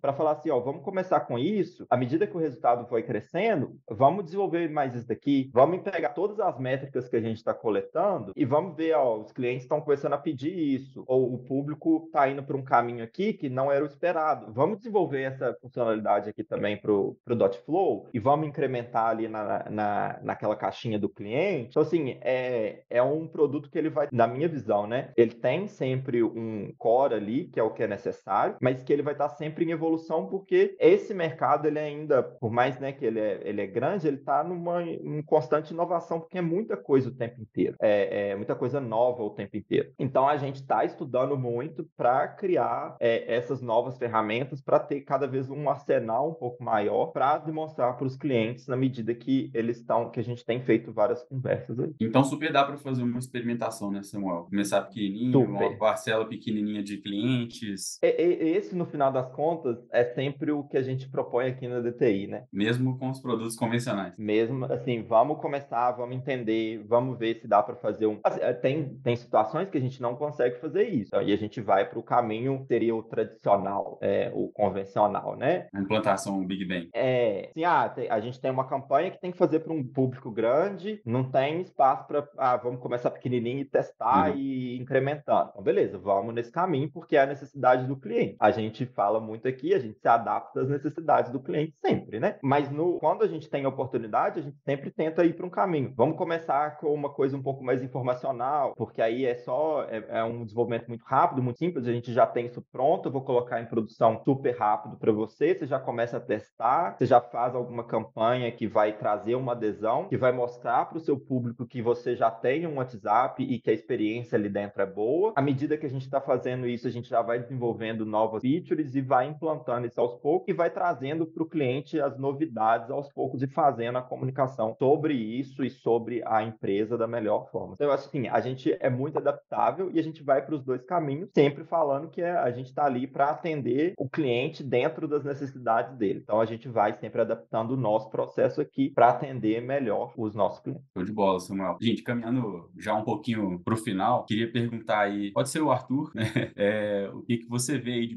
para 0.00 0.12
falar 0.12 0.32
assim, 0.32 0.50
ó, 0.50 0.60
vamos 0.60 0.82
começar 0.82 1.20
com 1.20 1.38
isso, 1.38 1.86
à 1.90 1.96
medida 1.96 2.26
que 2.26 2.36
o 2.36 2.40
resultado 2.40 2.86
foi 2.86 3.02
crescendo, 3.02 3.76
vamos 3.90 4.24
desenvolver 4.24 4.68
mais 4.70 4.94
isso 4.94 5.08
daqui, 5.08 5.50
vamos 5.52 5.80
pegar 5.82 6.10
todas 6.10 6.40
as 6.40 6.58
métricas 6.58 7.08
que 7.08 7.16
a 7.16 7.20
gente 7.20 7.36
está 7.36 7.54
coletando 7.54 8.32
e 8.34 8.44
vamos 8.44 8.76
ver, 8.76 8.94
ó, 8.94 9.18
os 9.18 9.32
clientes 9.32 9.62
estão 9.62 9.80
começando 9.80 10.14
a 10.14 10.18
pedir 10.18 10.56
isso, 10.56 11.04
ou 11.06 11.34
o 11.34 11.38
público 11.38 12.04
está 12.06 12.28
indo 12.28 12.42
para 12.42 12.56
um 12.56 12.62
caminho 12.62 13.04
aqui 13.04 13.32
que 13.32 13.48
não 13.48 13.70
era 13.70 13.84
o 13.84 13.86
esperado. 13.86 14.52
Vamos 14.52 14.78
desenvolver 14.78 15.22
essa 15.22 15.56
funcionalidade 15.60 16.30
aqui 16.30 16.42
também 16.42 16.76
para 16.76 16.92
o 16.92 17.16
Dotflow 17.26 18.08
e 18.12 18.18
vamos 18.18 18.48
incrementar 18.48 19.10
ali 19.10 19.28
na, 19.28 19.68
na, 19.70 20.20
naquela 20.22 20.56
caixinha 20.56 20.98
do 20.98 21.08
cliente. 21.08 21.70
Então, 21.70 21.82
assim, 21.82 22.18
é, 22.20 22.82
é 22.88 23.02
um 23.02 23.26
produto 23.26 23.70
que 23.70 23.78
ele 23.78 23.90
vai, 23.90 24.08
na 24.12 24.26
minha 24.26 24.48
visão, 24.48 24.86
né? 24.86 25.10
Ele 25.16 25.32
tem 25.32 25.66
sempre 25.66 26.22
um 26.22 26.72
core 26.78 27.14
ali, 27.14 27.44
que 27.46 27.60
é 27.60 27.62
o 27.62 27.70
que 27.70 27.82
é 27.82 27.86
necessário, 27.86 28.56
mas 28.60 28.82
que 28.82 28.92
ele 28.92 29.02
vai 29.02 29.14
estar 29.14 29.25
tá 29.26 29.28
estar 29.28 29.28
tá 29.28 29.36
sempre 29.36 29.64
em 29.64 29.70
evolução, 29.70 30.26
porque 30.26 30.76
esse 30.78 31.12
mercado, 31.12 31.66
ele 31.66 31.78
ainda, 31.78 32.22
por 32.22 32.50
mais 32.50 32.78
né, 32.78 32.92
que 32.92 33.04
ele 33.04 33.20
é, 33.20 33.40
ele 33.44 33.60
é 33.60 33.66
grande, 33.66 34.06
ele 34.06 34.16
está 34.16 34.42
numa 34.42 34.82
em 34.82 35.22
constante 35.22 35.72
inovação, 35.72 36.20
porque 36.20 36.38
é 36.38 36.42
muita 36.42 36.76
coisa 36.76 37.08
o 37.08 37.14
tempo 37.14 37.40
inteiro, 37.40 37.76
é, 37.80 38.30
é 38.30 38.36
muita 38.36 38.54
coisa 38.54 38.80
nova 38.80 39.22
o 39.22 39.30
tempo 39.30 39.56
inteiro. 39.56 39.92
Então, 39.98 40.28
a 40.28 40.36
gente 40.36 40.56
está 40.56 40.84
estudando 40.84 41.36
muito 41.36 41.88
para 41.96 42.28
criar 42.28 42.96
é, 43.00 43.34
essas 43.34 43.60
novas 43.60 43.98
ferramentas, 43.98 44.60
para 44.60 44.78
ter 44.78 45.00
cada 45.02 45.26
vez 45.26 45.50
um 45.50 45.68
arsenal 45.68 46.30
um 46.30 46.34
pouco 46.34 46.62
maior, 46.62 47.06
para 47.06 47.38
demonstrar 47.38 47.96
para 47.96 48.06
os 48.06 48.16
clientes 48.16 48.66
na 48.66 48.76
medida 48.76 49.14
que 49.14 49.50
eles 49.54 49.78
estão, 49.78 50.10
que 50.10 50.20
a 50.20 50.24
gente 50.24 50.44
tem 50.44 50.60
feito 50.62 50.92
várias 50.92 51.22
conversas 51.22 51.78
aí. 51.78 51.94
Então, 52.00 52.24
super 52.24 52.52
dá 52.52 52.64
para 52.64 52.76
fazer 52.76 53.02
uma 53.02 53.18
experimentação, 53.18 53.90
né, 53.90 54.02
Samuel? 54.02 54.46
Começar 54.48 54.82
pequenininho, 54.82 55.32
super. 55.32 55.48
uma 55.48 55.78
parcela 55.78 56.24
pequenininha 56.26 56.82
de 56.82 56.98
clientes. 56.98 57.98
Esse, 58.02 58.74
no 58.74 58.86
final 58.86 59.12
das 59.16 59.30
contas, 59.32 59.78
é 59.90 60.04
sempre 60.04 60.52
o 60.52 60.64
que 60.64 60.76
a 60.76 60.82
gente 60.82 61.08
propõe 61.08 61.46
aqui 61.46 61.66
na 61.66 61.80
DTI, 61.80 62.26
né? 62.26 62.44
Mesmo 62.52 62.98
com 62.98 63.10
os 63.10 63.20
produtos 63.20 63.56
convencionais. 63.56 64.14
Mesmo, 64.18 64.64
assim, 64.66 65.02
vamos 65.02 65.40
começar, 65.40 65.92
vamos 65.92 66.16
entender, 66.16 66.84
vamos 66.86 67.18
ver 67.18 67.40
se 67.40 67.48
dá 67.48 67.62
para 67.62 67.76
fazer 67.76 68.06
um. 68.06 68.20
Assim, 68.24 68.40
é, 68.40 68.52
tem, 68.52 68.98
tem 69.02 69.16
situações 69.16 69.70
que 69.70 69.78
a 69.78 69.80
gente 69.80 70.00
não 70.00 70.14
consegue 70.14 70.60
fazer 70.60 70.84
isso. 70.88 71.10
E 71.14 71.32
a 71.32 71.36
gente 71.36 71.60
vai 71.60 71.88
para 71.88 71.98
o 71.98 72.02
caminho, 72.02 72.64
seria 72.68 72.94
o 72.94 73.02
tradicional, 73.02 73.98
é, 74.02 74.30
o 74.34 74.48
convencional, 74.48 75.36
né? 75.36 75.66
A 75.74 75.80
implantação 75.80 76.44
Big 76.44 76.64
Bang. 76.64 76.90
É, 76.94 77.50
assim, 77.50 77.64
ah, 77.64 78.14
a 78.14 78.20
gente 78.20 78.40
tem 78.40 78.50
uma 78.50 78.66
campanha 78.66 79.10
que 79.10 79.20
tem 79.20 79.32
que 79.32 79.38
fazer 79.38 79.60
para 79.60 79.72
um 79.72 79.84
público 79.84 80.30
grande, 80.30 81.00
não 81.04 81.30
tem 81.30 81.62
espaço 81.62 82.06
para, 82.06 82.28
ah, 82.36 82.56
vamos 82.56 82.80
começar 82.80 83.10
pequenininho 83.10 83.60
e 83.60 83.64
testar 83.64 84.30
uhum. 84.30 84.36
e 84.36 84.78
incrementando. 84.78 85.50
Então, 85.50 85.62
beleza, 85.62 85.98
vamos 85.98 86.34
nesse 86.34 86.52
caminho 86.52 86.90
porque 86.90 87.16
é 87.16 87.22
a 87.22 87.26
necessidade 87.26 87.86
do 87.86 87.96
cliente. 87.96 88.36
A 88.38 88.50
gente 88.50 88.84
fala 89.06 89.20
muito 89.20 89.46
aqui, 89.46 89.72
a 89.72 89.78
gente 89.78 90.00
se 90.00 90.08
adapta 90.08 90.60
às 90.60 90.68
necessidades 90.68 91.30
do 91.30 91.40
cliente 91.40 91.76
sempre, 91.80 92.18
né? 92.18 92.38
Mas 92.42 92.68
no, 92.70 92.98
quando 92.98 93.22
a 93.22 93.28
gente 93.28 93.48
tem 93.48 93.64
oportunidade, 93.64 94.40
a 94.40 94.42
gente 94.42 94.58
sempre 94.64 94.90
tenta 94.90 95.24
ir 95.24 95.34
para 95.34 95.46
um 95.46 95.50
caminho. 95.50 95.94
Vamos 95.96 96.16
começar 96.16 96.76
com 96.78 96.92
uma 96.92 97.08
coisa 97.08 97.36
um 97.36 97.42
pouco 97.42 97.62
mais 97.62 97.82
informacional, 97.84 98.74
porque 98.76 99.00
aí 99.00 99.24
é 99.24 99.36
só 99.36 99.84
é, 99.84 100.04
é 100.08 100.24
um 100.24 100.44
desenvolvimento 100.44 100.88
muito 100.88 101.04
rápido, 101.04 101.40
muito 101.40 101.58
simples. 101.58 101.86
A 101.86 101.92
gente 101.92 102.12
já 102.12 102.26
tem 102.26 102.46
isso 102.46 102.60
pronto, 102.72 103.06
eu 103.06 103.12
vou 103.12 103.22
colocar 103.22 103.60
em 103.60 103.66
produção 103.66 104.20
super 104.24 104.56
rápido 104.56 104.96
para 104.96 105.12
você. 105.12 105.54
Você 105.54 105.66
já 105.66 105.78
começa 105.78 106.16
a 106.16 106.20
testar, 106.20 106.96
você 106.96 107.06
já 107.06 107.20
faz 107.20 107.54
alguma 107.54 107.84
campanha 107.84 108.50
que 108.50 108.66
vai 108.66 108.92
trazer 108.92 109.36
uma 109.36 109.52
adesão, 109.52 110.08
que 110.08 110.16
vai 110.16 110.32
mostrar 110.32 110.86
para 110.86 110.98
o 110.98 111.00
seu 111.00 111.16
público 111.16 111.64
que 111.64 111.80
você 111.80 112.16
já 112.16 112.30
tem 112.30 112.66
um 112.66 112.78
WhatsApp 112.78 113.40
e 113.44 113.60
que 113.60 113.70
a 113.70 113.74
experiência 113.74 114.36
ali 114.36 114.48
dentro 114.48 114.82
é 114.82 114.86
boa. 114.86 115.32
À 115.36 115.42
medida 115.42 115.78
que 115.78 115.86
a 115.86 115.90
gente 115.90 116.02
está 116.02 116.20
fazendo 116.20 116.66
isso, 116.66 116.88
a 116.88 116.90
gente 116.90 117.08
já 117.08 117.22
vai 117.22 117.38
desenvolvendo 117.38 118.04
novas 118.04 118.42
features 118.42 118.95
e 118.96 119.02
vai 119.02 119.28
implantando 119.28 119.86
isso 119.86 120.00
aos 120.00 120.14
poucos 120.20 120.48
e 120.48 120.52
vai 120.52 120.70
trazendo 120.70 121.26
para 121.26 121.42
o 121.42 121.48
cliente 121.48 122.00
as 122.00 122.18
novidades 122.18 122.90
aos 122.90 123.12
poucos 123.12 123.42
e 123.42 123.46
fazendo 123.46 123.98
a 123.98 124.02
comunicação 124.02 124.74
sobre 124.78 125.14
isso 125.14 125.64
e 125.64 125.70
sobre 125.70 126.22
a 126.24 126.42
empresa 126.42 126.96
da 126.96 127.06
melhor 127.06 127.50
forma. 127.50 127.74
Então, 127.74 127.86
eu 127.86 127.92
acho 127.92 128.08
assim, 128.08 128.28
a 128.28 128.40
gente 128.40 128.76
é 128.80 128.90
muito 128.90 129.18
adaptável 129.18 129.90
e 129.92 129.98
a 129.98 130.02
gente 130.02 130.22
vai 130.22 130.44
para 130.44 130.54
os 130.54 130.64
dois 130.64 130.82
caminhos, 130.84 131.30
sempre 131.34 131.64
falando 131.64 132.08
que 132.08 132.22
a 132.22 132.50
gente 132.50 132.66
está 132.66 132.84
ali 132.84 133.06
para 133.06 133.30
atender 133.30 133.94
o 133.98 134.08
cliente 134.08 134.62
dentro 134.62 135.06
das 135.06 135.24
necessidades 135.24 135.96
dele. 135.96 136.20
Então, 136.22 136.40
a 136.40 136.46
gente 136.46 136.68
vai 136.68 136.94
sempre 136.98 137.20
adaptando 137.20 137.72
o 137.72 137.76
nosso 137.76 138.10
processo 138.10 138.60
aqui 138.60 138.90
para 138.90 139.08
atender 139.08 139.60
melhor 139.60 140.12
os 140.16 140.34
nossos 140.34 140.60
clientes. 140.60 140.84
Show 140.92 141.04
de 141.04 141.12
bola, 141.12 141.40
Samuel. 141.40 141.76
Gente, 141.80 142.02
caminhando 142.02 142.70
já 142.78 142.94
um 142.94 143.04
pouquinho 143.04 143.60
para 143.64 143.74
o 143.74 143.78
final, 143.78 144.24
queria 144.24 144.50
perguntar 144.50 145.00
aí, 145.00 145.32
pode 145.32 145.50
ser 145.50 145.60
o 145.60 145.70
Arthur, 145.70 146.10
né? 146.14 146.52
É, 146.56 147.10
o 147.12 147.22
que, 147.22 147.38
que 147.38 147.48
você 147.48 147.78
vê 147.78 147.92
aí 147.92 148.06
de 148.06 148.16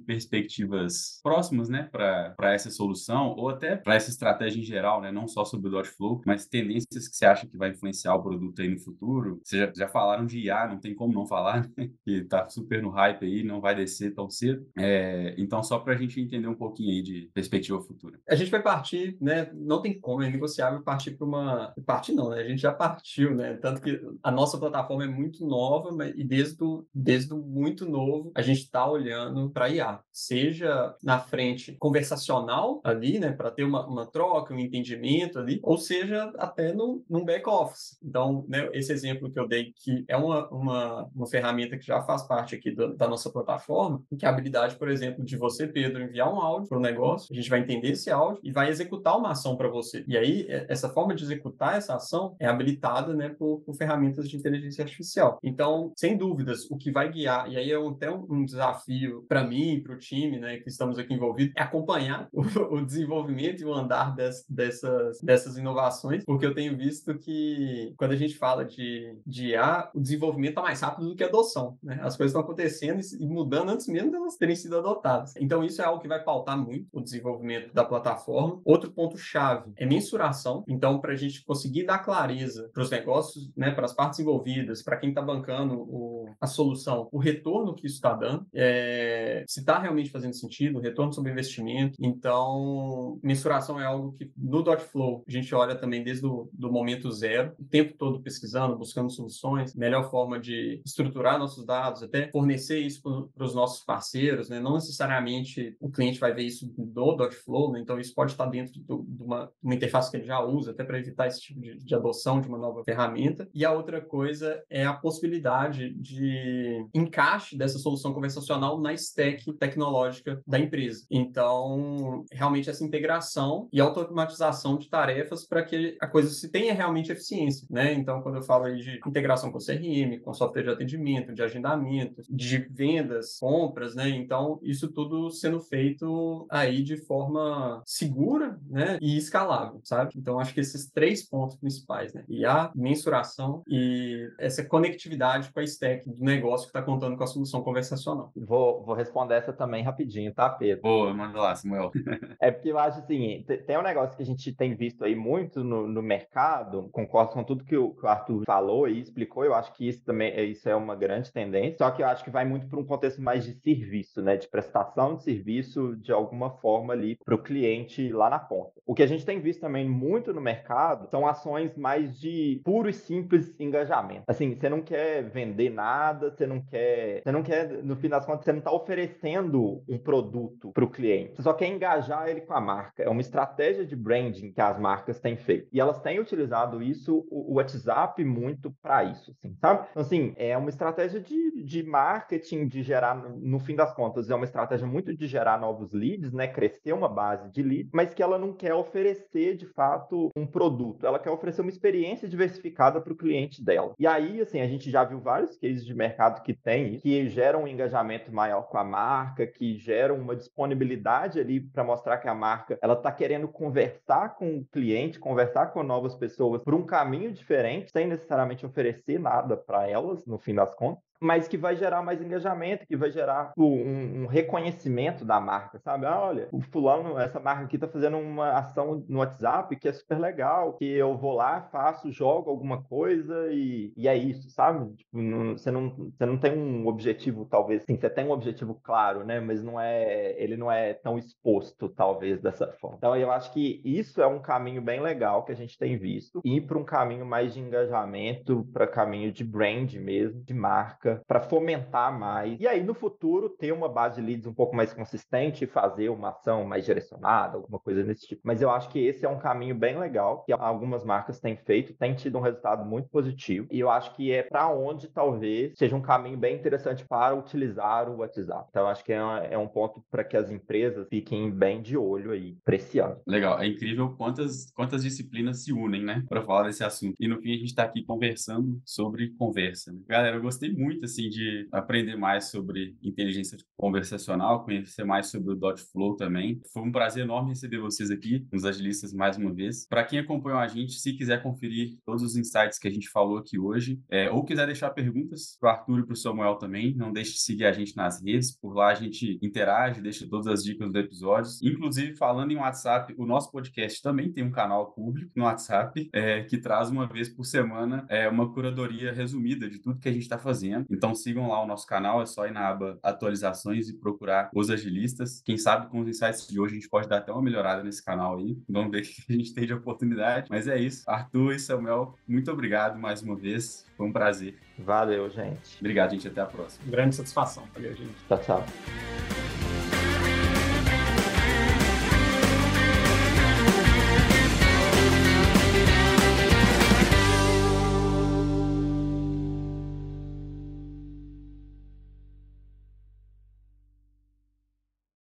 próximas, 1.22 1.70
né, 1.70 1.90
para 1.92 2.54
essa 2.54 2.70
solução 2.70 3.36
ou 3.38 3.50
até 3.50 3.76
para 3.76 3.96
essa 3.96 4.10
estratégia 4.10 4.60
em 4.60 4.64
geral, 4.64 5.02
né, 5.02 5.12
não 5.12 5.28
só 5.28 5.46
sobre 5.46 5.68
o 5.68 5.72
Dotflow, 5.72 6.22
mas 6.26 6.46
tendências 6.46 7.08
que 7.08 7.16
você 7.16 7.26
acha 7.26 7.48
que 7.48 7.58
vai 7.58 7.70
influenciar 7.72 8.16
o 8.16 8.24
produto 8.24 8.62
aí 8.62 8.70
no 8.70 8.80
futuro? 8.80 9.40
Vocês 9.44 9.62
já, 9.62 9.86
já 9.86 9.88
falaram 9.88 10.26
de 10.26 10.40
IA, 10.40 10.68
não 10.68 10.80
tem 10.80 10.94
como 10.94 11.14
não 11.14 11.26
falar, 11.26 11.70
né? 11.78 11.90
que 12.04 12.24
tá 12.24 12.48
super 12.50 12.82
no 12.82 12.90
hype 12.90 13.26
aí, 13.26 13.44
não 13.44 13.62
vai 13.62 13.76
descer 13.76 14.14
tão 14.14 14.30
cedo. 14.30 14.66
É, 14.78 15.36
então, 15.38 15.64
só 15.64 15.80
para 15.80 15.94
a 15.94 15.98
gente 15.98 16.20
entender 16.20 16.48
um 16.48 16.56
pouquinho 16.56 16.92
aí 16.92 17.02
de 17.02 17.30
perspectiva 17.34 17.82
futura. 17.82 18.20
A 18.28 18.36
gente 18.36 18.52
vai 18.52 18.62
partir, 18.62 19.18
né, 19.22 19.50
não 19.54 19.82
tem 19.82 20.00
como, 20.00 20.24
é 20.24 20.30
negociável 20.30 20.82
partir 20.82 21.12
para 21.12 21.26
uma... 21.26 21.74
Partir 21.86 22.14
não, 22.14 22.30
né, 22.30 22.42
a 22.42 22.48
gente 22.48 22.62
já 22.62 22.72
partiu, 22.72 23.36
né, 23.36 23.56
tanto 23.58 23.82
que 23.82 24.00
a 24.24 24.32
nossa 24.32 24.58
plataforma 24.58 25.04
é 25.04 25.08
muito 25.08 25.46
nova, 25.46 25.92
mas, 25.92 26.14
e 26.16 26.24
desde, 26.24 26.64
o, 26.64 26.86
desde 26.94 27.34
o 27.34 27.38
muito 27.38 27.90
novo, 27.90 28.32
a 28.36 28.42
gente 28.42 28.62
está 28.62 28.90
olhando 28.90 29.50
para 29.50 29.70
IA, 29.70 30.00
seja 30.12 30.59
na 31.04 31.20
frente 31.20 31.76
conversacional 31.80 32.82
ali, 32.84 33.20
né, 33.20 33.32
para 33.32 33.52
ter 33.52 33.64
uma, 33.64 33.86
uma 33.86 34.06
troca, 34.06 34.54
um 34.54 34.60
entendimento 34.60 35.40
ali, 35.40 35.60
ou 35.64 35.78
seja, 35.78 36.32
até 36.38 36.74
no, 36.74 37.04
num 37.10 37.24
back-office. 37.24 37.98
Então, 38.04 38.46
né, 38.48 38.70
esse 38.74 38.92
exemplo 38.92 39.32
que 39.32 39.40
eu 39.40 39.48
dei, 39.48 39.74
que 39.76 40.04
é 40.08 40.18
uma, 40.18 40.48
uma, 40.50 41.10
uma 41.16 41.28
ferramenta 41.28 41.78
que 41.78 41.86
já 41.86 42.02
faz 42.02 42.24
parte 42.24 42.56
aqui 42.56 42.72
do, 42.72 42.96
da 42.96 43.08
nossa 43.08 43.30
plataforma, 43.30 44.02
que 44.18 44.26
é 44.26 44.28
a 44.28 44.32
habilidade, 44.32 44.76
por 44.76 44.90
exemplo, 44.90 45.24
de 45.24 45.38
você, 45.38 45.68
Pedro, 45.68 46.02
enviar 46.02 46.34
um 46.34 46.40
áudio 46.40 46.70
para 46.70 46.78
o 46.78 46.82
negócio, 46.82 47.32
a 47.32 47.36
gente 47.36 47.50
vai 47.50 47.60
entender 47.60 47.92
esse 47.92 48.10
áudio 48.10 48.42
e 48.44 48.52
vai 48.52 48.70
executar 48.70 49.18
uma 49.18 49.32
ação 49.32 49.56
para 49.56 49.68
você. 49.68 50.04
E 50.08 50.18
aí, 50.18 50.46
essa 50.68 50.90
forma 50.90 51.16
de 51.16 51.24
executar 51.24 51.78
essa 51.78 51.96
ação 51.96 52.36
é 52.40 52.48
habilitada 52.48 53.14
né, 53.14 53.30
por, 53.30 53.62
por 53.62 53.76
ferramentas 53.76 54.30
de 54.30 54.38
inteligência 54.38 54.84
artificial. 54.84 55.40
Então, 55.44 55.94
sem 55.96 56.18
dúvidas, 56.18 56.70
o 56.70 56.78
que 56.78 56.92
vai 56.92 57.12
guiar, 57.12 57.52
e 57.52 57.58
aí 57.58 57.72
é 57.72 57.78
até 57.78 58.12
um, 58.12 58.26
um 58.30 58.46
desafio 58.46 59.26
para 59.28 59.44
mim 59.44 59.82
para 59.82 59.94
o 59.94 59.98
time 59.98 60.40
né, 60.40 60.49
que 60.58 60.70
estamos 60.70 60.98
aqui 60.98 61.14
envolvidos, 61.14 61.54
é 61.56 61.62
acompanhar 61.62 62.28
o, 62.34 62.42
o 62.76 62.86
desenvolvimento 62.86 63.62
e 63.62 63.66
o 63.66 63.74
andar 63.74 64.16
des, 64.16 64.46
dessas, 64.50 65.22
dessas 65.22 65.58
inovações, 65.58 66.24
porque 66.26 66.46
eu 66.46 66.54
tenho 66.54 66.76
visto 66.76 67.18
que 67.18 67.94
quando 67.98 68.12
a 68.12 68.16
gente 68.16 68.38
fala 68.38 68.66
de, 68.66 69.18
de 69.26 69.50
IA, 69.50 69.90
o 69.94 70.00
desenvolvimento 70.00 70.52
está 70.52 70.62
mais 70.62 70.82
rápido 70.82 71.10
do 71.10 71.16
que 71.16 71.24
a 71.24 71.28
adoção. 71.28 71.78
Né? 71.84 72.00
As 72.02 72.16
coisas 72.16 72.32
estão 72.32 72.42
acontecendo 72.42 73.02
e 73.20 73.28
mudando 73.28 73.70
antes 73.70 73.88
mesmo 73.88 74.10
de 74.10 74.16
elas 74.16 74.38
terem 74.38 74.56
sido 74.56 74.78
adotadas. 74.78 75.34
Então, 75.38 75.64
isso 75.64 75.82
é 75.82 75.86
algo 75.86 76.02
que 76.02 76.08
vai 76.08 76.24
pautar 76.24 76.58
muito 76.58 76.88
o 76.92 77.02
desenvolvimento 77.02 77.74
da 77.74 77.84
plataforma. 77.84 78.62
Outro 78.64 78.92
ponto-chave 78.92 79.72
é 79.76 79.86
mensuração. 79.86 80.64
Então, 80.68 81.00
para 81.00 81.14
a 81.14 81.16
gente 81.16 81.44
conseguir 81.44 81.84
dar 81.84 82.00
clareza 82.00 82.70
para 82.74 82.84
os 82.84 82.90
negócios, 82.90 83.52
né, 83.56 83.72
para 83.72 83.86
as 83.86 83.94
partes 83.94 84.20
envolvidas, 84.20 84.82
para 84.82 84.98
quem 84.98 85.10
está 85.10 85.22
bancando 85.22 85.76
o, 85.82 86.30
a 86.40 86.48
solução, 86.48 87.10
o 87.12 87.18
retorno 87.18 87.74
que 87.74 87.88
isso 87.88 87.96
está 87.96 88.14
dando, 88.14 88.46
é, 88.54 89.44
se 89.48 89.60
está 89.60 89.80
realmente 89.80 90.10
fazendo 90.10 90.29
sentido, 90.38 90.78
o 90.78 90.82
retorno 90.82 91.14
sobre 91.14 91.32
investimento. 91.32 91.96
Então, 92.00 93.20
mensuração 93.24 93.80
é 93.80 93.86
algo 93.86 94.14
que 94.14 94.32
no 94.38 94.64
Dotflow 94.64 95.24
a 95.28 95.32
gente 95.32 95.54
olha 95.54 95.76
também 95.76 96.04
desde 96.04 96.26
o 96.26 96.50
do 96.54 96.72
momento 96.72 97.12
zero, 97.12 97.54
o 97.60 97.64
tempo 97.64 97.94
todo 97.98 98.22
pesquisando, 98.22 98.78
buscando 98.78 99.10
soluções, 99.12 99.76
melhor 99.76 100.10
forma 100.10 100.40
de 100.40 100.82
estruturar 100.86 101.40
nossos 101.40 101.66
dados, 101.66 102.04
até 102.04 102.30
fornecer 102.32 102.80
isso 102.80 103.02
para 103.36 103.46
os 103.46 103.56
nossos 103.56 103.84
parceiros, 103.84 104.50
né? 104.50 104.60
Não 104.60 104.74
necessariamente 104.74 105.76
o 105.80 105.90
cliente 105.90 106.20
vai 106.20 106.34
ver 106.34 106.44
isso 106.44 106.72
do 106.78 107.16
Dotflow, 107.16 107.72
né? 107.72 107.80
Então 107.80 108.00
isso 108.00 108.14
pode 108.14 108.32
estar 108.32 108.46
dentro 108.46 108.80
do, 108.82 109.06
de 109.08 109.24
uma, 109.24 109.52
uma, 109.62 109.76
interface 109.76 110.12
que 110.12 110.18
ele 110.18 110.26
já 110.26 110.44
usa, 110.44 110.72
até 110.72 110.84
para 110.84 111.00
evitar 111.00 111.28
esse 111.28 111.42
tipo 111.42 111.60
de, 111.60 111.78
de 111.78 111.96
adoção 111.96 112.42
de 112.42 112.48
uma 112.48 112.58
nova 112.58 112.84
ferramenta. 112.84 113.48
E 113.54 113.66
a 113.66 113.72
outra 113.72 114.02
coisa 114.02 114.62
é 114.70 114.86
a 114.86 114.94
possibilidade 114.94 115.94
de 115.94 116.86
encaixe 116.94 117.58
dessa 117.58 117.80
solução 117.80 118.14
conversacional 118.14 118.80
na 118.80 118.94
stack 118.94 119.52
tecnológica 119.54 120.19
da 120.46 120.60
empresa. 120.60 121.06
Então, 121.10 122.26
realmente 122.32 122.70
essa 122.70 122.84
integração 122.84 123.68
e 123.72 123.80
automatização 123.80 124.78
de 124.78 124.90
tarefas 124.90 125.46
para 125.46 125.64
que 125.64 125.98
a 126.02 126.08
coisa 126.08 126.30
se 126.30 126.50
tenha 126.50 126.74
realmente 126.74 127.12
eficiência, 127.12 127.68
né? 127.70 127.94
Então, 127.94 128.22
quando 128.22 128.36
eu 128.36 128.44
falo 128.44 128.74
de 128.76 129.00
integração 129.06 129.52
com 129.52 129.60
CRM, 129.60 130.20
com 130.24 130.34
software 130.34 130.64
de 130.64 130.70
atendimento, 130.70 131.34
de 131.34 131.42
agendamento, 131.42 132.22
de 132.30 132.58
vendas, 132.58 133.38
compras, 133.40 133.96
né? 133.96 134.10
Então, 134.10 134.60
isso 134.62 134.92
tudo 134.92 135.30
sendo 135.30 135.60
feito 135.60 136.48
aí 136.50 136.82
de 136.82 136.98
forma 136.98 137.82
segura, 137.86 138.60
né? 138.68 138.98
E 139.02 139.18
escalável, 139.18 139.80
sabe? 139.84 140.12
Então, 140.16 140.40
acho 140.40 140.54
que 140.54 140.60
esses 140.60 140.90
três 140.90 141.28
pontos 141.28 141.56
principais, 141.58 142.14
né? 142.14 142.24
E 142.28 142.46
a 142.46 142.72
mensuração 142.76 143.64
e 143.68 144.30
essa 144.40 144.64
conectividade 144.64 145.52
com 145.52 145.60
a 145.60 145.64
stack 145.64 146.10
do 146.10 146.24
negócio 146.24 146.66
que 146.68 146.78
está 146.78 146.82
contando 146.82 147.18
com 147.18 147.24
a 147.24 147.28
solução 147.28 147.62
conversacional. 147.62 148.32
Vou, 148.36 148.84
vou 148.84 148.96
responder 148.96 149.36
essa 149.36 149.54
também 149.54 149.84
rapidinho, 149.84 150.09
tá, 150.34 150.50
Pedro? 150.50 150.84
Boa, 150.84 151.14
manda 151.14 151.40
lá, 151.40 151.56
Samuel. 151.56 151.92
é 152.42 152.52
porque 152.52 152.72
eu 152.72 152.80
acho 152.80 153.00
assim, 153.00 153.46
tem 153.66 153.78
um 153.78 153.84
negócio 153.84 154.16
que 154.16 154.24
a 154.24 154.26
gente 154.26 154.54
tem 154.54 154.76
visto 154.76 155.04
aí 155.04 155.16
muito 155.16 155.64
no, 155.64 155.88
no 155.88 156.02
mercado, 156.02 156.90
concordo 156.92 157.34
com 157.34 157.44
tudo 157.44 157.64
que 157.64 157.76
o, 157.76 157.92
que 157.92 158.06
o 158.06 158.08
Arthur 158.08 158.44
falou 158.46 158.88
e 158.88 159.00
explicou, 159.00 159.46
eu 159.46 159.54
acho 159.54 159.74
que 159.74 159.88
isso 159.88 160.04
também 160.04 160.32
é, 160.32 160.44
isso 160.44 160.68
é 160.68 160.76
uma 160.76 160.96
grande 160.96 161.32
tendência, 161.32 161.78
só 161.78 161.92
que 161.92 162.02
eu 162.02 162.08
acho 162.08 162.24
que 162.24 162.30
vai 162.30 162.46
muito 162.46 162.68
para 162.68 162.80
um 162.80 162.86
contexto 162.86 163.22
mais 163.22 163.44
de 163.44 163.54
serviço, 163.54 164.22
né, 164.22 164.38
de 164.38 164.48
prestação 164.48 165.16
de 165.16 165.24
serviço 165.24 165.96
de 165.98 166.12
alguma 166.12 166.50
forma 166.50 166.94
ali 166.94 167.18
para 167.24 167.36
o 167.36 167.42
cliente 167.42 168.10
lá 168.12 168.30
na 168.30 168.40
ponta. 168.40 168.74
O 168.86 168.96
que 168.96 169.04
a 169.04 169.08
gente 169.08 169.26
tem 169.26 169.40
visto 169.40 169.62
também 169.62 169.88
muito 169.88 170.34
no 170.34 170.42
mercado 170.42 171.08
são 171.10 171.28
ações 171.28 171.76
mais 171.78 172.20
de 172.20 172.62
puro 172.64 172.90
e 172.90 172.94
simples 172.94 173.54
engajamento. 173.60 174.24
Assim, 174.28 174.56
você 174.56 174.68
não 174.70 174.82
quer 174.82 175.24
vender 175.24 175.70
nada, 175.70 176.32
você 176.32 176.48
não 176.48 176.62
quer, 176.62 177.22
você 177.24 177.32
não 177.32 177.44
quer, 177.44 177.84
no 177.84 177.96
fim 177.96 178.10
das 178.10 178.26
contas, 178.26 178.46
você 178.46 178.52
não 178.52 178.60
está 178.60 178.72
oferecendo 178.72 179.84
um 179.88 179.99
produto 180.00 180.72
para 180.72 180.84
o 180.84 180.90
cliente. 180.90 181.36
Você 181.36 181.44
só 181.44 181.54
quer 181.54 181.68
engajar 181.68 182.28
ele 182.28 182.42
com 182.42 182.54
a 182.54 182.62
marca. 182.62 183.04
É 183.04 183.10
uma 183.10 183.22
estratégia 183.22 183.86
de 183.86 183.96
branding 183.96 184.52
que 184.52 184.62
as 184.62 184.80
marcas 184.80 185.20
têm 185.20 185.38
feito. 185.38 185.68
E 185.72 185.80
elas 185.80 186.00
têm 186.00 186.20
utilizado 186.20 186.82
isso, 186.82 187.28
o 187.30 187.56
WhatsApp, 187.56 188.24
muito 188.24 188.72
para 188.82 189.04
isso, 189.04 189.32
assim, 189.32 189.56
sabe? 189.60 189.88
Então, 189.92 190.02
assim, 190.02 190.34
é 190.38 190.58
uma 190.58 190.70
estratégia 190.70 191.20
de, 191.20 191.64
de 191.64 191.84
marketing, 191.84 192.68
de 192.68 192.82
gerar, 192.82 193.16
no 193.16 193.60
fim 193.60 193.76
das 193.76 193.94
contas, 193.94 194.30
é 194.30 194.36
uma 194.36 194.46
estratégia 194.46 194.88
muito 194.88 195.16
de 195.16 195.28
gerar 195.28 195.60
novos 195.60 195.94
leads, 195.94 196.32
né? 196.32 196.48
Crescer 196.48 196.94
uma 196.94 197.10
base 197.10 197.52
de 197.52 197.62
leads, 197.62 197.92
mas 197.94 198.14
que 198.14 198.24
ela 198.24 198.38
não 198.38 198.54
quer 198.54 198.74
oferecer, 198.74 199.56
de 199.56 199.66
fato, 199.66 200.30
um 200.36 200.46
produto. 200.46 201.06
Ela 201.06 201.20
quer 201.20 201.32
oferecer 201.32 201.62
uma 201.62 201.70
experiência 201.70 202.28
diversificada 202.28 203.02
para 203.02 203.14
o 203.14 203.18
cliente 203.18 203.64
dela. 203.64 203.94
E 204.00 204.08
aí, 204.08 204.42
assim, 204.42 204.62
a 204.62 204.68
gente 204.68 204.90
já 204.90 205.04
viu 205.04 205.20
vários 205.20 205.58
cases 205.58 205.86
de 205.86 205.94
mercado 205.94 206.42
que 206.44 206.54
tem, 206.54 207.00
que 207.00 207.28
geram 207.30 207.64
um 207.64 207.68
engajamento 207.68 208.32
maior 208.34 208.64
com 208.64 208.78
a 208.78 208.84
marca, 208.84 209.46
que 209.46 209.78
geram 209.90 210.18
uma 210.18 210.36
disponibilidade 210.36 211.40
ali 211.40 211.60
para 211.60 211.84
mostrar 211.84 212.20
que 212.20 212.28
a 212.28 212.36
marca 212.36 212.78
ela 212.80 212.94
está 212.94 213.12
querendo 213.12 213.48
conversar 213.48 214.36
com 214.36 214.60
o 214.60 214.66
cliente, 214.66 215.18
conversar 215.18 215.68
com 215.74 215.82
novas 215.82 216.16
pessoas 216.16 216.64
por 216.64 216.76
um 216.76 216.86
caminho 216.86 217.32
diferente, 217.32 217.92
sem 217.92 218.06
necessariamente 218.06 218.64
oferecer 218.64 219.20
nada 219.20 219.58
para 219.58 219.90
elas, 219.90 220.28
no 220.28 220.38
fim 220.38 220.54
das 220.54 220.76
contas 220.76 221.09
mas 221.20 221.48
que 221.48 221.58
vai 221.58 221.76
gerar 221.76 222.02
mais 222.02 222.22
engajamento, 222.22 222.86
que 222.86 222.96
vai 222.96 223.12
gerar 223.12 223.52
um, 223.58 224.24
um, 224.24 224.26
reconhecimento 224.26 225.26
da 225.26 225.40
marca, 225.40 225.80
sabe? 225.80 226.06
Ah, 226.06 226.20
olha, 226.20 226.48
o 226.52 226.62
fulano, 226.62 227.18
essa 227.20 227.40
marca 227.40 227.66
aqui 227.66 227.78
tá 227.78 227.88
fazendo 227.88 228.18
uma 228.18 228.52
ação 228.52 229.04
no 229.08 229.20
WhatsApp 229.20 229.76
que 229.76 229.88
é 229.88 229.94
super 229.94 230.20
legal, 230.20 230.74
que 230.74 230.86
eu 230.86 231.18
vou 231.18 231.34
lá, 231.34 231.62
faço, 231.72 232.12
jogo 232.12 232.50
alguma 232.50 232.84
coisa 232.84 233.52
e, 233.52 233.94
e 233.96 234.08
é 234.08 234.16
isso, 234.16 234.50
sabe? 234.50 234.94
Tipo, 234.96 235.22
não, 235.22 235.58
você, 235.58 235.72
não, 235.72 235.90
você 235.90 236.26
não 236.26 236.38
tem 236.38 236.58
um 236.58 236.88
objetivo, 236.88 237.46
talvez, 237.46 237.84
sim, 237.84 237.98
você 237.98 238.10
tem 238.10 238.26
um 238.26 238.32
objetivo 238.32 238.80
claro, 238.82 239.26
né? 239.26 239.40
Mas 239.40 239.64
não 239.64 239.80
é, 239.80 240.36
ele 240.42 240.56
não 240.56 240.72
é 240.72 240.94
tão 240.94 241.18
exposto, 241.18 241.90
talvez, 241.90 242.42
dessa 242.42 242.68
forma. 242.80 242.98
Então, 242.98 243.16
eu 243.16 243.32
acho 243.32 243.52
que 243.54 243.82
isso 243.84 244.22
é 244.22 244.28
um 244.28 244.40
caminho 244.40 244.82
bem 244.82 245.02
legal 245.02 245.44
que 245.44 245.52
a 245.52 245.56
gente 245.56 245.78
tem 245.78 245.98
visto, 245.98 246.42
ir 246.44 246.62
para 246.62 246.78
um 246.78 246.84
caminho 246.84 247.26
mais 247.26 247.54
de 247.54 247.60
engajamento, 247.60 248.68
para 248.72 248.88
caminho 248.88 249.32
de 249.32 249.44
brand 249.44 249.94
mesmo, 249.96 250.44
de 250.44 250.54
marca, 250.54 251.09
para 251.28 251.42
fomentar 251.42 252.18
mais. 252.18 252.60
E 252.60 252.68
aí, 252.68 252.84
no 252.84 252.94
futuro, 252.94 253.50
ter 253.50 253.72
uma 253.72 253.90
base 253.90 254.22
de 254.22 254.28
leads 254.28 254.48
um 254.48 254.54
pouco 254.54 254.76
mais 254.76 254.94
consistente 254.94 255.64
e 255.64 255.68
fazer 255.68 256.10
uma 256.10 256.30
ação 256.30 256.66
mais 256.66 256.86
direcionada, 256.86 257.58
alguma 257.58 257.80
coisa 257.80 258.04
desse 258.04 258.28
tipo. 258.28 258.42
Mas 258.44 258.62
eu 258.62 258.70
acho 258.70 258.90
que 258.90 259.00
esse 259.00 259.26
é 259.26 259.30
um 259.30 259.40
caminho 259.40 259.76
bem 259.76 259.98
legal 259.98 260.44
que 260.44 260.54
algumas 260.54 261.04
marcas 261.04 261.40
têm 261.40 261.56
feito, 261.56 261.94
têm 261.94 262.14
tido 262.14 262.38
um 262.38 262.42
resultado 262.42 262.86
muito 262.86 263.10
positivo. 263.10 263.68
E 263.72 263.80
eu 263.80 263.90
acho 263.90 264.16
que 264.16 264.32
é 264.32 264.44
para 264.44 264.70
onde 264.70 265.08
talvez 265.08 265.74
seja 265.78 265.96
um 265.96 266.02
caminho 266.02 266.38
bem 266.38 266.56
interessante 266.56 267.06
para 267.08 267.36
utilizar 267.36 268.10
o 268.10 268.18
WhatsApp. 268.18 268.68
Então, 268.70 268.88
acho 268.88 269.04
que 269.04 269.14
é, 269.14 269.20
é 269.52 269.58
um 269.58 269.68
ponto 269.68 270.04
para 270.10 270.24
que 270.24 270.38
as 270.38 270.50
empresas 270.50 271.08
fiquem 271.10 271.50
bem 271.52 271.82
de 271.82 271.98
olho 271.98 272.32
aí 272.32 272.58
para 272.64 272.76
esse 272.76 273.00
ano. 273.00 273.18
Legal. 273.28 273.60
É 273.60 273.68
incrível 273.68 274.10
quantas, 274.18 274.72
quantas 274.72 275.04
disciplinas 275.04 275.64
se 275.64 275.74
unem, 275.74 276.04
né, 276.04 276.24
para 276.28 276.42
falar 276.42 276.64
desse 276.64 276.84
assunto. 276.84 277.16
E 277.20 277.28
no 277.28 277.40
fim, 277.42 277.52
a 277.52 277.58
gente 277.58 277.66
está 277.66 277.84
aqui 277.84 278.04
conversando 278.04 278.80
sobre 278.86 279.34
conversa. 279.38 279.92
Né? 279.92 280.00
Galera, 280.08 280.38
eu 280.38 280.42
gostei 280.42 280.72
muito 280.72 280.99
muito 281.00 281.06
assim 281.06 281.30
de 281.30 281.68
aprender 281.72 282.18
mais 282.18 282.52
sobre 282.52 282.98
inteligência 283.02 283.58
conversacional, 283.78 284.66
conhecer 284.66 285.06
mais 285.06 285.28
sobre 285.28 285.54
o 285.54 285.56
Dotflow 285.56 286.16
também. 286.18 286.60
Foi 286.74 286.84
um 286.84 286.92
prazer 286.92 287.24
enorme 287.24 287.50
receber 287.50 287.80
vocês 287.80 288.12
aqui, 288.12 288.46
nos 288.52 288.66
agilistas 288.66 289.14
mais 289.14 289.38
uma 289.38 289.54
vez. 289.54 289.88
Para 289.88 290.04
quem 290.04 290.20
acompanhou 290.20 290.60
a 290.60 290.68
gente, 290.68 290.94
se 290.94 291.14
quiser 291.14 291.42
conferir 291.42 291.98
todos 292.06 292.22
os 292.22 292.36
insights 292.36 292.78
que 292.78 292.88
a 292.88 292.92
gente 292.92 293.10
falou 293.10 293.38
aqui 293.38 293.58
hoje, 293.58 294.00
é, 294.10 294.30
ou 294.30 294.44
quiser 294.44 294.66
deixar 294.66 294.90
perguntas 294.90 295.58
para 295.60 295.70
o 295.70 295.72
Arthur 295.72 296.00
e 296.00 296.06
para 296.06 296.14
o 296.14 296.18
Samuel 296.18 296.56
também, 296.56 296.94
não 296.96 297.14
deixe 297.14 297.34
de 297.34 297.42
seguir 297.42 297.66
a 297.66 297.72
gente 297.72 297.96
nas 297.96 298.22
redes. 298.22 298.58
Por 298.60 298.74
lá 298.74 298.90
a 298.90 298.96
gente 298.96 299.40
interage, 299.42 300.02
deixa 300.02 300.28
todas 300.28 300.48
as 300.48 300.64
dicas 300.64 300.92
dos 300.92 301.02
episódios. 301.02 301.62
Inclusive, 301.64 302.18
falando 302.18 302.52
em 302.52 302.58
WhatsApp, 302.58 303.14
o 303.18 303.26
nosso 303.26 303.52
podcast 303.52 304.02
também 304.02 304.32
tem 304.32 304.44
um 304.44 304.52
canal 304.52 304.92
público 304.94 305.32
no 305.36 305.46
WhatsApp 305.46 306.10
é, 306.14 306.44
que 306.44 306.58
traz 306.58 306.90
uma 306.90 307.08
vez 307.08 307.30
por 307.30 307.46
semana 307.46 308.06
é, 308.10 308.28
uma 308.28 308.52
curadoria 308.52 309.14
resumida 309.14 309.70
de 309.70 309.80
tudo 309.80 310.00
que 310.00 310.10
a 310.10 310.12
gente 310.12 310.24
está 310.24 310.38
fazendo. 310.38 310.86
Então 310.90 311.14
sigam 311.14 311.50
lá 311.50 311.64
o 311.64 311.68
nosso 311.68 311.86
canal, 311.86 312.22
é 312.22 312.26
só 312.26 312.48
ir 312.48 312.52
na 312.52 312.68
aba 312.68 313.00
atualizações 313.04 313.90
e 313.90 313.94
procurar 313.98 314.50
os 314.54 314.70
agilistas. 314.70 315.42
Quem 315.44 315.58
sabe 315.58 315.88
com 315.90 316.00
os 316.00 316.08
insights 316.08 316.48
de 316.48 316.60
hoje 316.60 316.74
a 316.74 316.76
gente 316.76 316.90
pode 316.90 317.08
dar 317.08 317.18
até 317.18 317.32
uma 317.32 317.42
melhorada 317.42 317.84
nesse 317.84 318.04
canal 318.04 318.38
aí. 318.38 318.58
Vamos 318.68 318.92
ver 318.92 319.02
o 319.04 319.04
que 319.04 319.24
a 319.30 319.34
gente 319.34 319.54
tem 319.54 319.66
de 319.66 319.74
oportunidade. 319.74 320.48
Mas 320.50 320.68
é 320.68 320.78
isso. 320.78 321.04
Arthur 321.10 321.54
e 321.54 321.60
Samuel, 321.60 322.16
muito 322.28 322.52
obrigado 322.52 322.98
mais 323.00 323.22
uma 323.22 323.36
vez. 323.36 323.86
Foi 323.96 324.08
um 324.08 324.14
prazer. 324.14 324.56
Valeu, 324.78 325.30
gente. 325.30 325.78
Obrigado, 325.80 326.12
gente. 326.12 326.28
Até 326.28 326.42
a 326.42 326.46
próxima. 326.46 326.90
Grande 326.90 327.16
satisfação. 327.16 327.64
Valeu, 327.74 327.94
gente. 327.96 328.16
Tchau, 328.28 328.40
tchau. 328.40 329.49